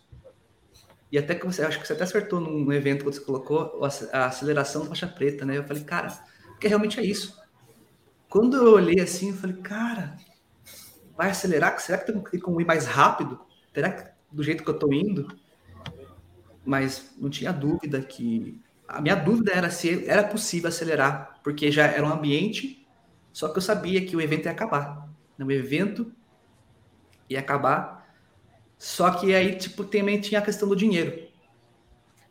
E 1.11 1.17
até 1.17 1.33
que 1.33 1.45
você, 1.45 1.63
acho 1.63 1.79
que 1.79 1.87
você 1.87 1.93
até 1.93 2.03
acertou 2.03 2.39
num 2.39 2.71
evento 2.71 2.99
que 2.99 3.11
você 3.11 3.19
colocou 3.19 3.81
a 4.11 4.25
aceleração 4.25 4.83
da 4.83 4.89
faixa 4.89 5.07
preta, 5.07 5.45
né? 5.45 5.57
Eu 5.57 5.63
falei, 5.63 5.83
cara, 5.83 6.09
porque 6.49 6.67
realmente 6.67 6.99
é 6.99 7.03
isso. 7.03 7.39
Quando 8.29 8.57
eu 8.57 8.73
olhei 8.73 8.99
assim, 8.99 9.29
eu 9.29 9.35
falei, 9.35 9.55
cara, 9.57 10.17
vai 11.17 11.31
acelerar? 11.31 11.79
Será 11.79 11.97
que 11.97 12.11
tem 12.11 12.39
como 12.39 12.61
ir 12.61 12.65
mais 12.65 12.85
rápido? 12.85 13.39
Será 13.73 13.91
que 13.91 14.09
do 14.31 14.43
jeito 14.43 14.63
que 14.63 14.69
eu 14.69 14.77
tô 14.77 14.93
indo? 14.93 15.27
Mas 16.63 17.11
não 17.17 17.29
tinha 17.29 17.51
dúvida 17.51 18.01
que. 18.01 18.61
A 18.87 19.01
minha 19.01 19.15
dúvida 19.15 19.51
era 19.51 19.69
se 19.69 20.07
era 20.07 20.23
possível 20.23 20.69
acelerar, 20.69 21.39
porque 21.43 21.71
já 21.71 21.85
era 21.85 22.05
um 22.05 22.11
ambiente, 22.11 22.87
só 23.31 23.49
que 23.49 23.57
eu 23.57 23.61
sabia 23.61 24.03
que 24.05 24.15
o 24.15 24.21
evento 24.21 24.45
ia 24.45 24.51
acabar. 24.51 25.09
O 25.39 25.51
evento 25.51 26.11
ia 27.29 27.39
acabar 27.39 27.98
só 28.79 29.11
que 29.11 29.35
aí, 29.35 29.57
tipo, 29.57 29.83
também 29.83 30.21
tinha 30.21 30.39
a 30.39 30.43
questão 30.43 30.69
do 30.69 30.75
dinheiro. 30.75 31.27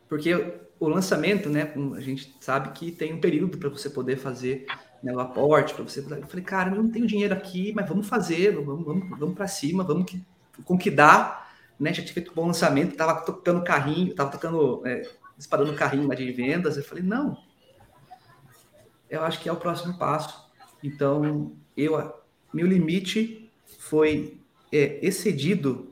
Porque 0.07 0.33
o 0.79 0.89
lançamento, 0.89 1.47
né, 1.47 1.71
a 1.95 1.99
gente 1.99 2.35
sabe 2.41 2.71
que 2.71 2.91
tem 2.91 3.13
um 3.13 3.21
período 3.21 3.59
para 3.59 3.69
você 3.69 3.87
poder 3.87 4.17
fazer 4.17 4.65
né, 5.03 5.13
o 5.13 5.19
aporte, 5.19 5.75
para 5.75 5.83
você. 5.83 5.99
Eu 5.99 6.27
falei, 6.27 6.43
cara, 6.43 6.71
eu 6.71 6.81
não 6.81 6.89
tenho 6.89 7.05
dinheiro 7.05 7.35
aqui, 7.35 7.71
mas 7.75 7.87
vamos 7.87 8.07
fazer, 8.07 8.55
vamos, 8.55 8.83
vamos, 8.83 9.19
vamos 9.19 9.35
para 9.35 9.47
cima, 9.47 9.83
vamos 9.83 10.09
que, 10.09 10.25
com 10.65 10.75
que 10.75 10.89
dá. 10.89 11.47
Né? 11.79 11.93
Já 11.93 12.01
tinha 12.01 12.15
feito 12.15 12.31
um 12.31 12.35
bom 12.35 12.47
lançamento, 12.47 12.95
tava 12.95 13.21
tocando 13.21 13.63
carrinho, 13.63 14.15
tava 14.15 14.31
tocando, 14.31 14.81
é, 14.87 15.07
disparando 15.37 15.75
carrinho 15.75 16.07
lá 16.07 16.15
de 16.15 16.31
vendas. 16.31 16.77
Eu 16.77 16.83
falei, 16.83 17.03
não, 17.03 17.37
eu 19.07 19.23
acho 19.23 19.39
que 19.39 19.47
é 19.47 19.51
o 19.53 19.57
próximo 19.57 19.99
passo. 19.99 20.49
Então, 20.83 21.53
eu, 21.77 22.11
meu 22.51 22.65
limite 22.65 23.51
foi 23.77 24.39
é, 24.71 24.99
excedido 25.05 25.88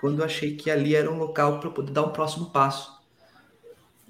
quando 0.00 0.20
eu 0.20 0.24
achei 0.24 0.56
que 0.56 0.70
ali 0.70 0.94
era 0.94 1.10
um 1.10 1.18
local 1.18 1.60
para 1.60 1.70
poder 1.70 1.92
dar 1.92 2.04
um 2.04 2.10
próximo 2.10 2.50
passo. 2.50 2.98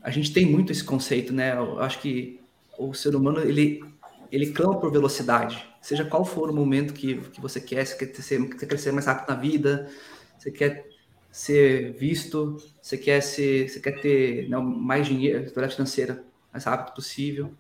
A 0.02 0.10
gente 0.10 0.32
tem 0.32 0.46
muito 0.46 0.70
esse 0.72 0.84
conceito, 0.84 1.32
né? 1.32 1.56
Eu 1.56 1.80
acho 1.80 2.00
que 2.00 2.40
o 2.78 2.94
ser 2.94 3.14
humano 3.14 3.40
ele 3.40 3.82
ele 4.30 4.52
clama 4.52 4.78
por 4.78 4.92
velocidade, 4.92 5.66
seja 5.80 6.04
qual 6.04 6.22
for 6.22 6.50
o 6.50 6.54
momento 6.54 6.92
que, 6.92 7.16
que 7.30 7.40
você 7.40 7.60
quer, 7.60 7.86
você 7.86 8.06
quer, 8.06 8.22
ser, 8.22 8.38
você 8.38 8.66
quer 8.66 8.78
ser 8.78 8.92
mais 8.92 9.06
rápido 9.06 9.30
na 9.30 9.40
vida, 9.40 9.90
você 10.36 10.50
quer 10.50 10.86
ser 11.32 11.92
visto, 11.94 12.58
você 12.82 12.98
quer 12.98 13.22
ser, 13.22 13.70
você 13.70 13.80
quer 13.80 14.00
ter 14.00 14.48
não, 14.50 14.62
mais 14.62 15.06
dinheiro, 15.06 15.40
atividade 15.40 15.76
financeira 15.76 16.22
mais 16.52 16.64
rápido 16.64 16.94
possível. 16.94 17.54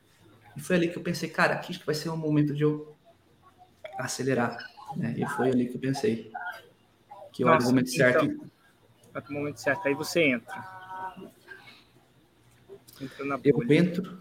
E 0.54 0.60
foi 0.60 0.76
ali 0.76 0.88
que 0.88 0.98
eu 0.98 1.02
pensei, 1.02 1.28
cara, 1.28 1.54
aqui 1.54 1.78
que 1.78 1.86
vai 1.86 1.94
ser 1.94 2.10
um 2.10 2.16
momento 2.16 2.54
de 2.54 2.64
eu 2.64 2.94
acelerar, 3.98 4.58
né? 4.96 5.14
E 5.16 5.26
foi 5.26 5.50
ali 5.50 5.68
que 5.68 5.76
eu 5.76 5.80
pensei 5.80 6.30
que 7.38 7.44
Nossa, 7.44 7.66
é 7.66 7.68
o 7.68 7.70
momento 7.70 7.90
certo. 7.90 8.24
Então, 8.24 8.50
é 9.14 9.20
o 9.20 9.32
momento 9.32 9.60
certo. 9.60 9.86
Aí 9.86 9.94
você 9.94 10.22
entra. 10.22 10.56
Entra 13.00 13.24
na 13.24 13.36
bolha. 13.36 13.52
Eu 13.54 13.72
entro. 13.72 14.18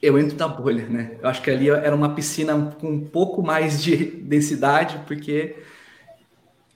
Eu 0.00 0.18
entro 0.18 0.38
na 0.38 0.48
bolha, 0.48 0.88
né? 0.88 1.18
Eu 1.20 1.28
acho 1.28 1.42
que 1.42 1.50
ali 1.50 1.68
era 1.68 1.94
uma 1.94 2.14
piscina 2.14 2.74
com 2.80 2.90
um 2.90 3.06
pouco 3.06 3.42
mais 3.42 3.82
de 3.82 3.96
densidade, 4.24 5.04
porque 5.06 5.62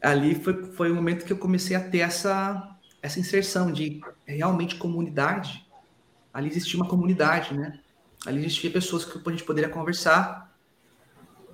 ali 0.02 0.34
foi, 0.34 0.62
foi 0.64 0.90
o 0.90 0.94
momento 0.94 1.24
que 1.24 1.32
eu 1.32 1.38
comecei 1.38 1.74
a 1.74 1.80
ter 1.80 2.00
essa, 2.00 2.76
essa 3.00 3.18
inserção 3.18 3.72
de 3.72 4.02
realmente 4.26 4.74
comunidade. 4.74 5.66
Ali 6.34 6.48
existia 6.50 6.78
uma 6.78 6.86
comunidade, 6.86 7.56
né? 7.56 7.80
Ali 8.26 8.40
existia 8.40 8.70
pessoas 8.70 9.06
que 9.06 9.18
a 9.26 9.30
gente 9.30 9.44
poderia 9.44 9.70
conversar 9.70 10.54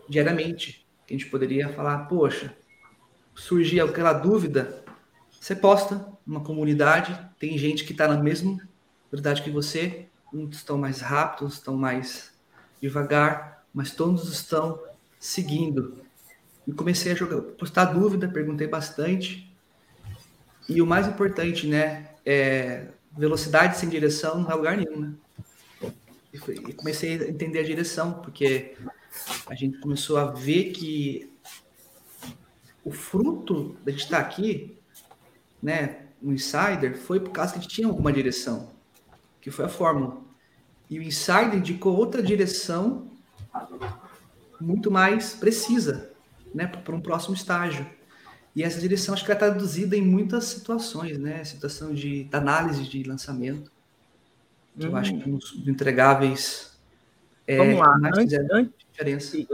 diariamente. 0.09 0.85
Que 1.07 1.15
a 1.15 1.17
gente 1.17 1.31
poderia 1.31 1.69
falar, 1.69 2.07
poxa, 2.07 2.53
surgir 3.35 3.81
aquela 3.81 4.13
dúvida, 4.13 4.85
você 5.41 5.57
posta 5.57 6.07
numa 6.27 6.41
comunidade, 6.41 7.19
tem 7.39 7.57
gente 7.59 7.85
que 7.85 7.93
está 7.93 8.07
na 8.07 8.17
mesma 8.17 8.61
verdade 9.11 9.43
que 9.43 9.51
você, 9.51 10.07
uns 10.33 10.57
estão 10.57 10.79
mais 10.79 11.01
rápidos, 11.01 11.55
estão 11.55 11.77
mais 11.77 12.33
devagar, 12.81 13.65
mas 13.75 13.91
todos 13.91 14.33
estão 14.33 14.81
seguindo. 15.19 15.99
E 16.67 16.73
comecei 16.73 17.13
a 17.13 17.15
jogar, 17.15 17.43
postar 17.43 17.87
dúvida, 17.87 18.29
perguntei 18.29 18.67
bastante. 18.67 19.53
E 20.69 20.81
o 20.81 20.87
mais 20.87 21.07
importante, 21.07 21.67
né, 21.67 22.11
é 22.25 22.87
velocidade 23.17 23.77
sem 23.77 23.89
direção 23.89 24.41
não 24.41 24.51
é 24.51 24.55
lugar 24.55 24.77
nenhum, 24.77 25.01
né? 25.01 25.13
E 26.33 26.73
comecei 26.73 27.21
a 27.21 27.29
entender 27.29 27.59
a 27.59 27.65
direção, 27.65 28.15
porque 28.15 28.75
a 29.47 29.55
gente 29.55 29.79
começou 29.79 30.17
a 30.17 30.25
ver 30.25 30.73
que 30.73 31.32
o 32.85 32.91
fruto 32.91 33.77
gente 33.87 34.05
estar 34.05 34.19
aqui, 34.19 34.77
né, 35.63 36.07
no 36.21 36.33
Insider, 36.33 36.97
foi 36.97 37.21
por 37.21 37.31
causa 37.31 37.53
que 37.53 37.59
a 37.59 37.63
gente 37.63 37.75
tinha 37.75 37.87
alguma 37.87 38.13
direção, 38.13 38.71
que 39.41 39.51
foi 39.51 39.65
a 39.65 39.69
fórmula. 39.69 40.21
E 40.89 40.99
o 40.99 41.03
Insider 41.03 41.55
indicou 41.55 41.97
outra 41.97 42.23
direção 42.23 43.11
muito 44.61 44.91
mais 44.91 45.35
precisa, 45.35 46.13
né, 46.55 46.67
para 46.67 46.95
um 46.95 47.01
próximo 47.01 47.35
estágio. 47.35 47.87
E 48.55 48.63
essa 48.63 48.81
direção 48.81 49.15
acho 49.15 49.25
que 49.25 49.33
é 49.33 49.35
traduzida 49.35 49.97
em 49.97 50.03
muitas 50.03 50.45
situações, 50.45 51.19
né, 51.19 51.43
situação 51.45 51.95
de, 51.95 52.25
de 52.25 52.37
análise 52.37 52.85
de 52.85 53.03
lançamento, 53.03 53.71
hum. 54.77 54.83
eu 54.83 54.97
acho 54.97 55.17
que 55.19 55.29
nos 55.29 55.55
entregáveis 55.67 56.73
é, 57.47 57.57
Vamos 57.57 57.79
lá, 57.79 57.97
antes, 58.17 58.35
antes, 58.53 59.47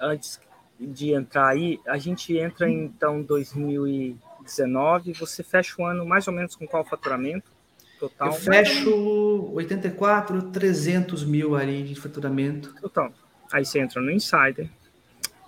antes 0.00 0.40
de 0.78 1.12
entrar 1.12 1.48
aí, 1.48 1.80
a 1.86 1.98
gente 1.98 2.36
entra 2.36 2.68
em, 2.68 2.84
então 2.84 3.22
2019, 3.22 5.12
você 5.12 5.42
fecha 5.42 5.74
o 5.78 5.84
ano 5.84 6.04
mais 6.04 6.26
ou 6.26 6.34
menos 6.34 6.56
com 6.56 6.66
qual 6.66 6.84
faturamento 6.84 7.50
total? 7.98 8.28
Eu 8.28 8.34
fecho 8.34 9.50
84, 9.52 10.50
300 10.50 11.24
mil 11.24 11.54
ali 11.54 11.82
de 11.82 11.94
faturamento. 11.94 12.74
Total. 12.80 13.12
Aí 13.52 13.64
você 13.64 13.78
entra 13.78 14.00
no 14.00 14.10
Insider. 14.10 14.68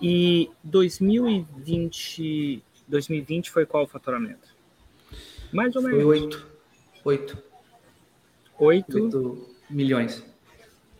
E 0.01 0.49
2020, 0.63 2.63
2020 2.87 3.51
foi 3.51 3.65
qual 3.65 3.83
o 3.83 3.87
faturamento? 3.87 4.55
Mais 5.51 5.75
ou 5.75 5.81
menos. 5.81 6.03
Foi 6.03 6.05
8. 6.05 6.47
8. 7.03 7.43
8, 8.59 9.03
8 9.03 9.49
milhões. 9.69 10.23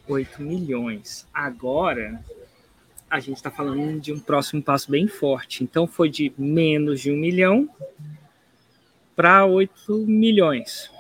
8 0.08 0.42
milhões. 0.42 1.28
Agora, 1.34 2.24
a 3.10 3.20
gente 3.20 3.38
está 3.38 3.50
falando 3.50 4.00
de 4.00 4.12
um 4.12 4.20
próximo 4.20 4.62
passo 4.62 4.92
bem 4.92 5.08
forte. 5.08 5.64
Então, 5.64 5.88
foi 5.88 6.10
de 6.10 6.32
menos 6.38 7.00
de 7.00 7.12
um 7.12 7.18
milhão 7.18 7.70
para 9.16 9.46
8 9.46 10.06
milhões. 10.06 10.92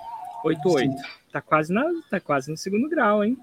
8,8. 0.43 0.95
Está 1.27 1.41
quase, 1.41 1.73
na, 1.73 1.85
tá 2.09 2.19
quase 2.19 2.49
no 2.49 2.57
segundo 2.57 2.89
grau, 2.89 3.23
hein? 3.23 3.37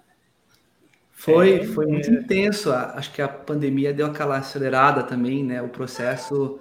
Foi, 1.13 1.61
é, 1.61 1.65
foi 1.65 1.87
muito 1.87 2.11
é... 2.11 2.15
intenso. 2.15 2.73
Acho 2.73 3.13
que 3.13 3.21
a 3.21 3.29
pandemia 3.29 3.93
deu 3.93 4.07
aquela 4.07 4.39
acelerada 4.39 5.03
também, 5.03 5.45
né? 5.45 5.63
O 5.63 5.69
processo. 5.69 6.59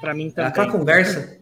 Para 0.00 0.14
mim 0.14 0.30
também. 0.30 0.50
Aquela 0.50 0.70
conversa. 0.70 1.38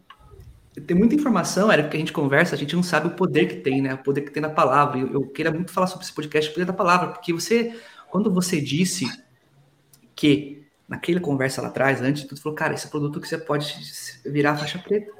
Tem 0.86 0.94
muita 0.94 1.14
informação, 1.14 1.72
era 1.72 1.82
porque 1.82 1.96
a 1.96 2.00
gente 2.00 2.12
conversa, 2.12 2.54
a 2.54 2.58
gente 2.58 2.76
não 2.76 2.82
sabe 2.82 3.06
o 3.06 3.12
poder 3.12 3.46
que 3.46 3.56
tem, 3.56 3.80
né? 3.80 3.94
O 3.94 3.98
poder 3.98 4.20
que 4.20 4.30
tem 4.30 4.42
na 4.42 4.50
palavra. 4.50 4.98
Eu, 4.98 5.10
eu 5.10 5.26
queria 5.26 5.50
muito 5.50 5.72
falar 5.72 5.86
sobre 5.86 6.04
esse 6.04 6.12
podcast, 6.12 6.50
o 6.50 6.52
poder 6.52 6.66
da 6.66 6.72
palavra, 6.74 7.08
porque 7.08 7.32
você, 7.32 7.74
quando 8.10 8.30
você 8.30 8.60
disse 8.60 9.06
que 10.16 10.66
naquela 10.88 11.20
conversa 11.20 11.60
lá 11.60 11.68
atrás, 11.68 12.00
antes 12.00 12.22
de 12.22 12.28
tudo, 12.28 12.40
falou, 12.40 12.56
cara, 12.56 12.74
esse 12.74 12.86
é 12.86 12.90
produto 12.90 13.20
que 13.20 13.28
você 13.28 13.36
pode 13.36 13.76
virar 14.24 14.56
faixa 14.56 14.78
preta. 14.78 15.12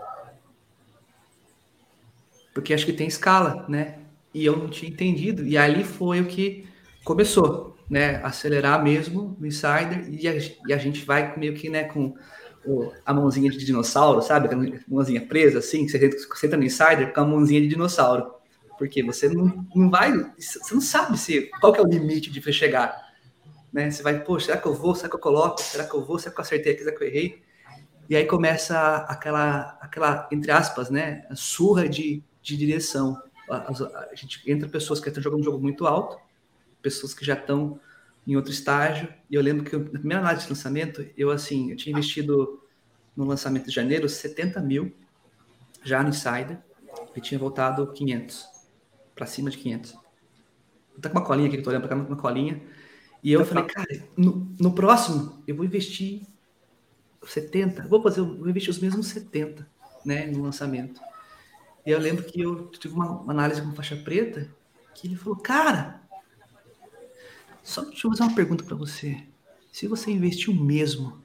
Porque 2.54 2.72
acho 2.72 2.86
que 2.86 2.92
tem 2.92 3.06
escala, 3.06 3.66
né? 3.68 3.98
E 4.32 4.44
eu 4.44 4.56
não 4.56 4.68
tinha 4.68 4.90
entendido. 4.90 5.46
E 5.46 5.58
ali 5.58 5.84
foi 5.84 6.20
o 6.20 6.26
que 6.26 6.66
começou, 7.04 7.76
né? 7.90 8.16
Acelerar 8.24 8.82
mesmo 8.82 9.36
no 9.38 9.46
Insider 9.46 10.08
e 10.08 10.26
a, 10.26 10.34
e 10.68 10.72
a 10.72 10.78
gente 10.78 11.04
vai 11.04 11.36
meio 11.36 11.54
que, 11.54 11.68
né, 11.68 11.84
com 11.84 12.16
o, 12.64 12.90
a 13.04 13.12
mãozinha 13.12 13.50
de 13.50 13.58
dinossauro, 13.58 14.22
sabe? 14.22 14.48
A 14.48 14.80
mãozinha 14.88 15.26
presa, 15.26 15.58
assim, 15.58 15.86
você 15.86 16.02
entra, 16.02 16.18
você 16.18 16.46
entra 16.46 16.58
no 16.58 16.64
Insider 16.64 17.12
com 17.12 17.20
a 17.20 17.26
mãozinha 17.26 17.60
de 17.60 17.68
dinossauro. 17.68 18.34
Porque 18.78 19.02
você 19.02 19.28
não, 19.28 19.66
não 19.74 19.90
vai, 19.90 20.12
você 20.38 20.74
não 20.74 20.80
sabe 20.80 21.18
se, 21.18 21.50
qual 21.60 21.72
que 21.72 21.80
é 21.80 21.82
o 21.82 21.86
limite 21.86 22.30
de 22.30 22.52
chegar 22.52 23.05
né? 23.76 23.90
Você 23.90 24.02
vai, 24.02 24.24
pô, 24.24 24.40
será 24.40 24.56
que 24.56 24.66
eu 24.66 24.72
vou? 24.72 24.94
Será 24.94 25.10
que 25.10 25.16
eu 25.16 25.20
coloco? 25.20 25.60
Será 25.60 25.84
que 25.84 25.94
eu 25.94 26.02
vou? 26.02 26.18
Será 26.18 26.34
que 26.34 26.40
eu 26.40 26.42
acertei 26.42 26.72
aqui? 26.72 26.82
Será 26.82 26.96
que 26.96 27.04
eu 27.04 27.08
errei? 27.08 27.42
E 28.08 28.16
aí 28.16 28.24
começa 28.24 28.96
aquela, 29.06 29.76
aquela 29.82 30.26
entre 30.32 30.50
aspas, 30.50 30.88
né? 30.88 31.26
surra 31.34 31.86
de, 31.86 32.22
de 32.40 32.56
direção. 32.56 33.22
A, 33.50 33.56
a, 33.56 34.08
a, 34.10 34.14
gente 34.14 34.40
entra 34.50 34.66
pessoas 34.66 34.98
que 34.98 35.08
estão 35.08 35.22
jogando 35.22 35.40
um 35.40 35.44
jogo 35.44 35.58
muito 35.58 35.86
alto, 35.86 36.18
pessoas 36.80 37.12
que 37.12 37.22
já 37.22 37.34
estão 37.34 37.78
em 38.26 38.34
outro 38.34 38.50
estágio. 38.50 39.12
E 39.28 39.34
eu 39.34 39.42
lembro 39.42 39.62
que 39.62 39.74
eu, 39.76 39.80
na 39.80 39.98
primeira 39.98 40.22
análise 40.22 40.44
de 40.44 40.50
lançamento, 40.50 41.06
eu 41.14 41.30
assim, 41.30 41.70
eu 41.70 41.76
tinha 41.76 41.92
investido 41.92 42.62
no 43.14 43.26
lançamento 43.26 43.66
de 43.66 43.74
janeiro 43.74 44.08
70 44.08 44.58
mil 44.60 44.90
já 45.84 46.02
no 46.02 46.08
Insider 46.08 46.58
e 47.14 47.20
tinha 47.20 47.38
voltado 47.38 47.86
500 47.92 48.46
para 49.14 49.26
cima 49.26 49.50
de 49.50 49.58
500. 49.58 49.94
Tá 51.02 51.10
com 51.10 51.18
uma 51.18 51.26
colinha 51.26 51.48
aqui 51.48 51.56
que 51.56 51.60
eu 51.60 51.64
tô 51.64 51.68
olhando 51.68 51.86
para 51.86 51.94
cá, 51.94 52.02
uma 52.02 52.16
colinha. 52.16 52.62
E 53.26 53.32
eu 53.32 53.44
falei, 53.44 53.64
cara, 53.64 54.04
no, 54.16 54.54
no, 54.56 54.72
próximo 54.72 55.42
eu 55.48 55.56
vou 55.56 55.64
investir 55.64 56.22
70, 57.24 57.88
vou 57.88 58.00
fazer, 58.00 58.20
vou 58.20 58.48
investir 58.48 58.70
os 58.70 58.78
mesmos 58.78 59.08
70, 59.08 59.68
né, 60.04 60.26
no 60.26 60.44
lançamento. 60.44 61.00
E 61.84 61.90
eu 61.90 61.98
lembro 61.98 62.22
que 62.22 62.40
eu 62.40 62.68
tive 62.68 62.94
uma, 62.94 63.22
uma 63.22 63.32
análise 63.32 63.60
com 63.60 63.74
faixa 63.74 63.96
preta, 63.96 64.48
que 64.94 65.08
ele 65.08 65.16
falou, 65.16 65.36
cara, 65.36 66.00
só 67.64 67.82
deixa 67.82 68.06
eu 68.06 68.12
fazer 68.12 68.22
uma 68.22 68.36
pergunta 68.36 68.62
para 68.62 68.76
você. 68.76 69.20
Se 69.72 69.88
você 69.88 70.12
investir 70.12 70.48
o 70.48 70.64
mesmo, 70.64 71.20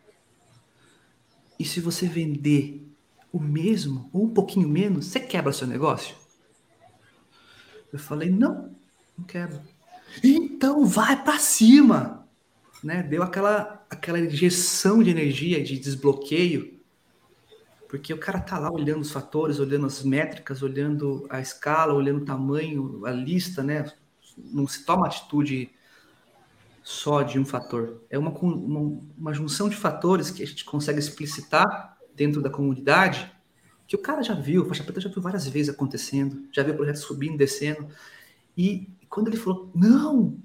e 1.59 1.63
se 1.63 1.79
você 1.79 2.07
vender 2.07 2.83
o 3.31 3.39
mesmo, 3.39 4.09
ou 4.11 4.23
um 4.23 4.33
pouquinho 4.33 4.67
menos, 4.67 5.05
você 5.05 5.19
quebra 5.19 5.53
seu 5.53 5.67
negócio? 5.67 6.15
Eu 7.93 7.99
falei, 7.99 8.31
não, 8.31 8.75
não 9.15 9.23
quebro. 9.23 9.61
Então 10.61 10.85
vai 10.85 11.23
para 11.23 11.39
cima, 11.39 12.29
né? 12.83 13.01
Deu 13.01 13.23
aquela 13.23 13.83
aquela 13.89 14.19
injeção 14.19 15.01
de 15.01 15.09
energia, 15.09 15.63
de 15.63 15.79
desbloqueio, 15.79 16.79
porque 17.89 18.13
o 18.13 18.19
cara 18.19 18.39
tá 18.39 18.59
lá 18.59 18.71
olhando 18.71 19.01
os 19.01 19.11
fatores, 19.11 19.59
olhando 19.59 19.87
as 19.87 20.03
métricas, 20.03 20.61
olhando 20.61 21.25
a 21.31 21.41
escala, 21.41 21.95
olhando 21.95 22.21
o 22.21 22.25
tamanho, 22.25 23.03
a 23.07 23.11
lista, 23.11 23.63
né? 23.63 23.91
Não 24.37 24.67
se 24.67 24.85
toma 24.85 25.07
atitude 25.07 25.71
só 26.83 27.23
de 27.23 27.39
um 27.39 27.45
fator. 27.45 28.03
É 28.07 28.19
uma, 28.19 28.29
uma, 28.29 29.01
uma 29.17 29.33
junção 29.33 29.67
de 29.67 29.75
fatores 29.75 30.29
que 30.29 30.43
a 30.43 30.45
gente 30.45 30.63
consegue 30.63 30.99
explicitar 30.99 31.97
dentro 32.15 32.39
da 32.39 32.51
comunidade 32.51 33.31
que 33.87 33.95
o 33.95 33.99
cara 33.99 34.21
já 34.21 34.35
viu, 34.35 34.61
o 34.61 34.65
Faixa 34.65 34.83
Preta 34.83 35.01
já 35.01 35.09
viu 35.09 35.23
várias 35.23 35.47
vezes 35.47 35.73
acontecendo, 35.73 36.47
já 36.51 36.61
viu 36.61 36.75
projetos 36.75 37.01
subindo, 37.01 37.35
descendo, 37.35 37.87
e 38.55 38.87
quando 39.09 39.27
ele 39.27 39.37
falou, 39.37 39.71
não, 39.75 40.39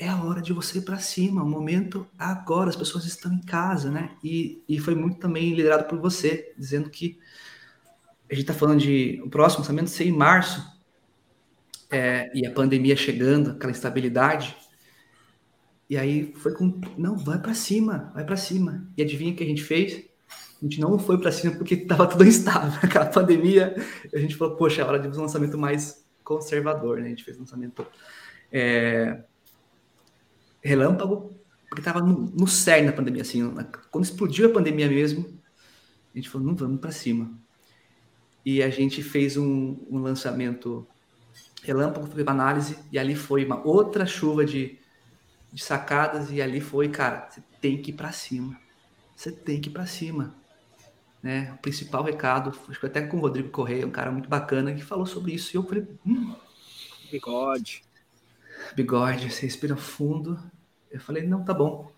é 0.00 0.08
a 0.08 0.24
hora 0.24 0.40
de 0.40 0.50
você 0.50 0.78
ir 0.78 0.80
para 0.80 0.98
cima, 0.98 1.44
o 1.44 1.48
momento 1.48 2.08
agora, 2.18 2.70
as 2.70 2.76
pessoas 2.76 3.04
estão 3.04 3.30
em 3.30 3.42
casa, 3.42 3.90
né? 3.90 4.16
E, 4.24 4.64
e 4.66 4.78
foi 4.78 4.94
muito 4.94 5.20
também 5.20 5.54
liderado 5.54 5.84
por 5.84 5.98
você, 5.98 6.54
dizendo 6.56 6.88
que 6.88 7.20
a 8.30 8.34
gente 8.34 8.44
está 8.44 8.54
falando 8.54 8.80
de 8.80 9.20
o 9.22 9.28
próximo 9.28 9.60
lançamento 9.60 9.90
ser 9.90 10.06
em 10.06 10.12
março, 10.12 10.66
é, 11.90 12.30
e 12.32 12.46
a 12.46 12.50
pandemia 12.50 12.96
chegando, 12.96 13.50
aquela 13.50 13.70
instabilidade. 13.70 14.56
E 15.88 15.98
aí 15.98 16.32
foi 16.36 16.54
com, 16.54 16.80
não, 16.96 17.18
vai 17.18 17.38
para 17.38 17.52
cima, 17.52 18.10
vai 18.14 18.24
para 18.24 18.38
cima. 18.38 18.88
E 18.96 19.02
adivinha 19.02 19.34
o 19.34 19.36
que 19.36 19.44
a 19.44 19.46
gente 19.46 19.62
fez? 19.62 20.02
A 20.62 20.64
gente 20.64 20.80
não 20.80 20.98
foi 20.98 21.20
para 21.20 21.30
cima 21.30 21.54
porque 21.56 21.74
estava 21.74 22.06
tudo 22.06 22.24
instável, 22.26 22.78
aquela 22.82 23.06
pandemia. 23.06 23.74
A 24.14 24.18
gente 24.18 24.34
falou, 24.34 24.56
poxa, 24.56 24.80
é 24.80 24.84
hora 24.84 24.98
de 24.98 25.08
um 25.08 25.20
lançamento 25.20 25.58
mais 25.58 26.06
conservador, 26.24 27.00
né? 27.00 27.06
A 27.06 27.10
gente 27.10 27.24
fez 27.24 27.36
um 27.36 27.40
lançamento 27.40 27.86
é, 28.50 29.24
relâmpago, 30.62 31.34
porque 31.68 31.80
estava 31.80 32.00
no, 32.00 32.30
no 32.30 32.46
cerne 32.46 32.88
da 32.88 32.92
pandemia, 32.92 33.22
assim, 33.22 33.42
quando 33.90 34.04
explodiu 34.04 34.48
a 34.48 34.52
pandemia 34.52 34.88
mesmo, 34.88 35.40
a 36.12 36.18
gente 36.18 36.28
falou, 36.28 36.48
não 36.48 36.56
vamos 36.56 36.80
para 36.80 36.90
cima. 36.90 37.30
E 38.44 38.62
a 38.62 38.70
gente 38.70 39.02
fez 39.02 39.36
um, 39.36 39.76
um 39.88 39.98
lançamento 39.98 40.86
relâmpago, 41.62 42.06
foi 42.06 42.22
uma 42.22 42.32
análise, 42.32 42.76
e 42.90 42.98
ali 42.98 43.14
foi 43.14 43.44
uma 43.44 43.64
outra 43.64 44.04
chuva 44.04 44.44
de, 44.44 44.78
de 45.52 45.62
sacadas, 45.62 46.30
e 46.32 46.42
ali 46.42 46.60
foi, 46.60 46.88
cara, 46.88 47.28
você 47.30 47.42
tem 47.60 47.80
que 47.80 47.90
ir 47.90 47.94
para 47.94 48.10
cima. 48.10 48.58
Você 49.14 49.30
tem 49.30 49.60
que 49.60 49.68
ir 49.68 49.72
para 49.72 49.86
cima. 49.86 50.34
Né? 51.22 51.52
O 51.54 51.58
principal 51.58 52.02
recado, 52.02 52.52
acho 52.68 52.80
que 52.80 52.86
até 52.86 53.02
com 53.02 53.18
o 53.18 53.20
Rodrigo 53.20 53.50
Correia, 53.50 53.86
um 53.86 53.90
cara 53.90 54.10
muito 54.10 54.28
bacana, 54.28 54.74
que 54.74 54.82
falou 54.82 55.06
sobre 55.06 55.34
isso, 55.34 55.54
e 55.54 55.56
eu 55.56 55.62
falei, 55.62 55.86
hum, 56.04 56.34
bigode 57.12 57.84
bigode, 58.74 59.30
você 59.30 59.42
respira 59.42 59.76
fundo. 59.76 60.38
Eu 60.90 61.00
falei, 61.00 61.26
não, 61.26 61.44
tá 61.44 61.54
bom. 61.54 61.90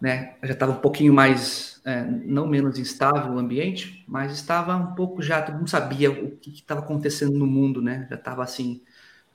Né? 0.00 0.36
Eu 0.42 0.48
já 0.48 0.54
estava 0.54 0.72
um 0.72 0.80
pouquinho 0.80 1.12
mais, 1.12 1.80
é, 1.84 2.04
não 2.04 2.46
menos 2.46 2.78
instável 2.78 3.32
o 3.32 3.38
ambiente, 3.38 4.04
mas 4.06 4.32
estava 4.32 4.76
um 4.76 4.94
pouco 4.94 5.22
já, 5.22 5.50
mundo 5.50 5.70
sabia 5.70 6.10
o 6.10 6.36
que 6.36 6.50
estava 6.50 6.80
acontecendo 6.80 7.38
no 7.38 7.46
mundo, 7.46 7.80
né? 7.80 8.06
Já 8.10 8.16
estava 8.16 8.42
assim, 8.42 8.82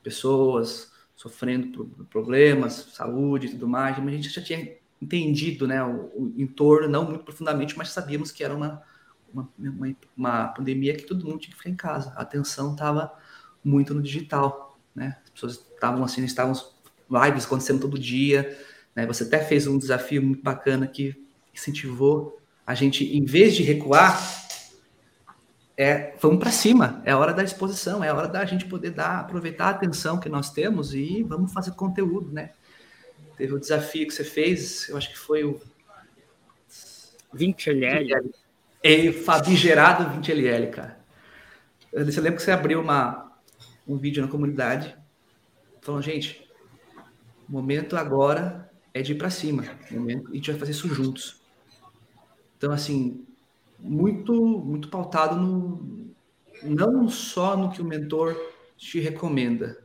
pessoas 0.03 0.91
sofrendo 1.15 1.85
problemas, 2.09 2.73
saúde 2.93 3.47
e 3.47 3.49
tudo 3.49 3.67
mais, 3.67 3.97
mas 3.97 4.07
a 4.07 4.11
gente 4.11 4.29
já 4.29 4.41
tinha 4.41 4.77
entendido, 5.01 5.67
né, 5.67 5.83
o, 5.83 6.11
o 6.15 6.33
entorno, 6.37 6.87
não 6.87 7.05
muito 7.05 7.23
profundamente, 7.23 7.77
mas 7.77 7.89
sabíamos 7.89 8.31
que 8.31 8.43
era 8.43 8.53
uma, 8.53 8.81
uma, 9.33 9.49
uma, 9.57 9.95
uma 10.15 10.47
pandemia 10.49 10.95
que 10.95 11.03
todo 11.03 11.25
mundo 11.25 11.39
tinha 11.39 11.51
que 11.51 11.57
ficar 11.57 11.69
em 11.69 11.75
casa. 11.75 12.13
A 12.15 12.21
atenção 12.21 12.73
estava 12.73 13.11
muito 13.63 13.93
no 13.93 14.01
digital, 14.01 14.79
né? 14.95 15.17
As 15.23 15.29
pessoas 15.29 15.68
estavam 15.79 16.03
assim, 16.03 16.23
estavam 16.23 16.53
lives 17.09 17.45
acontecendo 17.45 17.79
todo 17.79 17.97
dia, 17.97 18.57
né? 18.95 19.05
Você 19.07 19.23
até 19.23 19.39
fez 19.39 19.65
um 19.65 19.77
desafio 19.77 20.21
muito 20.21 20.43
bacana 20.43 20.85
que 20.87 21.15
incentivou 21.53 22.39
a 22.65 22.75
gente, 22.75 23.03
em 23.03 23.25
vez 23.25 23.55
de 23.55 23.63
recuar, 23.63 24.21
é, 25.75 26.13
vamos 26.21 26.37
para 26.37 26.51
cima, 26.51 27.01
é 27.03 27.11
a 27.11 27.17
hora 27.17 27.33
da 27.33 27.43
exposição, 27.43 28.03
é 28.03 28.09
a 28.09 28.15
hora 28.15 28.27
da 28.27 28.45
gente 28.45 28.65
poder 28.65 28.91
dar, 28.91 29.21
aproveitar 29.21 29.65
a 29.65 29.69
atenção 29.69 30.19
que 30.19 30.29
nós 30.29 30.51
temos 30.51 30.93
e 30.93 31.23
vamos 31.23 31.51
fazer 31.51 31.71
conteúdo, 31.71 32.31
né? 32.31 32.51
Teve 33.35 33.53
o 33.55 33.59
desafio 33.59 34.05
que 34.05 34.13
você 34.13 34.23
fez, 34.23 34.87
eu 34.89 34.97
acho 34.97 35.09
que 35.09 35.17
foi 35.17 35.43
o 35.43 35.59
20LL. 37.33 38.29
E 38.83 39.11
Fabigerado 39.13 40.19
20LL, 40.19 40.69
cara. 40.69 40.99
Você 41.91 42.21
lembra 42.21 42.37
que 42.37 42.43
você 42.43 42.51
abriu 42.51 42.81
uma, 42.81 43.31
um 43.87 43.97
vídeo 43.97 44.21
na 44.21 44.29
comunidade 44.29 44.95
falando, 45.81 46.03
gente, 46.03 46.49
o 47.47 47.51
momento 47.51 47.95
agora 47.95 48.69
é 48.93 49.01
de 49.01 49.13
ir 49.13 49.17
para 49.17 49.29
cima. 49.29 49.63
Momento, 49.91 50.31
a 50.31 50.35
gente 50.35 50.51
vai 50.51 50.59
fazer 50.59 50.71
isso 50.71 50.87
juntos. 50.87 51.41
Então, 52.57 52.71
assim, 52.71 53.25
muito, 53.79 54.33
muito 54.33 54.89
pautado 54.89 55.35
no 55.35 56.09
não 56.63 57.07
só 57.07 57.55
no 57.55 57.71
que 57.71 57.81
o 57.81 57.85
mentor 57.85 58.35
te 58.75 58.99
recomenda, 58.99 59.81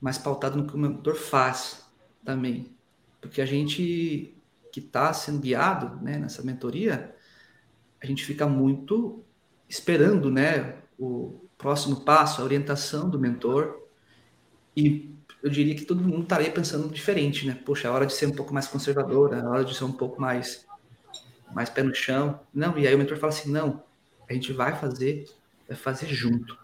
mas 0.00 0.16
pautado 0.16 0.56
no 0.56 0.66
que 0.66 0.74
o 0.74 0.78
mentor 0.78 1.14
faz 1.14 1.86
também. 2.24 2.74
Porque 3.20 3.40
a 3.42 3.46
gente 3.46 4.34
que 4.72 4.80
está 4.80 5.12
sendo 5.12 5.40
guiado 5.40 6.02
né, 6.02 6.16
nessa 6.16 6.42
mentoria, 6.42 7.14
a 8.02 8.06
gente 8.06 8.24
fica 8.24 8.46
muito 8.46 9.22
esperando 9.68 10.30
né, 10.30 10.78
o 10.98 11.40
próximo 11.58 12.00
passo, 12.00 12.40
a 12.40 12.44
orientação 12.44 13.10
do 13.10 13.18
mentor, 13.18 13.88
e 14.80 15.14
eu 15.42 15.50
diria 15.50 15.74
que 15.74 15.84
todo 15.84 16.02
mundo 16.02 16.22
estaria 16.22 16.50
pensando 16.50 16.88
diferente, 16.92 17.46
né? 17.46 17.54
Poxa, 17.54 17.88
é 17.88 17.90
hora 17.90 18.06
de 18.06 18.12
ser 18.12 18.26
um 18.26 18.32
pouco 18.32 18.52
mais 18.52 18.66
conservadora, 18.66 19.38
é 19.38 19.46
hora 19.46 19.64
de 19.64 19.74
ser 19.74 19.84
um 19.84 19.92
pouco 19.92 20.20
mais, 20.20 20.66
mais 21.52 21.68
pé 21.68 21.82
no 21.82 21.94
chão. 21.94 22.40
Não, 22.52 22.78
e 22.78 22.86
aí 22.86 22.94
o 22.94 22.98
mentor 22.98 23.18
fala 23.18 23.32
assim: 23.32 23.50
não, 23.50 23.82
a 24.28 24.32
gente 24.32 24.52
vai 24.52 24.78
fazer, 24.78 25.28
vai 25.68 25.76
fazer 25.76 26.06
junto. 26.08 26.58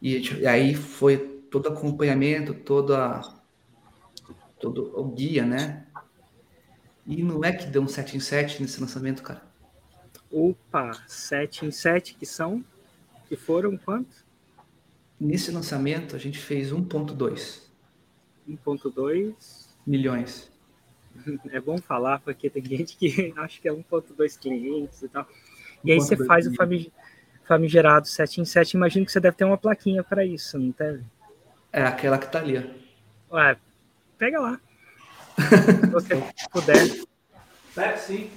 E, 0.00 0.18
e 0.40 0.46
aí 0.46 0.74
foi 0.74 1.18
todo 1.50 1.68
acompanhamento, 1.68 2.54
toda, 2.54 3.20
todo 4.58 4.98
o 4.98 5.04
guia, 5.04 5.44
né? 5.44 5.86
E 7.06 7.22
não 7.22 7.44
é 7.44 7.52
que 7.52 7.66
deu 7.66 7.82
um 7.82 7.88
7 7.88 8.16
em 8.16 8.20
7 8.20 8.62
nesse 8.62 8.80
lançamento, 8.80 9.22
cara. 9.22 9.42
Opa, 10.30 10.92
7 11.06 11.66
em 11.66 11.70
7 11.70 12.14
que 12.14 12.24
são? 12.24 12.64
Que 13.28 13.36
foram 13.36 13.76
quantos? 13.76 14.29
Nesse 15.20 15.50
lançamento, 15.50 16.16
a 16.16 16.18
gente 16.18 16.38
fez 16.38 16.72
1,2. 16.72 17.60
1,2 18.48 19.68
milhões. 19.86 20.50
É 21.50 21.60
bom 21.60 21.76
falar, 21.76 22.20
porque 22.20 22.48
tem 22.48 22.64
gente 22.64 22.96
que 22.96 23.34
acha 23.36 23.60
que 23.60 23.68
é 23.68 23.72
1,2 23.72 24.38
clientes 24.38 25.02
e 25.02 25.08
tal. 25.08 25.26
E 25.84 25.92
aí 25.92 25.98
você 25.98 26.16
faz 26.24 26.46
o 26.46 26.52
famigerado 27.44 28.06
7 28.06 28.40
em 28.40 28.44
7. 28.44 28.76
Imagino 28.76 29.04
que 29.04 29.12
você 29.12 29.20
deve 29.20 29.36
ter 29.36 29.44
uma 29.44 29.58
plaquinha 29.58 30.02
para 30.02 30.24
isso, 30.24 30.58
não 30.58 30.72
teve? 30.72 31.04
É 31.72 31.82
aquela 31.82 32.16
que 32.16 32.30
tá 32.30 32.38
ali, 32.38 32.56
ó. 32.56 33.36
Ué, 33.36 33.56
pega 34.16 34.40
lá. 34.40 34.60
Se 35.36 35.86
você 35.90 36.22
puder. 36.50 37.04
Pega 37.74 37.96
sim. 37.96 38.30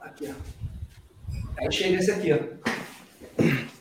Aqui, 0.00 0.28
ó. 0.30 0.34
Aí 1.58 1.72
chega 1.72 1.98
esse 1.98 2.10
aqui, 2.10 2.32
ó. 2.32 3.73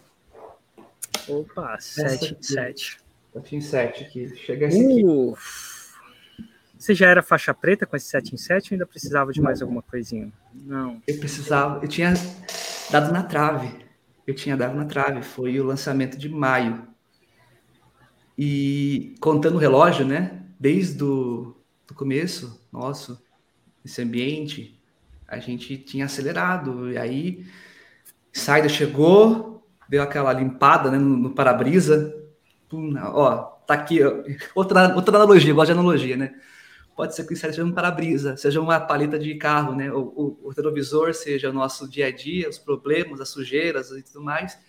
Opa, 1.28 1.78
7 1.80 2.38
em 2.40 2.44
7. 2.44 2.98
7 3.34 3.56
em 3.56 3.62
7 3.62 4.04
aqui. 4.04 4.36
Chega 4.36 4.68
esse 4.68 4.84
aqui. 4.84 5.06
Uh, 5.06 5.36
você 6.78 6.94
já 6.94 7.08
era 7.08 7.24
faixa 7.24 7.54
preta 7.54 7.86
com 7.86 7.96
esse 7.96 8.08
7 8.08 8.34
em 8.36 8.38
7 8.38 8.72
ou 8.72 8.76
ainda 8.76 8.86
precisava 8.86 9.32
de 9.32 9.42
mais 9.42 9.62
alguma 9.62 9.82
coisinha? 9.82 10.32
Não. 10.54 11.02
Eu 11.08 11.18
precisava, 11.18 11.84
eu 11.84 11.88
tinha 11.88 12.14
dado 12.92 13.12
na 13.12 13.24
trave. 13.24 13.72
Eu 14.28 14.34
tinha 14.34 14.58
dado 14.58 14.76
na 14.76 14.86
trave. 14.86 15.22
Foi 15.22 15.60
o 15.60 15.64
lançamento 15.64 16.18
de 16.18 16.30
maio. 16.30 16.88
E 18.38 19.16
contando 19.20 19.56
o 19.56 19.60
relógio, 19.60 20.06
né? 20.06 20.44
Desde 20.60 21.04
o 21.04 21.56
do 21.88 21.94
começo, 21.94 22.60
nosso, 22.72 23.22
esse 23.86 24.02
ambiente, 24.02 24.80
a 25.28 25.38
gente 25.38 25.78
tinha 25.78 26.06
acelerado. 26.06 26.92
E 26.92 26.98
aí, 26.98 27.46
Saida 28.32 28.68
chegou, 28.68 29.53
deu 29.88 30.02
aquela 30.02 30.34
limpada 30.34 30.92
né, 30.92 30.98
no, 30.98 31.18
no 31.18 31.30
para-brisa. 31.32 32.14
Ó, 33.14 33.36
tá 33.68 33.76
aqui, 33.76 34.04
ó. 34.04 34.24
Outra, 34.56 34.96
outra 34.96 35.16
analogia, 35.18 35.54
gosto 35.54 35.68
de 35.68 35.80
analogia, 35.80 36.18
né? 36.18 36.34
Pode 36.96 37.16
ser 37.16 37.26
que 37.26 37.36
seja 37.36 37.64
um 37.64 37.72
para-brisa, 37.72 38.38
seja 38.38 38.62
uma 38.62 38.80
paleta 38.80 39.18
de 39.18 39.36
carro, 39.36 39.76
né? 39.76 39.92
O, 39.92 40.00
o, 40.00 40.40
o, 40.44 40.50
retrovisor 40.50 41.14
seja 41.14 41.50
o 41.50 41.54
nosso 41.54 41.88
dia 41.90 42.08
a 42.08 42.12
dia, 42.12 42.48
os 42.48 42.60
problemas, 42.60 43.20
as 43.20 43.30
sujeiras 43.30 43.90
e 43.92 44.04
tudo 44.04 44.22
mais. 44.22 44.60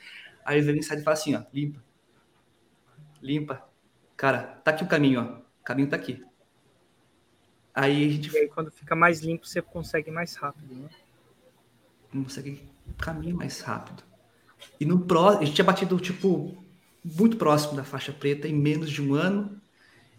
Aí 0.45 0.61
vem 0.61 0.77
o 0.77 0.79
inseto 0.79 1.01
e 1.01 1.05
fala 1.05 1.15
assim, 1.15 1.35
ó, 1.35 1.43
limpa. 1.53 1.83
Limpa. 3.23 3.63
Cara, 4.17 4.43
tá 4.65 4.71
aqui 4.71 4.85
o 4.85 4.89
caminho, 4.89 5.21
ó. 5.21 5.25
O 5.61 5.65
caminho 5.65 5.89
tá 5.89 5.97
aqui. 5.97 6.23
Aí 7.75 8.07
a 8.07 8.09
gente. 8.09 8.33
E 8.33 8.39
aí, 8.39 8.49
quando 8.49 8.71
fica 8.71 8.95
mais 8.95 9.21
limpo, 9.21 9.47
você 9.47 9.61
consegue 9.61 10.11
mais 10.11 10.35
rápido, 10.37 10.75
né? 10.75 10.89
Consegue 12.11 12.69
caminho 12.97 13.37
mais 13.37 13.61
rápido. 13.61 14.03
E 14.81 14.85
no 14.85 15.01
próximo, 15.01 15.43
a 15.43 15.45
gente 15.45 15.55
tinha 15.55 15.65
batido, 15.65 15.99
tipo, 15.99 16.57
muito 17.05 17.37
próximo 17.37 17.75
da 17.75 17.85
faixa 17.85 18.13
preta 18.13 18.49
em 18.49 18.55
menos 18.55 18.91
de 18.91 19.03
um 19.03 19.15
ano. 19.15 19.61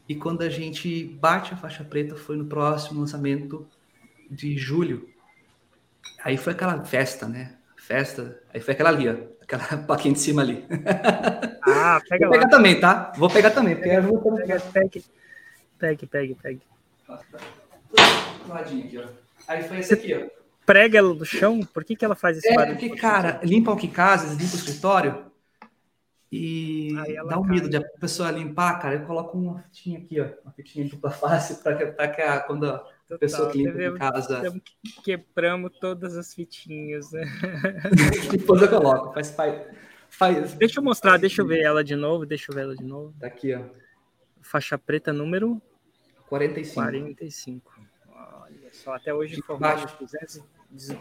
E 0.08 0.16
quando 0.16 0.42
a 0.44 0.50
gente 0.50 1.06
bate 1.20 1.54
a 1.54 1.58
faixa 1.58 1.84
preta 1.84 2.16
foi 2.16 2.36
no 2.36 2.46
próximo 2.46 3.00
lançamento 3.00 3.68
de 4.30 4.58
julho. 4.58 5.10
Aí 6.24 6.38
foi 6.38 6.54
aquela 6.54 6.84
festa, 6.84 7.28
né? 7.28 7.58
Festa. 7.76 8.40
Aí 8.54 8.60
foi 8.62 8.74
aquela 8.74 8.90
ali, 8.90 9.10
ó. 9.10 9.16
Aquela 9.42 9.64
plaquinha 9.86 10.14
de 10.14 10.20
cima 10.20 10.42
ali. 10.42 10.66
Ah, 11.68 12.02
pega 12.08 12.28
Vou 12.28 12.38
pegar 12.38 12.50
também, 12.50 12.80
tá? 12.80 13.14
Vou 13.18 13.30
pegar 13.30 13.52
também. 13.52 13.76
Pega, 13.76 14.02
pega, 14.02 14.60
pegue, 14.60 15.06
pegue, 15.80 16.06
pegue, 16.08 16.36
pegue. 16.36 16.62
Aqui, 18.52 18.98
ó. 18.98 19.08
Aí 19.48 19.64
foi 19.64 19.80
esse 19.80 19.94
aqui, 19.94 20.14
ó 20.14 20.45
prega 20.66 20.98
ela 20.98 21.14
no 21.14 21.26
chão? 21.26 21.62
Por 21.62 21.84
que, 21.84 21.96
que 21.96 22.04
ela 22.04 22.16
faz 22.16 22.38
esse 22.38 22.50
é, 22.50 22.56
barulho? 22.56 22.78
Porque, 22.78 22.96
cara, 22.96 23.40
limpa 23.44 23.72
o 23.72 23.78
que 23.78 23.88
casa, 23.88 24.30
limpa 24.30 24.54
o 24.54 24.58
escritório. 24.58 25.26
E 26.32 26.94
dá 27.30 27.40
um 27.40 27.46
medo 27.46 27.70
de 27.70 27.78
a 27.78 27.82
pessoa 28.00 28.32
limpar, 28.32 28.80
cara. 28.80 28.96
Eu 28.96 29.06
coloco 29.06 29.38
uma 29.38 29.60
fitinha 29.60 30.00
aqui, 30.00 30.20
ó, 30.20 30.28
uma 30.44 30.52
fitinha 30.52 30.88
dupla 30.88 31.12
face, 31.12 31.64
para 31.64 32.08
que 32.08 32.22
a, 32.22 32.40
quando 32.42 32.70
a 32.70 32.80
Total, 32.80 33.20
pessoa 33.20 33.52
que 33.52 33.60
limpa 33.60 33.82
em 33.82 33.96
casa. 33.96 34.62
Quebramos 35.04 35.72
todas 35.80 36.18
as 36.18 36.34
fitinhas, 36.34 37.12
né? 37.12 37.24
Depois 38.32 38.62
eu 38.62 38.68
coloco, 38.68 39.14
faz, 39.14 39.32
faz, 39.32 39.62
faz. 40.10 40.54
Deixa 40.54 40.80
eu 40.80 40.84
mostrar, 40.84 41.18
deixa 41.18 41.42
eu 41.42 41.48
ver 41.48 41.62
ela 41.62 41.84
de 41.84 41.96
novo, 41.96 42.26
deixa 42.26 42.52
eu 42.52 42.56
ver 42.56 42.64
ela 42.64 42.76
de 42.76 42.84
novo. 42.84 43.14
Tá 43.20 43.28
aqui, 43.28 43.54
ó. 43.54 43.62
Faixa 44.42 44.78
preta 44.78 45.14
número 45.14 45.62
45. 46.28 46.74
45. 46.74 47.75
Só, 48.86 48.94
até 48.94 49.12
hoje 49.12 49.42
formaram 49.42 49.84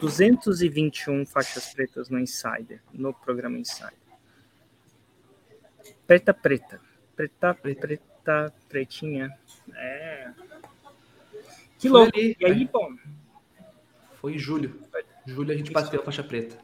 221 0.01 1.27
faixas 1.27 1.75
pretas 1.75 2.09
no 2.09 2.19
Insider, 2.19 2.81
no 2.95 3.13
programa 3.13 3.59
Insider. 3.59 3.93
Preta, 6.07 6.33
preta. 6.33 6.81
Preta, 7.15 7.55
preta, 7.55 8.55
pretinha. 8.71 9.31
É. 9.75 10.31
Que 11.79 11.91
louco. 11.91 12.17
Ali, 12.17 12.35
e 12.41 12.47
aí, 12.47 12.65
bom. 12.73 12.97
Foi 14.15 14.33
em 14.33 14.39
julho. 14.39 14.81
Julho 15.27 15.53
a 15.53 15.57
gente 15.57 15.71
bateu 15.71 16.01
a 16.01 16.05
faixa 16.05 16.25
preta. 16.25 16.57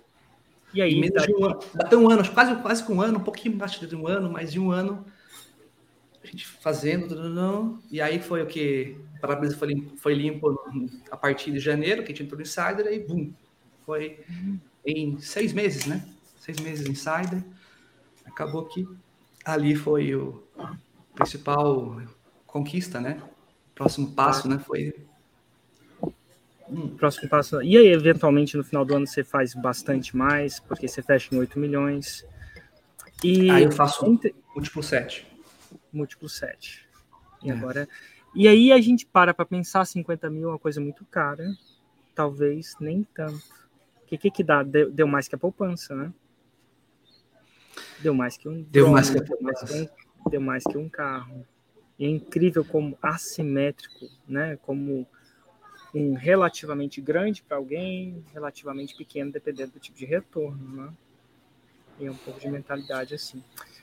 E 0.73 0.81
aí? 0.81 0.99
E 1.03 1.11
tá... 1.12 1.27
de 1.27 1.35
um 1.35 1.45
ano, 1.45 1.61
bateu 1.75 2.01
um 2.01 2.11
ano, 2.11 2.33
quase, 2.33 2.57
quase 2.62 2.83
com 2.83 2.95
um 2.95 3.03
ano, 3.03 3.18
um 3.18 3.23
pouquinho 3.23 3.59
mais 3.59 3.73
de 3.73 3.95
um 3.95 4.07
ano, 4.07 4.31
mas 4.31 4.51
de 4.51 4.59
um 4.59 4.71
ano 4.71 5.05
a 6.25 6.27
gente 6.27 6.47
fazendo, 6.47 7.79
e 7.91 8.01
aí 8.01 8.21
foi 8.21 8.43
o 8.43 8.47
que 8.47 8.97
o 9.21 9.29
para 9.29 9.51
foi, 9.53 9.89
foi 9.97 10.14
limpo 10.14 10.59
a 11.11 11.16
partir 11.16 11.53
de 11.53 11.59
janeiro, 11.59 12.03
que 12.03 12.12
a 12.12 12.14
gente 12.14 12.25
entrou 12.25 12.39
no 12.39 12.43
Insider, 12.43 12.87
e 12.93 13.01
bum, 13.01 13.33
foi 13.85 14.21
em 14.85 15.18
seis 15.21 15.53
meses, 15.53 15.87
né? 15.87 16.05
Seis 16.39 16.59
meses 16.61 16.89
Insider, 16.89 17.43
acabou 18.25 18.64
que 18.64 18.89
ali 19.45 19.75
foi 19.75 20.14
o 20.14 20.43
principal 21.14 22.01
conquista, 22.47 23.01
né? 23.01 23.23
Próximo 23.75 24.12
passo, 24.12 24.49
né? 24.49 24.59
Foi. 24.59 24.95
Próximo 26.97 27.29
passo. 27.29 27.62
E 27.62 27.77
aí, 27.77 27.89
eventualmente, 27.89 28.57
no 28.57 28.64
final 28.64 28.85
do 28.85 28.95
ano, 28.95 29.07
você 29.07 29.25
faz 29.25 29.55
bastante 29.55 30.16
mais, 30.16 30.61
porque 30.61 30.87
você 30.87 31.03
fecha 31.03 31.35
em 31.35 31.39
8 31.39 31.59
milhões. 31.59 32.25
E 33.25 33.51
aí 33.51 33.64
eu 33.64 33.73
faço 33.73 34.07
entre... 34.07 34.35
múltiplo 34.55 34.83
7. 34.83 35.27
Múltiplo 35.93 36.29
7. 36.29 36.87
E 37.43 37.51
é. 37.51 37.53
agora. 37.53 37.89
E 38.35 38.47
aí 38.47 38.72
a 38.72 38.81
gente 38.81 39.05
para 39.05 39.35
para 39.35 39.45
pensar 39.45 39.85
50 39.85 40.31
mil 40.31 40.49
é 40.49 40.53
uma 40.53 40.59
coisa 40.59 40.81
muito 40.81 41.05
cara. 41.05 41.45
Talvez 42.14 42.76
nem 42.81 43.03
tanto. 43.14 43.43
O 44.03 44.07
que, 44.07 44.18
que, 44.18 44.31
que 44.31 44.45
dá? 44.45 44.62
Deu, 44.62 44.91
deu 44.91 45.07
mais 45.07 45.28
que 45.28 45.35
a 45.35 45.39
poupança, 45.39 45.95
né? 45.95 46.12
Deu 48.01 48.14
mais 48.14 48.37
que 48.37 48.49
um 48.49 48.62
deu 48.62 48.91
mais 48.91 49.11
que, 49.11 49.20
deu 49.20 49.39
mais 49.41 49.61
que 49.62 49.72
um, 49.72 50.31
deu 50.31 50.41
mais 50.41 50.64
que 50.64 50.78
um 50.78 50.89
carro. 50.89 51.47
E 51.99 52.05
é 52.05 52.09
incrível 52.09 52.64
como 52.64 52.97
assimétrico, 53.03 54.07
né? 54.26 54.57
Como 54.62 55.07
um 55.95 56.14
relativamente 56.14 57.01
grande 57.01 57.43
para 57.43 57.57
alguém, 57.57 58.24
relativamente 58.33 58.97
pequeno, 58.97 59.33
dependendo 59.33 59.72
do 59.72 59.81
tipo 59.81 59.99
de 59.99 60.05
retorno, 60.05 60.76
né? 60.76 60.93
E 61.99 62.07
é 62.07 62.11
um 62.11 62.16
pouco 62.16 62.41
de 62.41 62.49
mentalidade 62.49 63.14
assim. 63.14 63.43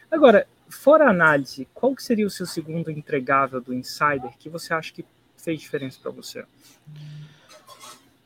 Agora, 0.10 0.48
fora 0.70 1.10
análise, 1.10 1.68
qual 1.74 1.96
que 1.96 2.04
seria 2.04 2.26
o 2.26 2.30
seu 2.30 2.46
segundo 2.46 2.92
entregável 2.92 3.62
do 3.62 3.74
Insider 3.74 4.32
que 4.38 4.50
você 4.50 4.74
acha 4.74 4.94
que 4.94 5.06
fez 5.38 5.60
diferença 5.60 6.00
para 6.02 6.12
você? 6.12 6.46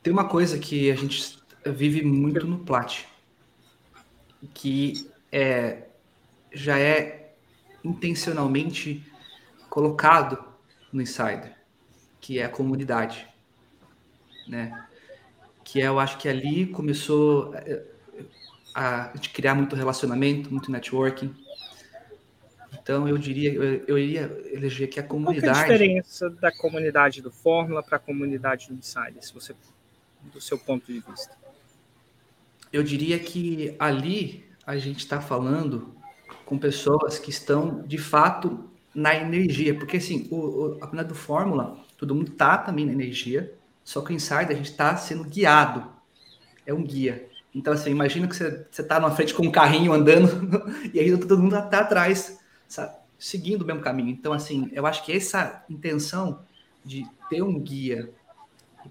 Tem 0.02 0.12
uma 0.12 0.28
coisa 0.28 0.58
que 0.58 0.90
a 0.90 0.96
gente 0.96 1.38
vive 1.64 2.02
muito 2.02 2.46
no 2.46 2.58
Plat, 2.58 3.04
que 4.52 5.08
é, 5.30 5.84
já 6.52 6.78
é 6.78 7.34
intencionalmente 7.84 9.04
colocado 9.70 10.44
no 10.92 11.00
Insider, 11.00 11.54
que 12.20 12.38
é 12.38 12.44
a 12.44 12.48
comunidade, 12.48 13.28
né? 14.46 14.86
Que 15.64 15.80
é, 15.80 15.86
eu 15.86 15.98
acho 15.98 16.18
que 16.18 16.28
ali 16.28 16.66
começou 16.66 17.54
é, 17.54 17.82
a, 18.74 19.10
a 19.10 19.14
gente 19.14 19.30
criar 19.30 19.54
muito 19.54 19.76
relacionamento, 19.76 20.50
muito 20.50 20.70
networking. 20.70 21.34
Então 22.80 23.08
eu 23.08 23.18
diria, 23.18 23.52
eu, 23.52 23.84
eu 23.86 23.98
iria 23.98 24.22
eleger 24.52 24.88
que 24.88 24.98
a 24.98 25.02
comunidade. 25.02 25.46
Qual 25.46 25.56
é 25.56 25.58
a 25.58 25.62
diferença 25.62 26.30
da 26.30 26.50
comunidade 26.50 27.20
do 27.20 27.30
Fórmula 27.30 27.82
para 27.82 27.96
a 27.96 28.00
comunidade 28.00 28.68
do 28.68 28.74
Insider, 28.74 29.22
se 29.22 29.32
você, 29.32 29.54
do 30.32 30.40
seu 30.40 30.58
ponto 30.58 30.86
de 30.86 31.00
vista? 31.00 31.36
Eu 32.72 32.82
diria 32.82 33.18
que 33.18 33.76
ali 33.78 34.44
a 34.66 34.76
gente 34.76 35.00
está 35.00 35.20
falando 35.20 35.94
com 36.46 36.56
pessoas 36.56 37.18
que 37.18 37.30
estão 37.30 37.82
de 37.82 37.98
fato 37.98 38.70
na 38.94 39.14
energia, 39.14 39.74
porque 39.74 39.98
assim, 39.98 40.28
o, 40.30 40.36
o, 40.36 40.74
a 40.76 40.80
comunidade 40.80 41.08
do 41.08 41.14
Fórmula, 41.14 41.78
todo 41.96 42.14
mundo 42.14 42.32
tá 42.32 42.58
também 42.58 42.86
na 42.86 42.92
energia, 42.92 43.54
só 43.84 44.00
que 44.00 44.12
o 44.12 44.14
Insider 44.14 44.50
a 44.50 44.54
gente 44.54 44.70
está 44.70 44.96
sendo 44.96 45.24
guiado, 45.24 45.86
é 46.66 46.72
um 46.72 46.82
guia. 46.82 47.28
Então, 47.54 47.72
assim, 47.72 47.90
imagina 47.90 48.26
que 48.26 48.34
você, 48.34 48.66
você 48.70 48.82
tá 48.82 48.98
na 48.98 49.10
frente 49.10 49.34
com 49.34 49.46
um 49.46 49.50
carrinho 49.50 49.92
andando 49.92 50.62
e 50.92 50.98
aí 50.98 51.16
todo 51.18 51.38
mundo 51.38 51.56
está 51.56 51.80
atrás, 51.80 52.38
sabe? 52.72 52.96
seguindo 53.18 53.62
o 53.62 53.64
mesmo 53.64 53.82
caminho. 53.82 54.08
Então, 54.08 54.32
assim, 54.32 54.68
eu 54.72 54.84
acho 54.86 55.04
que 55.04 55.12
essa 55.12 55.64
intenção 55.70 56.40
de 56.84 57.06
ter 57.28 57.42
um 57.42 57.58
guia, 57.60 58.10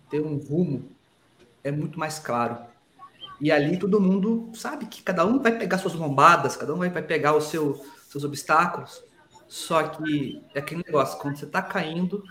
ter 0.09 0.21
um 0.21 0.37
rumo, 0.37 0.89
é 1.63 1.71
muito 1.71 1.99
mais 1.99 2.17
claro. 2.17 2.57
E 3.41 3.51
ali 3.51 3.77
todo 3.77 3.99
mundo 3.99 4.49
sabe 4.53 4.85
que 4.85 5.01
cada 5.01 5.25
um 5.25 5.39
vai 5.39 5.57
pegar 5.57 5.79
suas 5.79 5.95
lombadas, 5.95 6.55
cada 6.55 6.73
um 6.73 6.77
vai, 6.77 6.89
pegar 7.01 7.35
os 7.35 7.45
seu, 7.45 7.83
seus 8.07 8.23
obstáculos. 8.23 9.03
Só 9.47 9.83
que 9.83 10.41
é 10.53 10.59
aquele 10.59 10.83
negócio, 10.85 11.19
quando 11.19 11.35
você 11.35 11.45
está 11.45 11.61
caindo, 11.61 12.23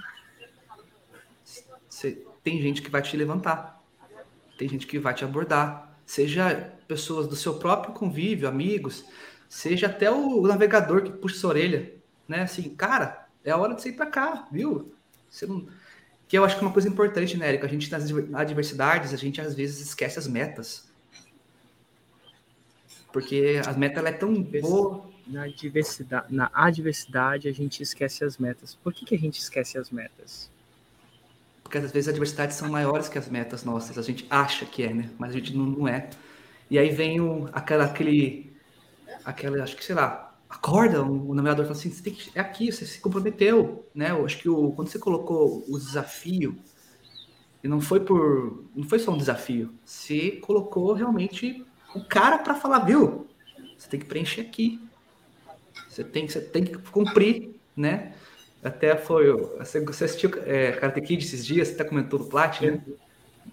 você, 1.88 2.24
tem 2.42 2.62
gente 2.62 2.80
que 2.80 2.90
vai 2.90 3.02
te 3.02 3.14
levantar, 3.16 3.82
tem 4.56 4.68
gente 4.68 4.86
que 4.86 4.98
vai 4.98 5.12
te 5.12 5.24
abordar, 5.24 5.98
seja 6.06 6.72
pessoas 6.88 7.26
do 7.26 7.36
seu 7.36 7.54
próprio 7.58 7.92
convívio, 7.92 8.48
amigos, 8.48 9.04
seja 9.50 9.88
até 9.88 10.08
o 10.08 10.46
navegador 10.46 11.02
que 11.02 11.10
puxa 11.10 11.36
sua 11.36 11.50
orelha, 11.50 11.92
né? 12.28 12.42
Assim, 12.42 12.70
cara, 12.70 13.26
é 13.44 13.50
a 13.50 13.56
hora 13.56 13.74
de 13.74 13.82
você 13.82 13.88
ir 13.88 13.94
para 13.94 14.06
cá, 14.06 14.46
viu? 14.50 14.94
Você 15.28 15.44
não... 15.44 15.66
Que 16.28 16.38
eu 16.38 16.44
acho 16.44 16.56
que 16.56 16.62
é 16.62 16.66
uma 16.66 16.72
coisa 16.72 16.88
importante, 16.88 17.36
né, 17.36 17.48
Érico? 17.48 17.66
A 17.66 17.68
gente 17.68 17.90
nas 17.90 18.04
adversidades, 18.32 19.12
a 19.12 19.16
gente 19.16 19.40
às 19.40 19.52
vezes 19.52 19.80
esquece 19.80 20.16
as 20.20 20.28
metas. 20.28 20.88
Porque 23.12 23.60
as 23.66 23.76
metas 23.76 23.98
ela 23.98 24.10
é 24.10 24.12
tão 24.12 24.40
boa. 24.40 25.10
Na 25.26 25.42
adversidade, 25.42 26.32
na 26.32 26.48
adversidade, 26.54 27.48
a 27.48 27.52
gente 27.52 27.82
esquece 27.82 28.22
as 28.22 28.38
metas. 28.38 28.76
Por 28.76 28.94
que, 28.94 29.04
que 29.04 29.16
a 29.16 29.18
gente 29.18 29.40
esquece 29.40 29.76
as 29.76 29.90
metas? 29.90 30.48
Porque 31.64 31.78
às 31.78 31.90
vezes 31.90 32.06
as 32.06 32.12
adversidades 32.12 32.56
são 32.56 32.68
maiores 32.68 33.08
que 33.08 33.18
as 33.18 33.28
metas 33.28 33.64
nossas. 33.64 33.98
A 33.98 34.02
gente 34.02 34.24
acha 34.30 34.64
que 34.64 34.84
é, 34.84 34.94
né? 34.94 35.10
Mas 35.18 35.30
a 35.30 35.32
gente 35.32 35.56
não, 35.56 35.66
não 35.66 35.88
é. 35.88 36.08
E 36.70 36.78
aí 36.78 36.90
vem 36.90 37.20
o, 37.20 37.48
aquela, 37.52 37.86
aquele, 37.86 38.49
aquela, 39.24 39.62
acho 39.62 39.76
que 39.76 39.84
sei 39.84 39.94
lá, 39.94 40.34
acorda, 40.48 41.02
o, 41.02 41.34
navegador 41.34 41.64
fala 41.64 41.78
assim, 41.78 41.90
você 41.90 42.02
tem 42.02 42.12
que, 42.12 42.30
é 42.34 42.40
aqui, 42.40 42.72
você 42.72 42.84
se 42.84 43.00
comprometeu, 43.00 43.88
né? 43.94 44.10
Eu 44.10 44.24
acho 44.24 44.38
que 44.38 44.48
o, 44.48 44.72
quando 44.72 44.88
você 44.88 44.98
colocou 44.98 45.64
o 45.68 45.78
desafio, 45.78 46.58
e 47.62 47.68
não 47.68 47.80
foi 47.80 48.00
por, 48.00 48.64
não 48.74 48.88
foi 48.88 48.98
só 48.98 49.12
um 49.12 49.18
desafio, 49.18 49.72
você 49.84 50.32
colocou 50.42 50.92
realmente 50.92 51.64
o 51.94 52.04
cara 52.04 52.38
para 52.38 52.54
falar, 52.54 52.80
viu? 52.80 53.26
Você 53.76 53.88
tem 53.88 54.00
que 54.00 54.06
preencher 54.06 54.42
aqui. 54.42 54.80
Você 55.88 56.04
tem, 56.04 56.28
você 56.28 56.40
tem 56.40 56.64
que 56.64 56.76
cumprir, 56.90 57.54
né? 57.76 58.12
Até 58.62 58.96
foi. 58.96 59.32
Você, 59.58 59.78
assistiu 60.04 60.30
é, 60.44 60.72
Karate 60.72 61.00
Kid 61.00 61.24
esses 61.24 61.44
dias? 61.44 61.68
Você 61.68 61.74
até 61.74 61.84
comentou 61.84 62.18
do 62.18 62.26
Plat, 62.26 62.60
né? 62.60 62.80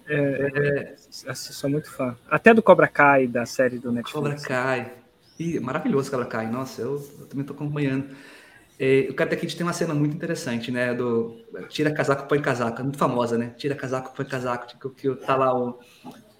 É, 0.05 0.15
é, 0.15 0.95
é, 1.25 1.33
sou 1.33 1.69
muito 1.69 1.89
fã. 1.89 2.15
Até 2.29 2.53
do 2.53 2.61
Cobra 2.61 2.87
Kai, 2.87 3.25
da 3.25 3.45
série 3.45 3.79
do 3.79 3.91
Netflix. 3.91 4.13
Cobra 4.13 4.35
Kai. 4.35 4.93
Ih, 5.39 5.59
maravilhoso 5.59 6.09
Cobra 6.09 6.25
Kai. 6.25 6.49
Nossa, 6.49 6.81
eu, 6.81 6.95
eu 7.19 7.25
também 7.27 7.41
estou 7.41 7.55
acompanhando. 7.55 8.09
É, 8.79 9.07
o 9.09 9.13
Karate 9.13 9.37
Kid 9.37 9.55
tem 9.55 9.65
uma 9.65 9.73
cena 9.73 9.93
muito 9.93 10.15
interessante, 10.15 10.71
né? 10.71 10.93
Do 10.93 11.37
tira 11.69 11.91
casaco, 11.91 12.27
põe 12.27 12.41
casaco. 12.41 12.79
É 12.79 12.83
muito 12.83 12.97
famosa, 12.97 13.37
né? 13.37 13.53
Tira 13.57 13.75
casaco, 13.75 14.15
põe 14.15 14.25
casaco. 14.25 14.67
Que, 14.67 14.89
que 14.89 15.15
tá 15.25 15.35
lá 15.35 15.57
o 15.57 15.79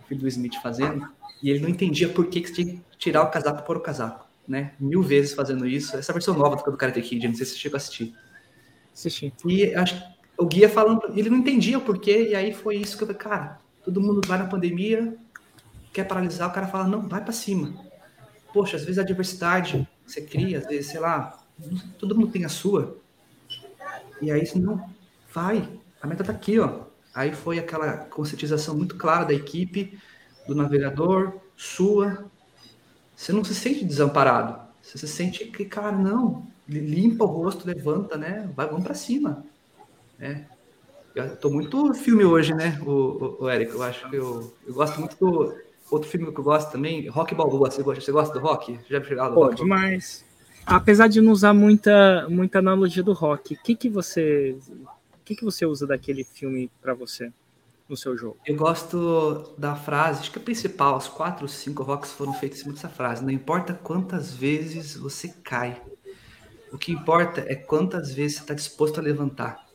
filho 0.07 0.21
do 0.21 0.27
Smith 0.27 0.55
fazendo 0.61 1.07
e 1.41 1.49
ele 1.49 1.59
não 1.59 1.69
entendia 1.69 2.09
por 2.09 2.27
que, 2.27 2.41
que 2.41 2.47
você 2.47 2.63
tinha 2.63 2.75
que 2.75 2.97
tirar 2.97 3.23
o 3.23 3.29
casaco 3.29 3.63
por 3.63 3.77
o 3.77 3.79
casaco, 3.79 4.27
né? 4.47 4.73
Mil 4.79 5.03
vezes 5.03 5.33
fazendo 5.33 5.67
isso. 5.67 5.95
Essa 5.95 6.13
versão 6.13 6.35
nova 6.35 6.55
do 6.55 6.77
Karate 6.77 7.01
Kid, 7.01 7.27
não 7.27 7.35
sei 7.35 7.45
se 7.45 7.53
você 7.53 7.59
chegou 7.59 7.75
a 7.75 7.77
assistir. 7.77 8.15
Assisti. 8.93 9.33
E 9.45 9.75
acho 9.75 10.01
o 10.37 10.45
guia 10.45 10.69
falando, 10.69 11.01
ele 11.15 11.29
não 11.29 11.37
entendia 11.37 11.77
o 11.79 11.81
porquê, 11.81 12.29
e 12.29 12.35
aí 12.35 12.53
foi 12.53 12.77
isso 12.77 12.95
que 12.95 13.03
eu 13.03 13.07
falei, 13.07 13.19
cara, 13.19 13.59
todo 13.83 13.99
mundo 13.99 14.21
vai 14.27 14.37
na 14.37 14.45
pandemia, 14.45 15.17
quer 15.91 16.03
paralisar, 16.03 16.47
o 16.47 16.53
cara 16.53 16.67
fala, 16.67 16.87
não, 16.87 17.07
vai 17.07 17.23
para 17.23 17.33
cima. 17.33 17.86
Poxa, 18.57 18.75
às 18.75 18.83
vezes 18.83 18.97
a 18.97 19.03
diversidade 19.03 19.87
você 20.03 20.19
cria, 20.19 20.57
às 20.57 20.65
vezes, 20.65 20.87
sei 20.87 20.99
lá, 20.99 21.45
todo 21.99 22.15
mundo 22.15 22.31
tem 22.31 22.43
a 22.43 22.49
sua. 22.49 22.97
E 24.19 24.31
aí, 24.31 24.43
não, 24.55 24.83
vai, 25.31 25.69
a 26.01 26.07
meta 26.07 26.23
tá 26.23 26.31
aqui, 26.31 26.57
ó. 26.57 26.85
Aí 27.13 27.35
foi 27.35 27.59
aquela 27.59 27.97
conscientização 27.97 28.75
muito 28.75 28.95
clara 28.95 29.25
da 29.25 29.33
equipe, 29.35 29.99
do 30.47 30.55
navegador, 30.55 31.33
sua. 31.55 32.25
Você 33.15 33.31
não 33.31 33.43
se 33.43 33.53
sente 33.53 33.85
desamparado. 33.85 34.59
Você 34.81 34.97
se 34.97 35.07
sente 35.07 35.45
que, 35.45 35.63
cara, 35.63 35.91
não, 35.91 36.47
limpa 36.67 37.25
o 37.25 37.27
rosto, 37.27 37.67
levanta, 37.67 38.17
né? 38.17 38.49
Vai, 38.55 38.65
vamos 38.65 38.83
para 38.83 38.95
cima. 38.95 39.45
É. 40.19 40.45
Eu 41.13 41.37
tô 41.37 41.51
muito 41.51 41.93
filme 41.93 42.25
hoje, 42.25 42.55
né, 42.55 42.81
o, 42.83 42.89
o, 42.89 43.43
o 43.43 43.49
Eric? 43.51 43.71
Eu 43.71 43.83
acho 43.83 44.09
que 44.09 44.15
eu, 44.15 44.51
eu 44.65 44.73
gosto 44.73 44.99
muito 44.99 45.15
do. 45.15 45.66
Outro 45.89 46.09
filme 46.09 46.31
que 46.31 46.39
eu 46.39 46.43
gosto 46.43 46.71
também, 46.71 47.07
Rock 47.07 47.33
Balboa. 47.33 47.71
Você 47.71 47.81
gosta, 47.81 48.01
você 48.01 48.11
gosta 48.11 48.33
do 48.33 48.39
rock? 48.39 48.79
Já 48.89 49.01
chegado 49.03 49.33
Pô, 49.33 49.53
demais. 49.53 50.25
Apesar 50.65 51.07
de 51.07 51.21
não 51.21 51.31
usar 51.31 51.53
muita, 51.53 52.27
muita 52.29 52.59
analogia 52.59 53.01
do 53.01 53.13
rock, 53.13 53.53
o 53.53 53.63
que, 53.63 53.75
que 53.75 53.89
você. 53.89 54.57
O 54.69 55.23
que, 55.23 55.35
que 55.35 55.43
você 55.43 55.65
usa 55.65 55.87
daquele 55.87 56.23
filme 56.23 56.69
para 56.81 56.93
você? 56.93 57.31
no 57.87 57.95
seu 57.95 58.17
jogo? 58.17 58.37
Eu 58.45 58.55
gosto 58.55 59.53
da 59.57 59.75
frase, 59.75 60.21
acho 60.21 60.31
que 60.31 60.39
a 60.39 60.41
principal, 60.41 60.97
os 60.97 61.07
quatro, 61.07 61.47
cinco 61.47 61.83
rocks 61.83 62.11
foram 62.11 62.33
feitos 62.33 62.59
em 62.59 62.61
cima 62.63 62.73
dessa 62.73 62.89
frase. 62.89 63.23
Não 63.23 63.31
importa 63.31 63.73
quantas 63.73 64.33
vezes 64.33 64.95
você 64.95 65.29
cai, 65.29 65.81
o 66.71 66.77
que 66.77 66.91
importa 66.91 67.45
é 67.47 67.55
quantas 67.55 68.13
vezes 68.13 68.37
você 68.37 68.43
está 68.43 68.53
disposto 68.53 68.99
a 68.99 69.03
levantar. 69.03 69.66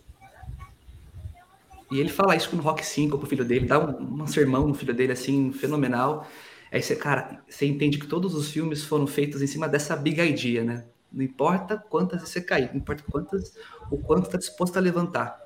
E 1.92 2.00
ele 2.00 2.08
fala 2.08 2.34
isso 2.34 2.54
no 2.56 2.62
Rock 2.62 2.84
5 2.84 3.18
pro 3.18 3.26
filho 3.26 3.44
dele, 3.44 3.66
dá 3.66 3.78
um, 3.78 4.22
um 4.22 4.26
sermão 4.26 4.66
no 4.66 4.74
filho 4.74 4.94
dele, 4.94 5.12
assim, 5.12 5.52
fenomenal. 5.52 6.26
Aí 6.70 6.82
você, 6.82 6.96
cara, 6.96 7.42
você 7.48 7.66
entende 7.66 7.98
que 7.98 8.06
todos 8.06 8.34
os 8.34 8.50
filmes 8.50 8.82
foram 8.82 9.06
feitos 9.06 9.42
em 9.42 9.46
cima 9.46 9.68
dessa 9.68 9.94
big 9.94 10.20
idea, 10.20 10.64
né? 10.64 10.84
Não 11.12 11.22
importa 11.22 11.76
quantas 11.76 12.22
você 12.22 12.40
cair, 12.40 12.70
não 12.70 12.78
importa 12.78 13.04
quantas, 13.10 13.54
o 13.90 13.98
quanto 13.98 14.26
está 14.26 14.38
disposto 14.38 14.76
a 14.76 14.80
levantar. 14.80 15.38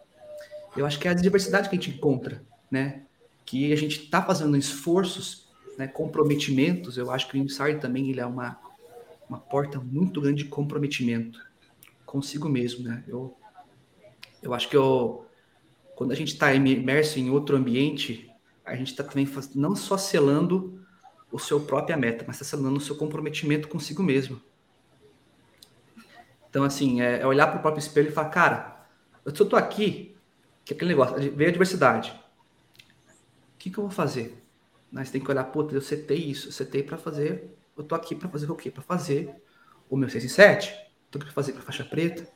Eu 0.77 0.87
acho 0.87 1.01
que 1.01 1.09
é 1.09 1.11
a 1.11 1.15
diversidade 1.15 1.69
que 1.69 1.75
a 1.75 1.79
gente 1.79 1.97
encontra 1.97 2.43
né? 2.71 3.03
Que 3.45 3.73
a 3.73 3.77
gente 3.77 4.03
está 4.05 4.23
fazendo 4.23 4.57
esforços, 4.57 5.49
né, 5.79 5.87
comprometimentos. 5.87 6.97
Eu 6.97 7.11
acho 7.11 7.29
que 7.29 7.39
o 7.39 7.41
Insight 7.41 7.81
também 7.81 8.11
ele 8.11 8.21
é 8.21 8.27
uma, 8.27 8.59
uma 9.29 9.39
porta 9.39 9.79
muito 9.79 10.21
grande 10.21 10.45
de 10.45 10.51
comprometimento 10.51 11.45
consigo 12.05 12.49
mesmo, 12.49 12.85
né? 12.85 13.05
Eu, 13.07 13.37
eu 14.43 14.55
acho 14.55 14.69
que 14.69 14.77
eu, 14.77 15.26
quando 15.97 16.13
a 16.13 16.15
gente 16.15 16.35
está 16.35 16.55
imerso 16.55 17.19
em 17.19 17.29
outro 17.31 17.57
ambiente, 17.57 18.31
a 18.65 18.77
gente 18.77 18.93
está 18.93 19.03
também 19.03 19.29
não 19.57 19.75
só 19.75 19.99
selando 19.99 20.81
o 21.33 21.39
seu 21.41 21.61
própria 21.61 21.97
meta, 21.97 22.25
mas 22.25 22.37
está 22.37 22.57
selando 22.57 22.77
o 22.77 22.81
seu 22.81 22.95
comprometimento 22.95 23.67
consigo 23.67 24.05
mesmo. 24.05 24.41
Então, 26.49 26.63
assim, 26.63 27.01
é, 27.01 27.23
é 27.23 27.27
olhar 27.27 27.49
para 27.49 27.59
o 27.59 27.63
próprio 27.63 27.81
espelho 27.81 28.11
e 28.11 28.13
falar, 28.13 28.29
cara, 28.29 28.87
eu 29.25 29.33
estou 29.33 29.59
aqui, 29.59 30.15
que 30.65 30.73
é 30.73 30.77
aquele 30.77 30.91
negócio, 30.91 31.17
veio 31.33 31.51
a 31.51 31.53
diversidade 31.53 32.15
que, 33.67 33.71
que 33.71 33.79
eu 33.79 33.83
vou 33.83 33.91
fazer? 33.91 34.43
Mas 34.91 35.11
tem 35.11 35.21
que 35.21 35.31
olhar, 35.31 35.45
puta, 35.45 35.75
eu 35.75 35.81
setei 35.81 36.19
isso, 36.19 36.49
eu 36.49 36.53
setei 36.53 36.83
para 36.83 36.97
fazer, 36.97 37.57
eu 37.77 37.83
tô 37.83 37.95
aqui 37.95 38.15
para 38.15 38.29
fazer 38.29 38.51
o 38.51 38.55
quê? 38.55 38.71
Para 38.71 38.83
fazer 38.83 39.35
o 39.91 39.97
meu 39.97 40.09
6 40.09 40.25
em 40.25 40.29
7, 40.29 40.73
tô 41.11 41.19
aqui 41.19 41.27
para 41.27 41.35
fazer 41.35 41.53
para 41.53 41.63
faixa 41.63 41.85
preta. 41.85 42.29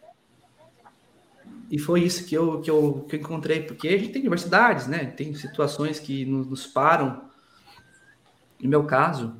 E 1.71 1.79
foi 1.79 2.03
isso 2.03 2.25
que 2.27 2.35
eu, 2.35 2.61
que, 2.61 2.69
eu, 2.69 3.07
que 3.09 3.15
eu 3.15 3.21
encontrei, 3.21 3.63
porque 3.63 3.89
a 3.89 3.97
gente 3.97 4.13
tem 4.13 4.23
diversidades, 4.23 4.89
né? 4.89 5.07
Tem 5.07 5.33
situações 5.35 6.01
que 6.01 6.25
nos, 6.25 6.47
nos 6.49 6.67
param. 6.67 7.31
No 8.61 8.69
meu 8.69 8.85
caso, 8.85 9.37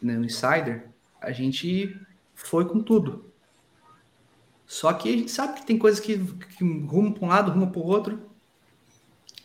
né, 0.00 0.16
no 0.16 0.24
Insider, 0.24 0.86
a 1.20 1.32
gente 1.32 2.00
foi 2.34 2.64
com 2.64 2.80
tudo. 2.80 3.32
Só 4.64 4.92
que 4.92 5.08
a 5.08 5.16
gente 5.16 5.30
sabe 5.30 5.60
que 5.60 5.66
tem 5.66 5.76
coisas 5.76 6.00
que, 6.00 6.16
que 6.16 6.64
rumo 6.64 7.12
para 7.12 7.24
um 7.24 7.28
lado, 7.28 7.50
rumo 7.50 7.70
para 7.70 7.80
o 7.80 7.84
outro. 7.84 8.30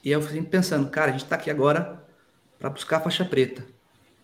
E 0.03 0.11
eu 0.11 0.21
fiquei 0.21 0.41
pensando, 0.43 0.89
cara, 0.89 1.09
a 1.09 1.11
gente 1.11 1.23
está 1.23 1.35
aqui 1.35 1.49
agora 1.49 2.05
para 2.59 2.69
buscar 2.69 2.97
a 2.97 3.01
faixa 3.01 3.25
preta. 3.25 3.65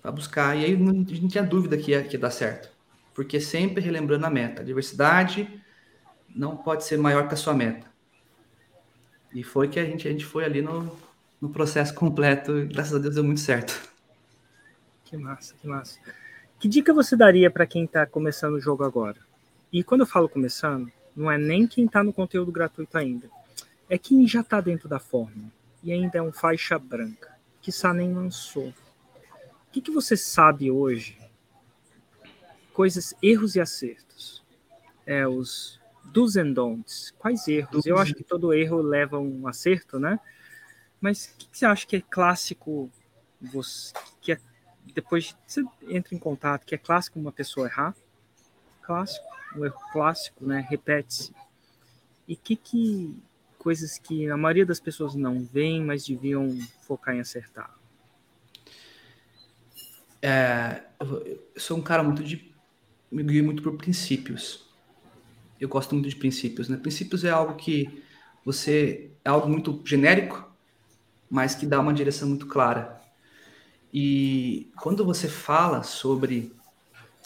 Para 0.01 0.11
buscar. 0.11 0.55
E 0.55 0.65
aí 0.65 0.77
não, 0.77 0.91
a 0.91 0.95
gente 0.95 1.21
não 1.21 1.27
tinha 1.27 1.43
dúvida 1.43 1.77
que 1.77 1.91
ia, 1.91 2.03
que 2.03 2.15
ia 2.15 2.19
dar 2.19 2.31
certo. 2.31 2.69
Porque 3.13 3.39
sempre 3.39 3.83
relembrando 3.83 4.25
a 4.25 4.29
meta. 4.29 4.63
Diversidade 4.63 5.61
não 6.35 6.57
pode 6.57 6.83
ser 6.83 6.97
maior 6.97 7.27
que 7.27 7.33
a 7.33 7.37
sua 7.37 7.53
meta. 7.53 7.85
E 9.33 9.43
foi 9.43 9.67
que 9.67 9.79
a 9.79 9.85
gente, 9.85 10.07
a 10.07 10.11
gente 10.11 10.25
foi 10.25 10.45
ali 10.45 10.61
no, 10.61 10.95
no 11.41 11.49
processo 11.49 11.93
completo. 11.93 12.57
E 12.59 12.65
graças 12.67 12.93
a 12.93 12.99
Deus 12.99 13.15
deu 13.15 13.23
muito 13.23 13.39
certo. 13.39 13.89
Que 15.03 15.17
massa, 15.17 15.55
que 15.59 15.67
massa. 15.67 15.99
Que 16.59 16.67
dica 16.67 16.93
você 16.93 17.15
daria 17.15 17.49
para 17.49 17.65
quem 17.65 17.85
está 17.85 18.05
começando 18.05 18.53
o 18.53 18.61
jogo 18.61 18.83
agora? 18.83 19.17
E 19.71 19.83
quando 19.83 20.01
eu 20.01 20.07
falo 20.07 20.29
começando, 20.29 20.91
não 21.15 21.29
é 21.29 21.37
nem 21.37 21.67
quem 21.67 21.85
está 21.85 22.03
no 22.03 22.13
conteúdo 22.13 22.51
gratuito 22.51 22.97
ainda. 22.97 23.29
É 23.89 23.97
quem 23.97 24.27
já 24.27 24.41
está 24.41 24.61
dentro 24.61 24.87
da 24.87 24.99
forma 24.99 25.51
e 25.83 25.91
ainda 25.91 26.17
é 26.17 26.21
um 26.21 26.31
faixa 26.31 26.79
branca, 26.79 27.35
que 27.61 27.71
nem 27.93 28.13
lançou. 28.13 28.69
O 28.69 29.71
que, 29.71 29.81
que 29.81 29.91
você 29.91 30.15
sabe 30.15 30.71
hoje? 30.71 31.17
Coisas, 32.71 33.13
erros 33.21 33.55
e 33.55 33.59
acertos. 33.59 34.43
É, 35.05 35.27
os 35.27 35.81
dos 36.03 36.35
and 36.37 36.53
don'ts. 36.53 37.13
Quais 37.17 37.47
erros? 37.47 37.85
Eu 37.85 37.97
acho 37.97 38.13
que 38.13 38.23
todo 38.23 38.53
erro 38.53 38.81
leva 38.81 39.19
um 39.19 39.47
acerto, 39.47 39.99
né? 39.99 40.19
Mas 40.99 41.25
o 41.25 41.37
que, 41.37 41.47
que 41.47 41.57
você 41.57 41.65
acha 41.65 41.85
que 41.85 41.97
é 41.97 42.01
clássico? 42.01 42.89
Você, 43.41 43.93
que 44.21 44.31
é, 44.31 44.39
depois 44.93 45.35
você 45.45 45.63
entra 45.87 46.15
em 46.15 46.19
contato, 46.19 46.65
que 46.65 46.75
é 46.75 46.77
clássico 46.77 47.19
uma 47.19 47.31
pessoa 47.31 47.67
errar? 47.67 47.95
Clássico, 48.81 49.25
um 49.55 49.65
erro 49.65 49.79
clássico, 49.91 50.45
né? 50.45 50.65
Repete-se. 50.69 51.33
E 52.27 52.35
que, 52.35 52.55
que 52.55 53.21
coisas 53.57 53.97
que 53.97 54.29
a 54.29 54.37
maioria 54.37 54.65
das 54.65 54.79
pessoas 54.79 55.15
não 55.15 55.43
veem, 55.43 55.83
mas 55.83 56.05
deviam 56.05 56.57
focar 56.81 57.15
em 57.15 57.19
acertar? 57.19 57.73
É, 60.21 60.83
eu 61.01 61.49
sou 61.57 61.77
um 61.77 61.81
cara 61.81 62.01
muito 62.01 62.23
de. 62.23 62.53
me 63.11 63.23
guio 63.23 63.43
muito 63.43 63.61
por 63.61 63.75
princípios. 63.75 64.72
Eu 65.63 65.69
gosto 65.69 65.95
muito 65.95 66.09
de 66.09 66.15
princípios. 66.17 66.67
Né? 66.67 66.75
Princípios 66.75 67.23
é 67.23 67.29
algo 67.29 67.55
que 67.55 68.03
você. 68.43 69.11
é 69.23 69.29
algo 69.29 69.47
muito 69.47 69.81
genérico, 69.85 70.45
mas 71.29 71.55
que 71.55 71.65
dá 71.65 71.79
uma 71.79 71.93
direção 71.93 72.27
muito 72.27 72.47
clara. 72.47 73.01
E 73.93 74.69
quando 74.75 75.05
você 75.05 75.29
fala 75.29 75.81
sobre 75.81 76.53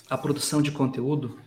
a 0.08 0.16
produção 0.16 0.62
de 0.62 0.70
conteúdo, 0.70 1.40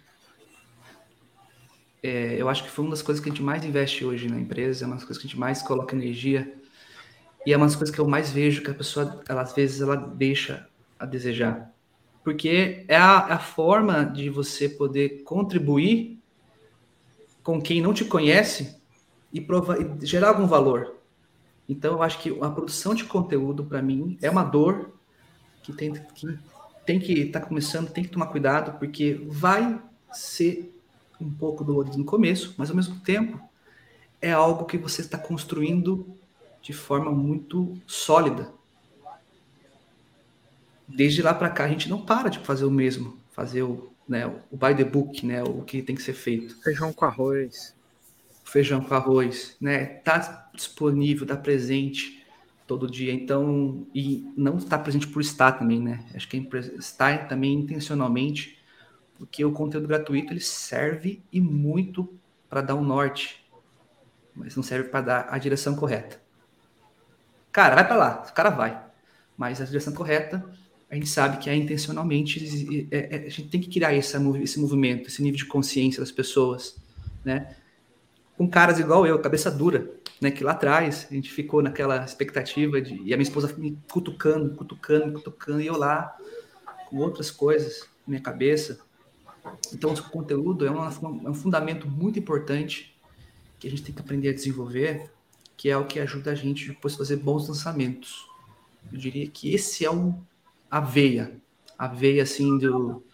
é, 2.02 2.34
eu 2.36 2.48
acho 2.48 2.64
que 2.64 2.70
foi 2.70 2.84
uma 2.84 2.90
das 2.90 3.02
coisas 3.02 3.22
que 3.22 3.30
a 3.30 3.32
gente 3.32 3.42
mais 3.42 3.64
investe 3.64 4.04
hoje 4.04 4.28
na 4.28 4.40
empresa, 4.40 4.84
é 4.84 4.86
uma 4.86 4.96
das 4.96 5.04
coisas 5.04 5.22
que 5.22 5.28
a 5.28 5.30
gente 5.30 5.38
mais 5.38 5.62
coloca 5.62 5.94
energia. 5.94 6.52
E 7.46 7.52
é 7.52 7.56
uma 7.56 7.66
das 7.66 7.76
coisas 7.76 7.94
que 7.94 8.00
eu 8.00 8.08
mais 8.08 8.32
vejo 8.32 8.62
que 8.62 8.70
a 8.72 8.74
pessoa, 8.74 9.22
ela, 9.28 9.42
às 9.42 9.54
vezes, 9.54 9.80
ela 9.80 9.94
deixa 9.94 10.68
a 10.98 11.06
desejar. 11.06 11.72
Porque 12.24 12.84
é 12.88 12.96
a, 12.96 13.28
é 13.30 13.32
a 13.34 13.38
forma 13.38 14.02
de 14.02 14.28
você 14.28 14.68
poder 14.68 15.22
contribuir 15.22 16.19
com 17.50 17.60
quem 17.60 17.82
não 17.82 17.92
te 17.92 18.04
conhece 18.04 18.76
e, 19.32 19.40
prova, 19.40 19.76
e 19.76 20.06
gerar 20.06 20.28
algum 20.28 20.46
valor. 20.46 20.94
Então, 21.68 21.94
eu 21.94 22.02
acho 22.02 22.20
que 22.20 22.30
a 22.40 22.48
produção 22.48 22.94
de 22.94 23.04
conteúdo, 23.04 23.64
para 23.64 23.82
mim, 23.82 24.16
é 24.22 24.30
uma 24.30 24.44
dor 24.44 24.92
que 25.60 25.72
tem 25.72 25.92
que 25.92 26.38
tem 26.86 26.98
que 26.98 27.12
estar 27.12 27.40
tá 27.40 27.46
começando, 27.46 27.90
tem 27.90 28.04
que 28.04 28.10
tomar 28.10 28.26
cuidado, 28.26 28.78
porque 28.78 29.20
vai 29.26 29.80
ser 30.12 30.72
um 31.20 31.30
pouco 31.30 31.64
dolorido 31.64 31.98
no 31.98 32.04
começo, 32.04 32.54
mas 32.56 32.70
ao 32.70 32.76
mesmo 32.76 33.00
tempo 33.00 33.40
é 34.22 34.32
algo 34.32 34.64
que 34.64 34.78
você 34.78 35.00
está 35.00 35.18
construindo 35.18 36.06
de 36.62 36.72
forma 36.72 37.10
muito 37.10 37.76
sólida. 37.86 38.52
Desde 40.86 41.20
lá 41.20 41.34
para 41.34 41.50
cá 41.50 41.64
a 41.64 41.68
gente 41.68 41.88
não 41.88 42.00
para 42.00 42.28
de 42.28 42.38
fazer 42.38 42.64
o 42.64 42.70
mesmo, 42.70 43.18
fazer 43.32 43.62
o, 43.62 43.92
né, 44.08 44.26
o 44.26 44.56
by 44.56 44.74
the 44.76 44.84
book, 44.84 45.24
né, 45.24 45.42
o 45.42 45.62
que 45.62 45.82
tem 45.82 45.94
que 45.94 46.02
ser 46.02 46.14
feito. 46.14 46.60
Feijão 46.62 46.92
com 46.92 47.04
arroz. 47.04 47.74
Feijão 48.44 48.80
com 48.80 48.94
arroz, 48.94 49.56
né? 49.60 49.84
Tá 49.84 50.50
disponível, 50.52 51.26
tá 51.26 51.36
presente 51.36 52.26
todo 52.66 52.90
dia. 52.90 53.12
Então, 53.12 53.86
e 53.94 54.32
não 54.36 54.58
está 54.58 54.76
presente 54.78 55.06
por 55.06 55.20
estar 55.20 55.52
também, 55.52 55.80
né? 55.80 56.04
Acho 56.14 56.28
que 56.28 56.36
está 56.78 57.16
também 57.18 57.54
intencionalmente 57.54 58.60
porque 59.20 59.44
o 59.44 59.52
conteúdo 59.52 59.86
gratuito 59.86 60.32
ele 60.32 60.40
serve 60.40 61.22
e 61.30 61.42
muito 61.42 62.18
para 62.48 62.62
dar 62.62 62.74
um 62.74 62.82
norte, 62.82 63.46
mas 64.34 64.56
não 64.56 64.62
serve 64.62 64.88
para 64.88 65.02
dar 65.02 65.26
a 65.28 65.36
direção 65.36 65.76
correta. 65.76 66.18
Cara, 67.52 67.74
vai 67.74 67.86
para 67.86 67.96
lá, 67.96 68.24
o 68.26 68.32
cara 68.32 68.48
vai, 68.48 68.82
mas 69.36 69.60
a 69.60 69.66
direção 69.66 69.92
correta 69.92 70.42
a 70.90 70.94
gente 70.94 71.08
sabe 71.08 71.38
que 71.38 71.48
é 71.48 71.54
intencionalmente, 71.54 72.88
é, 72.90 73.16
é, 73.16 73.26
a 73.26 73.28
gente 73.28 73.48
tem 73.48 73.60
que 73.60 73.70
criar 73.70 73.94
esse, 73.94 74.18
movimento, 74.18 75.08
esse 75.08 75.22
nível 75.22 75.38
de 75.38 75.46
consciência 75.46 76.00
das 76.00 76.10
pessoas, 76.10 76.76
né? 77.24 77.54
Com 78.36 78.48
caras 78.48 78.78
igual 78.78 79.06
eu, 79.06 79.18
cabeça 79.20 79.50
dura, 79.50 79.90
né? 80.20 80.30
Que 80.30 80.42
lá 80.42 80.52
atrás 80.52 81.06
a 81.10 81.14
gente 81.14 81.30
ficou 81.30 81.62
naquela 81.62 82.04
expectativa 82.04 82.80
de. 82.80 82.94
E 83.04 83.14
a 83.14 83.16
minha 83.16 83.22
esposa 83.22 83.54
me 83.56 83.78
cutucando, 83.90 84.54
cutucando, 84.56 85.12
cutucando, 85.12 85.60
e 85.60 85.66
eu 85.66 85.76
lá 85.76 86.16
com 86.88 86.96
outras 86.96 87.30
coisas 87.30 87.82
na 88.06 88.12
minha 88.12 88.20
cabeça, 88.20 88.80
então, 89.72 89.92
o 89.92 90.02
conteúdo 90.10 90.66
é, 90.66 90.70
uma, 90.70 90.88
é 91.24 91.30
um 91.30 91.34
fundamento 91.34 91.88
muito 91.88 92.18
importante 92.18 92.94
que 93.58 93.66
a 93.66 93.70
gente 93.70 93.82
tem 93.82 93.94
que 93.94 94.00
aprender 94.00 94.30
a 94.30 94.34
desenvolver, 94.34 95.10
que 95.56 95.68
é 95.68 95.76
o 95.76 95.86
que 95.86 96.00
ajuda 96.00 96.32
a 96.32 96.34
gente 96.34 96.68
depois 96.68 96.94
fazer 96.94 97.16
bons 97.16 97.48
lançamentos. 97.48 98.26
Eu 98.92 98.98
diria 98.98 99.28
que 99.28 99.54
esse 99.54 99.84
é 99.84 99.90
um, 99.90 100.18
a 100.70 100.80
veia, 100.80 101.40
a 101.78 101.88
veia 101.88 102.22
assim 102.22 102.58
do 102.58 103.04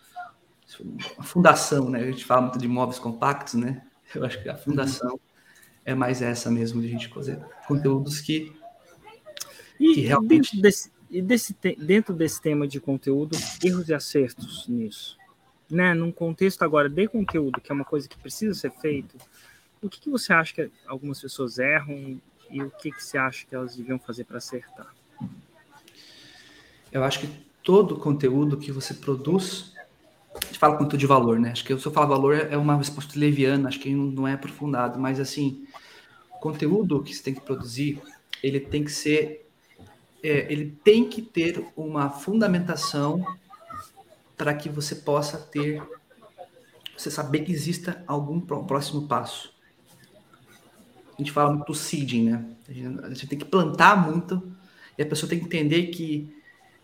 a 1.16 1.22
fundação, 1.22 1.88
né? 1.88 2.00
A 2.00 2.10
gente 2.10 2.24
fala 2.24 2.42
muito 2.42 2.58
de 2.58 2.66
imóveis 2.66 2.98
compactos, 2.98 3.54
né? 3.54 3.82
Eu 4.14 4.24
acho 4.24 4.42
que 4.42 4.48
a 4.48 4.56
fundação 4.56 5.12
uhum. 5.12 5.20
é 5.84 5.94
mais 5.94 6.20
essa 6.22 6.50
mesmo, 6.50 6.80
de 6.80 6.88
a 6.88 6.90
gente 6.90 7.08
fazer 7.08 7.38
conteúdos 7.66 8.20
que, 8.20 8.52
e 9.78 9.94
que 9.94 10.00
realmente... 10.00 10.52
Dentro 10.52 10.62
desse, 10.62 10.92
e 11.08 11.22
desse, 11.22 11.56
dentro 11.78 12.14
desse 12.14 12.42
tema 12.42 12.66
de 12.66 12.80
conteúdo, 12.80 13.38
erros 13.62 13.88
e 13.88 13.94
acertos 13.94 14.66
nisso, 14.68 15.16
né? 15.70 15.94
Num 15.94 16.10
contexto 16.12 16.62
agora 16.62 16.88
de 16.88 17.06
conteúdo, 17.08 17.60
que 17.60 17.70
é 17.70 17.74
uma 17.74 17.84
coisa 17.84 18.08
que 18.08 18.18
precisa 18.18 18.54
ser 18.54 18.72
feito, 18.72 19.16
o 19.80 19.88
que, 19.88 20.00
que 20.00 20.10
você 20.10 20.32
acha 20.32 20.52
que 20.52 20.70
algumas 20.86 21.20
pessoas 21.20 21.58
erram 21.58 22.20
e 22.50 22.62
o 22.62 22.70
que, 22.70 22.90
que 22.90 23.02
você 23.02 23.16
acha 23.18 23.46
que 23.46 23.54
elas 23.54 23.76
deviam 23.76 23.98
fazer 23.98 24.24
para 24.24 24.38
acertar? 24.38 24.92
Eu 26.90 27.04
acho 27.04 27.20
que 27.20 27.45
todo 27.66 27.96
conteúdo 27.96 28.56
que 28.56 28.70
você 28.70 28.94
produz, 28.94 29.72
a 30.40 30.46
gente 30.46 30.56
fala 30.56 30.76
conteúdo 30.76 30.98
de 30.98 31.06
valor, 31.06 31.40
né? 31.40 31.50
Acho 31.50 31.64
que 31.64 31.76
se 31.76 31.84
eu 31.84 31.90
falar 31.90 32.06
valor 32.06 32.36
é 32.36 32.56
uma 32.56 32.76
resposta 32.76 33.18
leviana, 33.18 33.68
acho 33.68 33.80
que 33.80 33.92
não 33.92 34.26
é 34.26 34.34
aprofundado, 34.34 35.00
mas 35.00 35.18
assim, 35.18 35.66
o 36.30 36.38
conteúdo 36.38 37.02
que 37.02 37.12
você 37.12 37.24
tem 37.24 37.34
que 37.34 37.40
produzir, 37.40 38.00
ele 38.40 38.60
tem 38.60 38.84
que 38.84 38.92
ser, 38.92 39.50
é, 40.22 40.46
ele 40.50 40.78
tem 40.84 41.08
que 41.08 41.20
ter 41.20 41.66
uma 41.76 42.08
fundamentação 42.08 43.20
para 44.36 44.54
que 44.54 44.68
você 44.68 44.94
possa 44.94 45.36
ter, 45.36 45.82
você 46.96 47.10
saber 47.10 47.40
que 47.40 47.50
exista 47.50 48.04
algum 48.06 48.38
próximo 48.40 49.08
passo. 49.08 49.52
A 51.18 51.20
gente 51.20 51.32
fala 51.32 51.52
muito 51.52 51.66
do 51.66 51.74
seeding, 51.74 52.30
né? 52.30 52.44
A 53.02 53.08
gente 53.08 53.26
tem 53.26 53.38
que 53.38 53.44
plantar 53.44 54.06
muito 54.06 54.40
e 54.96 55.02
a 55.02 55.06
pessoa 55.06 55.28
tem 55.28 55.40
que 55.40 55.46
entender 55.46 55.88
que 55.88 56.35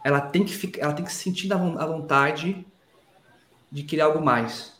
ela 0.04 0.20
tem 0.20 0.44
que 0.44 0.54
ficar, 0.54 0.82
ela 0.82 0.92
tem 0.92 1.04
que 1.04 1.12
sentir 1.12 1.52
a 1.52 1.86
vontade 1.86 2.66
de 3.70 3.82
querer 3.82 4.02
algo 4.02 4.22
mais. 4.22 4.72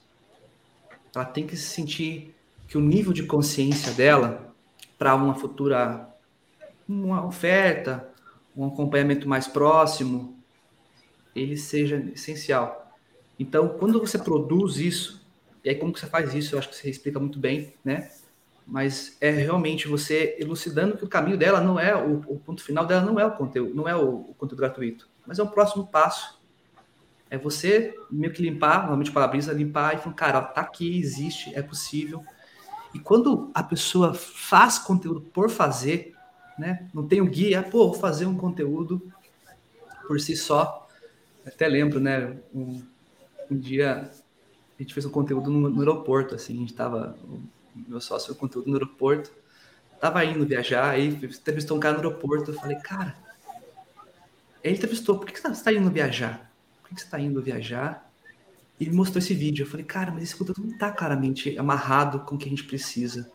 Ela 1.15 1.25
tem 1.25 1.47
que 1.47 1.57
se 1.57 1.69
sentir 1.69 2.35
que 2.67 2.77
o 2.77 2.81
nível 2.81 3.13
de 3.13 3.23
consciência 3.25 3.93
dela 3.93 4.55
para 4.99 5.15
uma 5.15 5.35
futura 5.35 6.09
uma 6.89 7.25
oferta, 7.25 8.09
um 8.57 8.67
acompanhamento 8.67 9.29
mais 9.29 9.47
próximo, 9.47 10.37
ele 11.35 11.57
seja 11.57 11.97
essencial. 12.15 12.93
Então, 13.39 13.69
quando 13.69 13.99
você 14.01 14.19
produz 14.19 14.77
isso, 14.77 15.25
e 15.65 15.71
aí 15.71 15.75
como 15.75 15.93
que 15.93 16.01
você 16.01 16.07
faz 16.07 16.35
isso? 16.35 16.55
Eu 16.55 16.59
acho 16.59 16.69
que 16.69 16.77
você 16.77 16.91
explica 16.91 17.19
muito 17.19 17.39
bem, 17.39 17.73
né? 17.85 18.11
Mas 18.67 19.17
é 19.21 19.31
realmente 19.31 19.89
você 19.89 20.37
elucidando 20.39 20.97
que 20.97 21.05
o 21.05 21.09
caminho 21.09 21.37
dela 21.37 21.61
não 21.61 21.81
é 21.81 21.97
o, 21.97 22.23
o 22.27 22.39
ponto 22.39 22.63
final 22.63 22.87
dela 22.87 23.03
não 23.03 23.19
é 23.19 23.25
o 23.25 23.33
conteúdo, 23.33 23.75
não 23.75 23.89
é 23.89 23.97
o, 23.97 24.31
o 24.31 24.35
conteúdo 24.35 24.61
gratuito 24.61 25.09
mas 25.27 25.39
é 25.39 25.43
um 25.43 25.49
próximo 25.49 25.87
passo. 25.87 26.41
É 27.31 27.39
você 27.39 27.95
meio 28.11 28.33
que 28.33 28.43
limpar, 28.43 28.81
normalmente 28.81 29.11
para 29.11 29.25
a 29.25 29.29
brisa, 29.29 29.53
limpar 29.53 29.95
e 29.95 29.99
falar, 29.99 30.15
cara, 30.15 30.43
tá 30.43 30.61
aqui, 30.61 30.99
existe, 30.99 31.55
é 31.55 31.63
possível. 31.63 32.23
E 32.95 32.99
quando 32.99 33.51
a 33.55 33.63
pessoa 33.63 34.13
faz 34.13 34.79
conteúdo 34.79 35.23
por 35.23 35.49
fazer, 35.49 36.15
né? 36.59 36.89
Não 36.93 37.07
tem 37.07 37.21
o 37.21 37.25
um 37.25 37.29
guia, 37.29 37.63
pô, 37.63 37.89
vou 37.89 37.95
fazer 37.95 38.27
um 38.27 38.37
conteúdo 38.37 39.11
por 40.07 40.21
si 40.21 40.37
só. 40.37 40.87
Até 41.47 41.67
lembro, 41.67 41.99
né? 41.99 42.37
Um, 42.55 42.83
um 43.51 43.59
dia 43.59 44.11
a 44.79 44.83
gente 44.83 44.95
fez 44.95 45.07
um 45.07 45.11
conteúdo 45.11 45.51
no, 45.51 45.69
no 45.69 45.81
aeroporto, 45.81 46.35
assim, 46.35 46.57
a 46.57 46.61
gente 46.61 46.75
tava, 46.75 47.17
meu 47.75 48.01
sócio 48.01 48.33
um 48.33 48.37
conteúdo 48.37 48.69
no 48.69 48.75
aeroporto, 48.75 49.31
tava 50.01 50.25
indo 50.25 50.45
viajar, 50.45 50.91
aí 50.91 51.09
entrevistou 51.09 51.77
um 51.77 51.81
cara 51.81 51.97
no 51.97 52.05
aeroporto, 52.05 52.51
eu 52.51 52.55
falei, 52.55 52.77
cara, 52.79 53.17
ele 54.63 54.77
entrevistou, 54.77 55.19
por 55.19 55.27
que 55.27 55.41
você 55.41 55.49
está 55.49 55.73
indo 55.73 55.91
viajar? 55.91 56.51
Por 56.81 56.91
que 56.91 57.01
você 57.01 57.05
está 57.05 57.19
indo 57.19 57.43
viajar? 57.43 58.11
E 58.79 58.85
ele 58.85 58.95
mostrou 58.95 59.19
esse 59.19 59.35
vídeo. 59.35 59.65
Eu 59.65 59.71
falei, 59.71 59.85
cara, 59.85 60.11
mas 60.11 60.23
esse 60.25 60.37
conteúdo 60.37 60.63
não 60.63 60.73
está 60.73 60.91
claramente 60.91 61.59
amarrado 61.59 62.21
com 62.21 62.37
o 62.37 62.39
que 62.39 62.47
a 62.47 62.51
gente 62.51 62.65
precisa. 62.65 63.31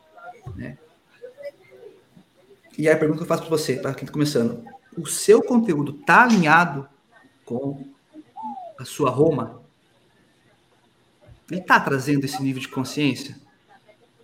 Né? 0.55 0.77
E 2.77 2.87
aí 2.87 2.93
a 2.93 2.97
pergunta 2.97 3.19
que 3.19 3.23
eu 3.23 3.27
faço 3.27 3.41
para 3.41 3.49
você, 3.49 3.75
para 3.75 3.93
quem 3.93 4.03
está 4.03 4.13
começando. 4.13 4.63
O 4.95 5.05
seu 5.05 5.41
conteúdo 5.41 5.97
está 5.99 6.23
alinhado 6.23 6.87
com 7.45 7.85
a 8.79 8.85
sua 8.85 9.09
Roma? 9.09 9.61
Ele 11.49 11.61
está 11.61 11.79
trazendo 11.79 12.25
esse 12.25 12.41
nível 12.41 12.61
de 12.61 12.67
consciência? 12.67 13.35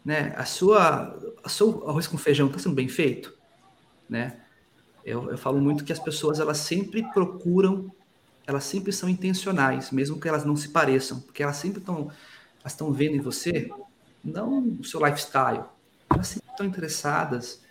Né? 0.05 0.33
A 0.37 0.45
sua, 0.45 1.17
a 1.43 1.49
seu 1.49 1.87
arroz 1.87 2.07
com 2.07 2.17
feijão 2.17 2.47
está 2.47 2.59
sendo 2.59 2.75
bem 2.75 2.87
feito? 2.87 3.33
Né? 4.09 4.42
Eu, 5.05 5.31
eu 5.31 5.37
falo 5.37 5.59
muito 5.59 5.83
que 5.83 5.91
as 5.91 5.99
pessoas 5.99 6.39
elas 6.39 6.57
sempre 6.57 7.03
procuram, 7.11 7.91
elas 8.47 8.63
sempre 8.63 8.91
são 8.91 9.09
intencionais, 9.09 9.91
mesmo 9.91 10.19
que 10.19 10.27
elas 10.27 10.45
não 10.45 10.55
se 10.55 10.69
pareçam, 10.69 11.19
porque 11.19 11.43
elas 11.43 11.57
sempre 11.57 11.79
estão 11.79 12.11
elas 12.61 12.71
estão 12.71 12.93
vendo 12.93 13.15
em 13.15 13.19
você 13.19 13.69
não 14.23 14.59
o 14.79 14.83
seu 14.85 15.05
lifestyle, 15.05 15.63
elas 16.09 16.27
sempre 16.27 16.49
estão 16.49 16.65
interessadas 16.65 17.61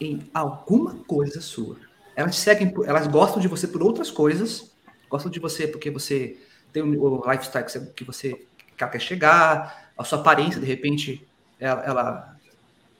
em 0.00 0.28
alguma 0.32 0.94
coisa 1.04 1.40
sua. 1.40 1.76
Elas 2.14 2.36
seguem, 2.36 2.72
elas 2.86 3.06
gostam 3.06 3.40
de 3.40 3.48
você 3.48 3.68
por 3.68 3.82
outras 3.82 4.10
coisas, 4.10 4.72
gostam 5.10 5.30
de 5.30 5.38
você 5.38 5.68
porque 5.68 5.90
você 5.90 6.38
tem 6.72 6.82
o 6.82 7.30
lifestyle 7.30 7.92
que 7.94 8.04
você 8.04 8.46
quer 8.76 9.00
chegar, 9.00 9.92
a 9.96 10.04
sua 10.04 10.20
aparência 10.20 10.60
de 10.60 10.66
repente 10.66 11.26
ela, 11.58 11.82
ela 11.84 12.36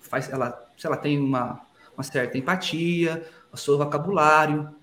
faz, 0.00 0.30
ela, 0.30 0.70
se 0.76 0.86
ela 0.86 0.96
tem 0.96 1.18
uma, 1.18 1.60
uma 1.94 2.02
certa 2.02 2.36
empatia, 2.36 3.26
o 3.56 3.58
seu 3.58 3.76
vocabulário, 3.76 4.74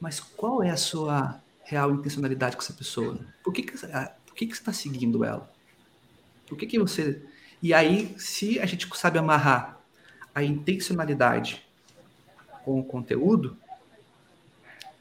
mas 0.00 0.18
qual 0.18 0.62
é 0.62 0.70
a 0.70 0.76
sua 0.76 1.40
real 1.62 1.92
intencionalidade 1.92 2.56
com 2.56 2.62
essa 2.62 2.72
pessoa? 2.72 3.18
Por 3.42 3.52
que, 3.52 3.62
que, 3.62 3.72
por 3.76 4.34
que, 4.34 4.46
que 4.46 4.54
você 4.54 4.60
está 4.60 4.72
seguindo 4.72 5.24
ela? 5.24 5.50
Por 6.48 6.58
que, 6.58 6.66
que 6.66 6.78
você. 6.78 7.22
E 7.62 7.72
aí, 7.72 8.14
se 8.18 8.58
a 8.58 8.66
gente 8.66 8.88
sabe 8.96 9.18
amarrar 9.18 9.78
a 10.34 10.42
intencionalidade 10.42 11.64
com 12.64 12.80
o 12.80 12.84
conteúdo, 12.84 13.56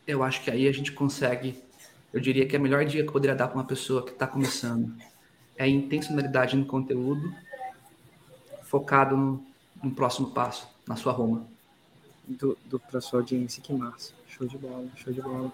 eu 0.05 0.21
acho 0.21 0.41
que 0.43 0.51
aí 0.51 0.67
a 0.67 0.71
gente 0.71 0.91
consegue. 0.91 1.61
Eu 2.11 2.19
diria 2.19 2.45
que 2.45 2.55
é 2.55 2.59
a 2.59 2.61
melhor 2.61 2.85
dica 2.85 3.03
que 3.03 3.09
eu 3.09 3.13
poderia 3.13 3.35
dar 3.35 3.47
para 3.47 3.57
uma 3.57 3.65
pessoa 3.65 4.05
que 4.05 4.11
está 4.11 4.27
começando 4.27 4.95
é 5.55 5.65
a 5.65 5.67
intencionalidade 5.67 6.57
no 6.57 6.65
conteúdo, 6.65 7.31
focado 8.63 9.15
no, 9.15 9.45
no 9.83 9.91
próximo 9.91 10.31
passo, 10.31 10.67
na 10.87 10.95
sua 10.95 11.13
Roma 11.13 11.52
do, 12.27 12.57
do 12.65 12.79
para 12.79 13.01
sua 13.01 13.19
audiência. 13.19 13.61
Que 13.61 13.73
massa. 13.73 14.13
Show 14.27 14.47
de 14.47 14.57
bola, 14.57 14.87
show 14.95 15.13
de 15.13 15.21
bola. 15.21 15.51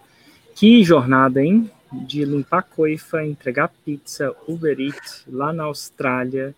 Que 0.55 0.83
jornada, 0.83 1.41
hein? 1.41 1.69
De 1.91 2.23
limpar 2.23 2.63
coifa, 2.63 3.25
entregar 3.25 3.71
pizza, 3.83 4.35
Uber 4.47 4.79
Eats 4.79 5.25
lá 5.27 5.51
na 5.51 5.63
Austrália 5.63 6.55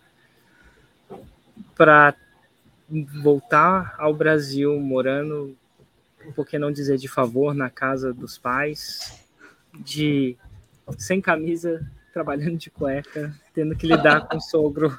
para 1.74 2.14
voltar 3.22 3.94
ao 3.98 4.12
Brasil, 4.12 4.78
morando, 4.78 5.56
por 6.34 6.46
que 6.46 6.58
não 6.58 6.70
dizer 6.70 6.98
de 6.98 7.08
favor, 7.08 7.54
na 7.54 7.70
casa 7.70 8.12
dos 8.12 8.36
pais, 8.36 9.26
de 9.74 10.36
sem 10.98 11.20
camisa, 11.20 11.84
trabalhando 12.12 12.58
de 12.58 12.70
cueca, 12.70 13.34
tendo 13.54 13.74
que 13.74 13.86
lidar 13.86 14.28
com 14.28 14.36
o 14.36 14.40
sogro 14.40 14.98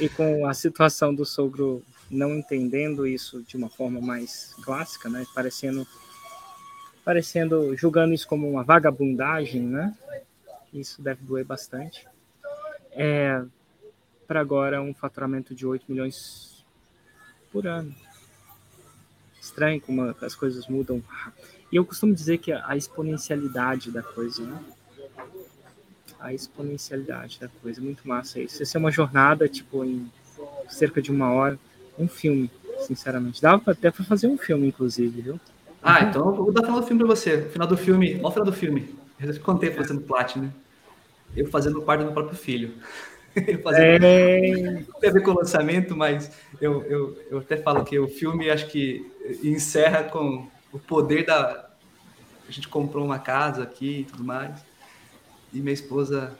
e 0.00 0.08
com 0.08 0.46
a 0.46 0.54
situação 0.54 1.14
do 1.14 1.24
sogro 1.24 1.82
não 2.10 2.34
entendendo 2.36 3.06
isso 3.06 3.42
de 3.42 3.56
uma 3.56 3.68
forma 3.68 4.00
mais 4.00 4.54
clássica, 4.62 5.08
né? 5.08 5.26
Parecendo, 5.34 5.86
parecendo, 7.04 7.76
julgando 7.76 8.14
isso 8.14 8.26
como 8.28 8.48
uma 8.48 8.62
vagabundagem, 8.62 9.62
né? 9.62 9.96
Isso 10.72 11.02
deve 11.02 11.24
doer 11.24 11.44
bastante. 11.44 12.06
É, 12.92 13.42
para 14.26 14.40
agora 14.40 14.82
um 14.82 14.94
faturamento 14.94 15.54
de 15.54 15.66
8 15.66 15.84
milhões 15.88 16.64
por 17.50 17.66
ano. 17.66 17.94
Estranho 19.40 19.80
como 19.80 20.02
as 20.02 20.34
coisas 20.34 20.66
mudam. 20.66 21.02
E 21.70 21.76
eu 21.76 21.84
costumo 21.84 22.14
dizer 22.14 22.38
que 22.38 22.52
a 22.52 22.76
exponencialidade 22.76 23.90
da 23.90 24.02
coisa, 24.02 24.42
né? 24.44 24.64
A 26.18 26.32
exponencialidade 26.32 27.38
da 27.40 27.48
coisa, 27.48 27.80
muito 27.80 28.06
massa 28.06 28.40
isso. 28.40 28.62
Isso 28.62 28.76
é 28.76 28.80
uma 28.80 28.90
jornada, 28.90 29.48
tipo, 29.48 29.84
em 29.84 30.10
cerca 30.68 31.00
de 31.00 31.10
uma 31.10 31.32
hora 31.32 31.58
um 31.98 32.08
filme, 32.08 32.50
sinceramente. 32.80 33.40
Dava 33.40 33.70
até 33.70 33.90
para 33.90 34.04
fazer 34.04 34.26
um 34.26 34.38
filme, 34.38 34.68
inclusive, 34.68 35.20
viu? 35.20 35.40
Ah, 35.82 36.02
então 36.02 36.26
eu 36.26 36.34
vou 36.34 36.52
dar 36.52 36.62
o 36.62 36.64
final 36.64 36.80
do 36.80 36.86
filme 36.86 37.04
para 37.04 37.14
você. 37.14 37.34
O 37.36 37.50
final 37.50 37.68
do 37.68 37.76
filme, 37.76 38.14
olha 38.14 38.26
o 38.26 38.30
final 38.32 38.46
do 38.46 38.52
filme. 38.52 38.94
Eu 39.20 39.40
contei 39.40 39.70
você 39.70 39.92
no 39.92 40.00
Platinum. 40.00 40.50
Eu 41.36 41.46
fazendo 41.48 41.80
parte 41.82 42.00
do 42.00 42.06
meu 42.06 42.14
próprio 42.14 42.36
filho. 42.36 42.74
Eu 43.46 43.60
fazendo... 43.60 44.02
é... 44.02 44.84
Não 44.88 44.98
tem 44.98 45.10
a 45.10 45.12
ver 45.12 45.22
com 45.22 45.32
o 45.32 45.34
lançamento, 45.34 45.94
mas 45.94 46.30
eu, 46.58 46.82
eu, 46.84 47.22
eu 47.30 47.38
até 47.40 47.58
falo 47.58 47.84
que 47.84 47.98
o 47.98 48.08
filme 48.08 48.48
acho 48.48 48.66
que 48.68 49.12
encerra 49.44 50.04
com 50.04 50.48
o 50.72 50.78
poder 50.78 51.26
da. 51.26 51.68
A 52.48 52.50
gente 52.50 52.66
comprou 52.66 53.04
uma 53.04 53.18
casa 53.18 53.62
aqui 53.62 54.00
e 54.00 54.04
tudo 54.04 54.24
mais. 54.24 54.64
E 55.52 55.58
minha 55.58 55.74
esposa 55.74 56.32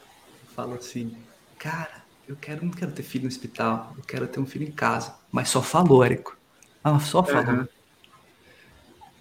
fala 0.55 0.77
assim: 0.77 1.15
Cara, 1.59 2.03
eu 2.29 2.37
quero, 2.37 2.65
não 2.65 2.73
quero 2.73 2.93
ter 2.93 3.03
filho 3.03 3.25
no 3.25 3.29
hospital, 3.29 3.95
eu 3.97 4.03
quero 4.05 4.27
ter 4.27 4.41
um 4.41 4.47
filho 4.47 4.67
em 4.67 4.73
casa. 4.73 5.15
Mas 5.31 5.49
só 5.49 5.63
falou, 5.63 6.05
Érico. 6.05 6.37
Ah, 6.83 6.99
só 6.99 7.23
falou. 7.23 7.61
Uhum. 7.61 7.69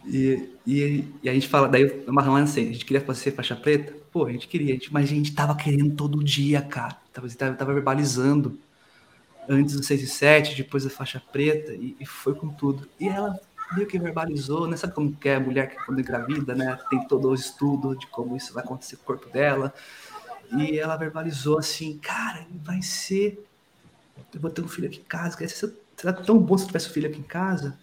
E, 0.08 0.50
e, 0.66 1.08
e, 1.24 1.30
a 1.30 1.34
gente 1.34 1.48
fala, 1.48 1.68
daí 1.68 2.04
o 2.08 2.14
Marlon 2.14 2.36
assim, 2.36 2.70
a 2.70 2.72
gente 2.72 2.86
queria 2.86 3.02
fazer 3.02 3.32
faixa 3.32 3.56
preta? 3.56 3.94
Pô, 4.12 4.26
a 4.26 4.32
gente 4.32 4.48
queria, 4.48 4.72
a 4.72 4.74
gente, 4.74 4.94
mas 4.94 5.06
a 5.06 5.14
gente 5.14 5.34
tava 5.34 5.56
querendo 5.56 5.96
todo 5.96 6.24
dia, 6.24 6.62
cara. 6.62 6.98
Tava, 7.12 7.28
tava, 7.30 7.56
tava 7.56 7.74
verbalizando 7.74 8.60
antes 9.50 9.76
do 9.76 9.84
6 9.84 10.02
e 10.02 10.08
7, 10.08 10.56
depois 10.56 10.84
da 10.84 10.90
faixa 10.90 11.22
preta, 11.32 11.74
e, 11.74 11.96
e, 12.00 12.06
foi 12.06 12.34
com 12.36 12.50
tudo. 12.50 12.88
E 13.00 13.08
ela 13.08 13.40
meio 13.76 13.88
que 13.88 13.98
verbalizou, 13.98 14.68
né? 14.68 14.78
Sabe 14.78 14.94
como 14.94 15.16
que 15.16 15.30
é 15.30 15.36
a 15.36 15.40
mulher 15.40 15.70
que 15.70 15.84
quando 15.86 16.00
engravida, 16.00 16.54
né? 16.54 16.78
Tem 16.90 17.06
todo 17.08 17.30
o 17.30 17.34
estudo 17.34 17.96
de 17.96 18.08
como 18.08 18.36
isso 18.38 18.54
vai 18.54 18.64
acontecer 18.64 18.98
com 18.98 19.04
o 19.04 19.06
corpo 19.06 19.30
dela. 19.30 19.74
E 20.52 20.78
ela 20.80 20.96
verbalizou 20.96 21.58
assim, 21.58 21.98
cara, 21.98 22.46
vai 22.64 22.82
ser. 22.82 23.46
Eu 24.34 24.40
vou 24.40 24.52
ter 24.52 24.62
um 24.62 24.68
filho 24.68 24.88
aqui 24.88 25.00
em 25.00 25.04
casa, 25.04 25.38
será 25.48 26.14
tão 26.14 26.38
bom 26.38 26.58
se 26.58 26.64
eu 26.64 26.68
tivesse 26.68 26.90
um 26.90 26.94
filho 26.94 27.10
aqui 27.10 27.20
em 27.20 27.24
casa? 27.24 27.78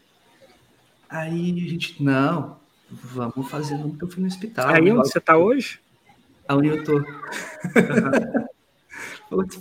Aí 1.09 1.51
a 1.51 1.69
gente, 1.69 2.03
não, 2.03 2.59
vamos 2.91 3.51
fazer 3.51 3.75
o 3.75 3.97
teu 3.97 4.09
filho 4.09 4.23
no 4.23 4.29
hospital. 4.29 4.69
Aí 4.69 4.91
onde 4.91 5.09
você 5.09 5.19
está 5.19 5.37
hoje? 5.37 5.81
Aonde 6.49 6.69
eu 6.69 6.85
tô. 6.85 7.03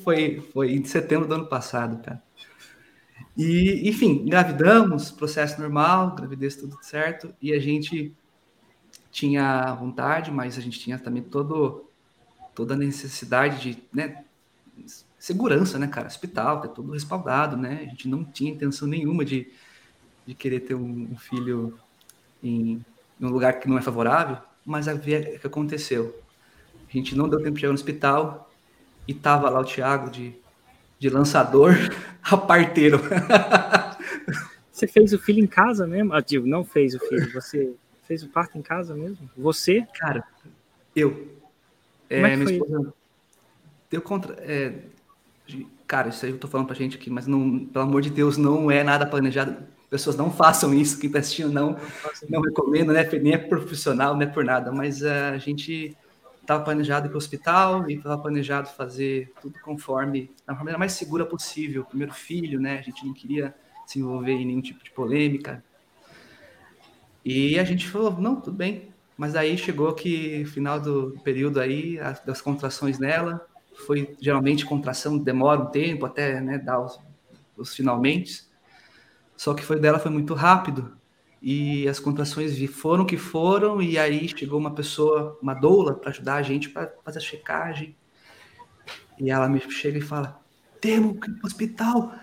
Foi, 0.03 0.41
foi 0.51 0.73
em 0.73 0.83
setembro 0.83 1.25
do 1.25 1.33
ano 1.33 1.47
passado, 1.47 2.03
cara. 2.03 2.21
E, 3.37 3.87
enfim, 3.87 4.23
engravidamos, 4.25 5.11
processo 5.11 5.59
normal, 5.61 6.15
gravidez 6.15 6.55
tudo 6.55 6.77
certo, 6.81 7.33
e 7.41 7.53
a 7.53 7.59
gente 7.59 8.13
tinha 9.09 9.73
vontade, 9.75 10.29
mas 10.31 10.57
a 10.57 10.61
gente 10.61 10.79
tinha 10.79 10.99
também 10.99 11.23
todo, 11.23 11.89
toda 12.55 12.73
a 12.73 12.77
necessidade 12.77 13.73
de 13.73 13.83
né, 13.93 14.23
segurança, 15.17 15.79
né, 15.79 15.87
cara? 15.87 16.07
Hospital, 16.07 16.61
tá 16.61 16.67
tudo 16.67 16.91
respaldado, 16.91 17.57
né? 17.57 17.79
A 17.81 17.89
gente 17.89 18.07
não 18.07 18.23
tinha 18.23 18.51
intenção 18.51 18.87
nenhuma 18.87 19.23
de 19.23 19.51
de 20.25 20.35
querer 20.35 20.61
ter 20.61 20.75
um, 20.75 21.09
um 21.11 21.17
filho 21.17 21.77
em, 22.43 22.83
em, 23.19 23.25
um 23.25 23.29
lugar 23.29 23.59
que 23.59 23.67
não 23.67 23.77
é 23.77 23.81
favorável, 23.81 24.37
mas 24.65 24.87
a 24.87 24.93
ver 24.93 25.35
o 25.35 25.39
que 25.39 25.47
aconteceu. 25.47 26.19
A 26.87 26.91
gente 26.91 27.15
não 27.15 27.27
deu 27.27 27.39
tempo 27.39 27.55
de 27.55 27.61
chegar 27.61 27.71
no 27.71 27.75
hospital 27.75 28.49
e 29.07 29.13
tava 29.13 29.49
lá 29.49 29.59
o 29.59 29.65
Thiago 29.65 30.09
de, 30.09 30.35
de 30.99 31.09
lançador 31.09 31.73
a 32.23 32.37
parteiro. 32.37 32.99
Você 34.71 34.87
fez 34.87 35.13
o 35.13 35.19
filho 35.19 35.43
em 35.43 35.47
casa 35.47 35.85
mesmo? 35.85 36.13
Ah, 36.13 36.21
digo, 36.21 36.47
não 36.47 36.63
fez 36.63 36.95
o 36.95 36.99
filho, 36.99 37.31
você 37.33 37.73
fez 38.03 38.23
o 38.23 38.29
parto 38.29 38.57
em 38.57 38.61
casa 38.61 38.95
mesmo? 38.95 39.29
Você? 39.37 39.85
Cara, 39.99 40.23
eu. 40.95 41.40
É, 42.12 42.16
Como 42.16 42.28
é 42.28 42.36
minha 42.36 42.51
esposa 42.51 42.93
deu 43.91 44.01
contra. 44.01 44.34
É, 44.39 44.74
cara, 45.86 46.07
isso 46.09 46.26
aí 46.26 46.32
eu 46.32 46.38
tô 46.38 46.47
falando 46.47 46.68
pra 46.68 46.76
gente 46.76 46.95
aqui, 46.95 47.09
mas 47.09 47.28
não, 47.28 47.66
pelo 47.66 47.86
amor 47.86 48.01
de 48.01 48.09
Deus, 48.09 48.38
não 48.38 48.72
é 48.72 48.84
nada 48.84 49.05
planejado 49.05 49.57
pessoas 49.89 50.16
não 50.16 50.32
façam 50.32 50.74
isso, 50.74 50.97
quem 50.97 51.07
está 51.07 51.20
assistindo 51.20 51.51
não, 51.51 51.78
não 52.30 52.39
recomendo, 52.39 52.93
né? 52.93 53.03
Nem 53.22 53.34
é 53.34 53.38
profissional, 53.38 54.16
não 54.16 54.22
é 54.22 54.26
por 54.26 54.45
nada, 54.45 54.72
mas 54.72 55.01
uh, 55.01 55.34
a 55.34 55.38
gente 55.38 55.97
estava 56.41 56.64
planejado 56.64 57.07
ir 57.07 57.09
para 57.09 57.16
o 57.16 57.18
hospital 57.18 57.89
e 57.89 57.95
estava 57.95 58.18
planejado 58.18 58.70
fazer 58.70 59.34
tudo 59.41 59.59
conforme, 59.59 60.32
da 60.47 60.53
maneira 60.53 60.80
mais 60.80 60.93
segura 60.93 61.26
possível. 61.26 61.84
Primeiro 61.84 62.14
filho, 62.14 62.57
né? 62.57 62.80
A 62.80 62.82
gente 62.82 63.05
não 63.05 63.14
queria 63.14 63.53
se 63.86 63.99
envolver 63.99 64.32
em 64.32 64.45
nenhum 64.45 64.62
tipo 64.62 64.82
de 64.82 64.91
polêmica. 64.91 65.62
E 67.26 67.59
a 67.59 67.64
gente 67.66 67.89
falou, 67.89 68.18
não, 68.18 68.38
tudo 68.38 68.55
bem. 68.55 68.90
Mas 69.18 69.36
aí 69.36 69.57
chegou 69.57 69.93
que 69.93 70.45
final 70.45 70.80
do 70.80 71.16
período 71.24 71.59
aí, 71.59 71.99
as, 71.99 72.20
das 72.22 72.41
contrações 72.41 72.97
nela, 72.97 73.45
foi 73.86 74.16
geralmente 74.20 74.66
contração 74.66 75.18
demora 75.18 75.62
um 75.62 75.66
tempo 75.68 76.05
até 76.05 76.39
né, 76.39 76.57
dar 76.57 76.80
os, 76.80 76.99
os 77.57 77.76
finalmente. 77.76 78.45
Só 79.36 79.53
que 79.53 79.64
foi 79.64 79.80
dela 79.80 79.99
foi 79.99 80.12
muito 80.12 80.34
rápido 80.34 80.95
e 81.41 81.88
as 81.88 81.99
contrações 81.99 82.57
foram 82.70 83.05
que 83.05 83.18
foram 83.18 83.82
e 83.82 83.97
aí 83.97 84.28
chegou 84.28 84.59
uma 84.59 84.76
pessoa, 84.76 85.38
uma 85.41 85.53
doula, 85.53 85.95
para 85.95 86.12
ajudar 86.12 86.36
a 86.36 86.43
gente 86.43 86.70
para 86.70 86.93
fazer 87.03 87.18
a 87.18 87.22
checagem. 87.22 87.95
E 89.20 89.32
ela 89.32 89.49
me 89.49 89.59
chega 89.59 89.97
e 89.97 90.01
fala: 90.01 90.39
"Temos 90.80 91.20
que 91.20 91.32
ir 91.32 91.34
pro 91.34 91.47
hospital 91.47 92.14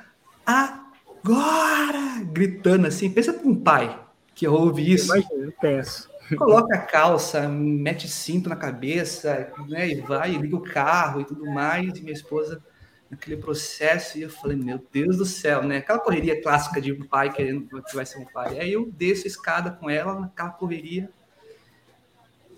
agora!" 0.46 2.22
Gritando 2.32 2.86
assim, 2.86 3.10
pensa 3.10 3.32
para 3.32 3.48
um 3.48 3.56
pai 3.56 4.00
que 4.34 4.46
ouve 4.46 4.92
isso. 4.92 5.12
Eu 5.16 5.52
penso. 5.60 6.08
Coloca 6.36 6.74
a 6.74 6.80
calça, 6.80 7.48
mete 7.48 8.08
cinto 8.08 8.48
na 8.48 8.56
cabeça, 8.56 9.52
né, 9.68 9.88
e 9.88 10.00
vai, 10.00 10.32
liga 10.32 10.56
o 10.56 10.62
carro 10.62 11.20
e 11.20 11.24
tudo 11.24 11.46
mais. 11.46 11.96
E 11.96 12.02
minha 12.02 12.12
esposa 12.12 12.62
naquele 13.10 13.36
processo 13.36 14.18
e 14.18 14.22
eu 14.22 14.30
falei, 14.30 14.56
meu 14.56 14.84
Deus 14.92 15.16
do 15.16 15.24
céu, 15.24 15.62
né? 15.62 15.78
Aquela 15.78 15.98
correria 15.98 16.42
clássica 16.42 16.80
de 16.80 16.92
um 16.92 17.06
pai 17.06 17.32
querendo 17.32 17.66
que 17.82 17.96
vai 17.96 18.04
ser 18.04 18.18
um 18.18 18.26
pai. 18.26 18.58
Aí 18.58 18.72
eu 18.72 18.90
desço 18.92 19.24
a 19.24 19.28
escada 19.28 19.70
com 19.70 19.88
ela 19.88 20.20
naquela 20.20 20.50
correria 20.50 21.08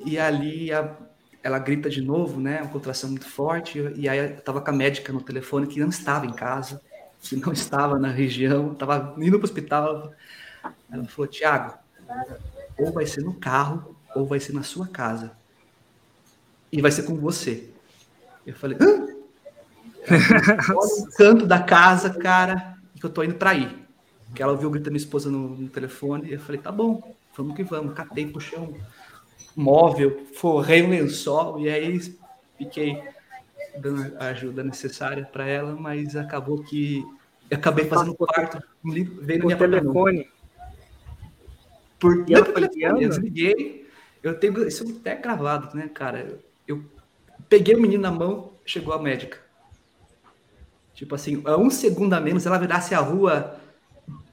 e 0.04 0.18
ali 0.18 0.72
a, 0.72 0.96
ela 1.42 1.58
grita 1.58 1.88
de 1.88 2.00
novo, 2.00 2.40
né? 2.40 2.62
Uma 2.62 2.72
contração 2.72 3.10
muito 3.10 3.28
forte 3.28 3.78
e 3.94 4.08
aí 4.08 4.18
eu 4.18 4.40
tava 4.40 4.60
com 4.60 4.70
a 4.70 4.74
médica 4.74 5.12
no 5.12 5.22
telefone 5.22 5.66
que 5.66 5.78
não 5.78 5.88
estava 5.88 6.26
em 6.26 6.32
casa, 6.32 6.80
que 7.20 7.36
não 7.36 7.52
estava 7.52 7.98
na 7.98 8.10
região, 8.10 8.72
estava 8.72 9.14
indo 9.18 9.38
para 9.38 9.46
o 9.46 9.48
hospital. 9.48 10.12
Ela 10.90 11.04
falou, 11.04 11.28
Tiago, 11.28 11.78
ou 12.78 12.92
vai 12.92 13.06
ser 13.06 13.22
no 13.22 13.34
carro 13.34 13.96
ou 14.14 14.26
vai 14.26 14.40
ser 14.40 14.52
na 14.52 14.62
sua 14.62 14.88
casa 14.88 15.32
e 16.72 16.80
vai 16.80 16.90
ser 16.90 17.02
com 17.02 17.16
você. 17.16 17.70
Eu 18.46 18.54
falei, 18.54 18.76
Hã? 18.80 19.06
Olha 20.74 21.02
o 21.02 21.10
canto 21.12 21.46
da 21.46 21.62
casa, 21.62 22.10
cara, 22.10 22.76
que 22.98 23.04
eu 23.04 23.10
tô 23.10 23.22
indo 23.22 23.34
para 23.34 23.54
ir. 23.54 23.86
Que 24.34 24.42
ela 24.42 24.52
ouviu 24.52 24.68
o 24.68 24.70
grito 24.70 24.84
da 24.84 24.90
minha 24.90 25.02
esposa 25.02 25.30
no, 25.30 25.56
no, 25.56 25.68
telefone, 25.68 26.28
e 26.28 26.34
eu 26.34 26.40
falei, 26.40 26.60
tá 26.60 26.70
bom, 26.70 27.14
vamos 27.36 27.54
que 27.54 27.64
vamos. 27.64 27.94
Catei, 27.94 28.26
puxei 28.26 28.58
um 28.58 28.74
móvel, 29.56 30.26
forrei 30.34 30.82
um 30.82 30.90
lençol, 30.90 31.60
e 31.60 31.68
aí 31.68 31.98
fiquei 32.56 33.02
dando 33.78 34.16
a 34.18 34.26
ajuda 34.26 34.62
necessária 34.62 35.24
para 35.24 35.46
ela, 35.46 35.74
mas 35.74 36.16
acabou 36.16 36.62
que 36.62 37.04
eu 37.50 37.58
acabei 37.58 37.84
fazendo 37.86 38.12
o 38.12 38.26
parto, 38.26 38.62
veio 38.84 39.40
no 39.40 39.46
meu 39.48 39.58
telefone. 39.58 40.28
E 42.26 42.34
ela 42.34 42.44
telefone, 42.44 43.02
eu 43.02 43.08
desliguei, 43.08 43.88
eu 44.22 44.38
tenho 44.38 44.66
isso 44.66 44.84
até 45.00 45.16
gravado, 45.16 45.76
né, 45.76 45.88
cara? 45.88 46.38
Eu 46.66 46.82
peguei 47.48 47.74
o 47.74 47.80
menino 47.80 48.02
na 48.02 48.10
mão, 48.10 48.52
chegou 48.64 48.94
a 48.94 49.02
médica. 49.02 49.38
Tipo 50.94 51.14
assim, 51.14 51.42
a 51.46 51.56
um 51.56 51.70
segundo 51.70 52.12
a 52.12 52.20
menos, 52.20 52.44
ela 52.44 52.58
virasse 52.58 52.94
a 52.94 53.00
rua, 53.00 53.58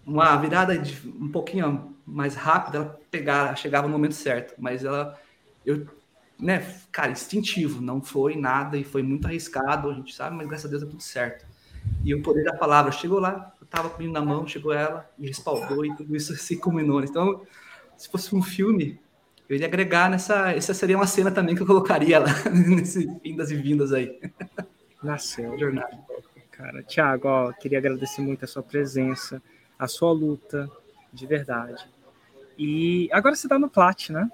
uma 0.05 0.36
virada 0.38 0.78
de, 0.78 1.09
um 1.09 1.30
pouquinho 1.30 1.95
mais 2.05 2.36
rápida, 2.36 2.78
ela 2.78 2.99
pegava, 3.09 3.55
chegava 3.55 3.88
no 3.88 3.93
momento 3.93 4.15
certo. 4.15 4.53
Mas 4.57 4.84
ela, 4.84 5.18
eu, 5.65 5.88
né, 6.38 6.76
cara, 6.91 7.11
instintivo, 7.11 7.82
não 7.82 8.01
foi 8.01 8.36
nada 8.36 8.78
e 8.78 8.84
foi 8.84 9.01
muito 9.01 9.26
arriscado, 9.26 9.89
a 9.89 9.93
gente 9.93 10.13
sabe, 10.13 10.36
mas 10.36 10.47
graças 10.47 10.65
a 10.65 10.70
Deus 10.70 10.84
é 10.84 10.86
tudo 10.86 11.01
certo. 11.01 11.45
E 12.03 12.13
o 12.13 12.22
poder 12.22 12.43
da 12.43 12.53
palavra 12.53 12.91
chegou 12.91 13.20
lá, 13.20 13.53
eu 13.57 13.57
tava 13.70 13.89
com 13.89 14.03
na 14.03 14.22
mão, 14.22 14.47
chegou 14.47 14.74
ela 14.74 15.09
e 15.18 15.28
respaldou 15.28 15.86
e 15.86 15.95
tudo 15.95 16.15
isso 16.15 16.36
se 16.38 16.57
culminou. 16.57 17.03
Então, 17.03 17.41
se 17.97 18.09
fosse 18.09 18.36
um 18.36 18.41
filme, 18.41 18.99
eu 19.49 19.55
iria 19.55 19.68
agregar 19.68 20.09
nessa. 20.09 20.51
Essa 20.53 20.74
seria 20.74 20.97
uma 20.97 21.07
cena 21.07 21.32
também 21.32 21.55
que 21.55 21.61
eu 21.61 21.68
colocaria 21.68 22.20
lá, 22.20 22.28
nesse 22.51 23.05
vindas 23.24 23.51
e 23.51 23.55
vindas 23.55 23.93
aí. 23.93 24.20
Nasceu. 25.03 25.57
Jornada 25.57 25.97
cara. 26.57 26.82
Tiago, 26.82 27.28
ó, 27.28 27.53
queria 27.53 27.78
agradecer 27.78 28.22
muito 28.22 28.43
a 28.43 28.47
sua 28.47 28.63
presença, 28.63 29.41
a 29.78 29.88
sua 29.88 30.11
luta, 30.11 30.70
de 31.13 31.28
verdade. 31.28 31.88
E 32.57 33.07
agora 33.11 33.36
você 33.36 33.47
tá 33.47 33.59
no 33.59 33.70
Plat, 33.70 34.09
né? 34.09 34.30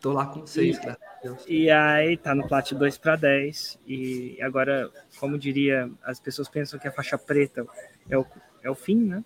Tô 0.00 0.12
lá 0.12 0.26
com 0.26 0.40
vocês, 0.40 0.78
e, 0.78 0.96
Deus. 1.22 1.44
E 1.46 1.70
aí 1.70 2.16
tá 2.16 2.34
no 2.34 2.48
Plat 2.48 2.72
2 2.72 2.98
para 2.98 3.16
10. 3.16 3.78
E 3.86 4.38
agora, 4.40 4.90
como 5.18 5.38
diria, 5.38 5.90
as 6.02 6.18
pessoas 6.18 6.48
pensam 6.48 6.78
que 6.78 6.88
a 6.88 6.92
faixa 6.92 7.18
preta 7.18 7.66
é 8.08 8.16
o, 8.16 8.26
é 8.62 8.70
o 8.70 8.74
fim, 8.74 8.96
né? 8.96 9.22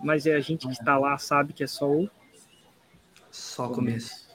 Mas 0.00 0.26
é 0.26 0.34
a 0.34 0.40
gente 0.40 0.66
que 0.66 0.72
está 0.72 0.98
lá 0.98 1.16
sabe 1.18 1.52
que 1.52 1.62
é 1.62 1.66
só 1.66 1.88
o. 1.88 2.10
Só 3.30 3.66
o 3.66 3.74
começo. 3.74 4.28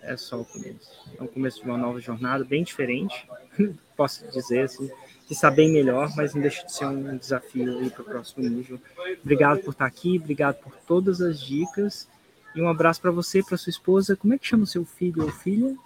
É 0.00 0.16
só 0.16 0.40
o 0.40 0.44
começo. 0.44 1.16
É 1.18 1.22
o 1.22 1.28
começo 1.28 1.62
de 1.62 1.68
uma 1.68 1.78
nova 1.78 2.00
jornada, 2.00 2.44
bem 2.44 2.62
diferente, 2.62 3.28
posso 3.96 4.26
dizer 4.30 4.62
assim 4.62 4.90
que 5.26 5.34
está 5.34 5.50
bem 5.50 5.70
melhor, 5.70 6.10
mas 6.16 6.34
não 6.34 6.40
deixa 6.40 6.64
de 6.64 6.72
ser 6.72 6.86
um 6.86 7.18
desafio 7.18 7.78
aí 7.78 7.90
para 7.90 8.00
o 8.00 8.04
próximo 8.04 8.48
nível. 8.48 8.80
Obrigado 9.22 9.60
por 9.60 9.72
estar 9.72 9.84
aqui, 9.84 10.16
obrigado 10.16 10.56
por 10.56 10.74
todas 10.86 11.20
as 11.20 11.38
dicas 11.38 12.08
e 12.54 12.62
um 12.62 12.68
abraço 12.68 13.00
para 13.00 13.10
você, 13.10 13.42
para 13.42 13.56
sua 13.56 13.70
esposa. 13.70 14.16
Como 14.16 14.34
é 14.34 14.38
que 14.38 14.46
chama 14.46 14.64
o 14.64 14.66
seu 14.66 14.84
filho 14.84 15.22
ou 15.22 15.30
filha? 15.30 15.76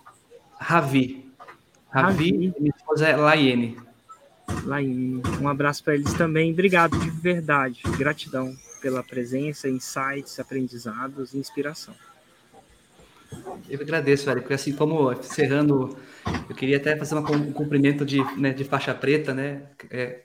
Ravi. 0.59 1.31
Ravi, 1.91 2.33
minha 2.59 2.73
esposa 2.75 3.09
é 3.09 3.17
Laiene. 3.17 3.77
Laiene. 4.65 5.23
Um 5.41 5.49
abraço 5.49 5.85
para 5.85 5.95
eles 5.95 6.13
também. 6.15 6.53
Obrigado 6.53 6.99
de 6.99 7.11
verdade. 7.11 7.83
Gratidão 7.99 8.57
pela 8.81 9.03
presença, 9.03 9.69
insights, 9.69 10.39
aprendizados 10.41 11.35
e 11.35 11.39
inspiração. 11.39 11.95
Eu 13.69 13.81
agradeço, 13.81 14.27
velho, 14.27 14.41
porque 14.41 14.55
assim 14.55 14.73
como 14.73 15.13
encerrando, 15.13 15.97
eu 16.49 16.55
queria 16.55 16.77
até 16.77 16.97
fazer 16.97 17.15
um 17.15 17.53
cumprimento 17.53 18.05
de, 18.05 18.23
né, 18.39 18.53
de 18.53 18.65
faixa 18.65 18.95
preta, 18.95 19.33
né? 19.33 19.63
É, 19.91 20.25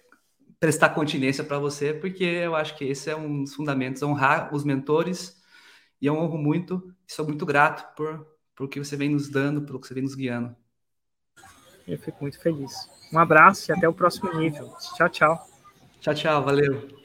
prestar 0.59 0.89
continência 0.89 1.43
para 1.43 1.59
você, 1.59 1.93
porque 1.93 2.23
eu 2.23 2.55
acho 2.55 2.75
que 2.75 2.85
esse 2.85 3.09
é 3.09 3.15
um 3.15 3.43
dos 3.43 3.53
fundamentos, 3.53 4.01
honrar 4.01 4.53
os 4.53 4.63
mentores 4.63 5.36
E 6.01 6.05
eu 6.05 6.15
honro 6.15 6.37
muito, 6.37 6.93
sou 7.07 7.25
muito 7.25 7.45
grato 7.45 7.95
por, 7.95 8.27
por 8.55 8.67
que 8.69 8.79
você 8.79 8.95
vem 8.95 9.09
nos 9.09 9.29
dando, 9.29 9.61
pelo 9.61 9.79
que 9.79 9.87
você 9.87 9.93
vem 9.93 10.03
nos 10.03 10.15
guiando. 10.15 10.55
Eu 11.87 11.97
fico 11.97 12.17
muito 12.21 12.39
feliz. 12.39 12.73
Um 13.11 13.19
abraço 13.19 13.71
e 13.71 13.73
até 13.73 13.87
o 13.87 13.93
próximo 13.93 14.33
nível. 14.37 14.73
Tchau, 14.95 15.09
tchau. 15.09 15.47
Tchau, 16.01 16.13
tchau. 16.13 16.43
Valeu. 16.43 16.97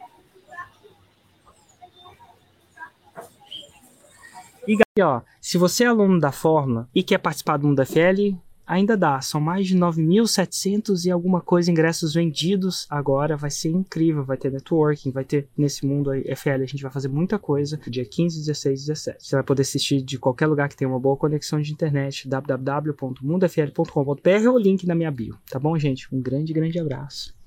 E 4.95 5.01
ó, 5.01 5.23
se 5.41 5.57
você 5.57 5.85
é 5.85 5.87
aluno 5.87 6.21
da 6.21 6.31
Fórmula 6.31 6.87
e 6.95 7.03
quer 7.03 7.17
participar 7.17 7.57
do 7.57 7.67
Mundo 7.67 7.83
FL, 7.87 8.37
ainda 8.73 8.97
dá. 8.97 9.21
São 9.21 9.41
mais 9.41 9.67
de 9.67 9.77
9.700 9.77 11.05
e 11.05 11.11
alguma 11.11 11.41
coisa 11.41 11.71
ingressos 11.71 12.15
vendidos 12.15 12.87
agora. 12.89 13.37
Vai 13.37 13.51
ser 13.51 13.71
incrível. 13.71 14.25
Vai 14.25 14.37
ter 14.37 14.51
networking, 14.51 15.11
vai 15.11 15.25
ter 15.25 15.49
nesse 15.57 15.87
mundo 15.87 16.11
aí, 16.11 16.23
FL. 16.35 16.63
A 16.63 16.67
gente 16.67 16.83
vai 16.83 16.91
fazer 16.91 17.09
muita 17.09 17.39
coisa. 17.39 17.79
Dia 17.87 18.05
15, 18.05 18.41
16 18.41 18.87
17. 18.87 19.27
Você 19.27 19.37
vai 19.37 19.45
poder 19.45 19.63
assistir 19.63 20.03
de 20.03 20.19
qualquer 20.19 20.47
lugar 20.47 20.69
que 20.69 20.77
tenha 20.77 20.89
uma 20.89 21.01
boa 21.01 21.17
conexão 21.17 21.61
de 21.61 21.73
internet. 21.73 22.29
www.mundofl.com.br 22.29 24.49
ou 24.49 24.59
link 24.59 24.87
na 24.87 24.95
minha 24.95 25.11
bio. 25.11 25.37
Tá 25.51 25.59
bom, 25.59 25.77
gente? 25.79 26.07
Um 26.15 26.21
grande, 26.21 26.53
grande 26.53 26.79
abraço. 26.79 27.42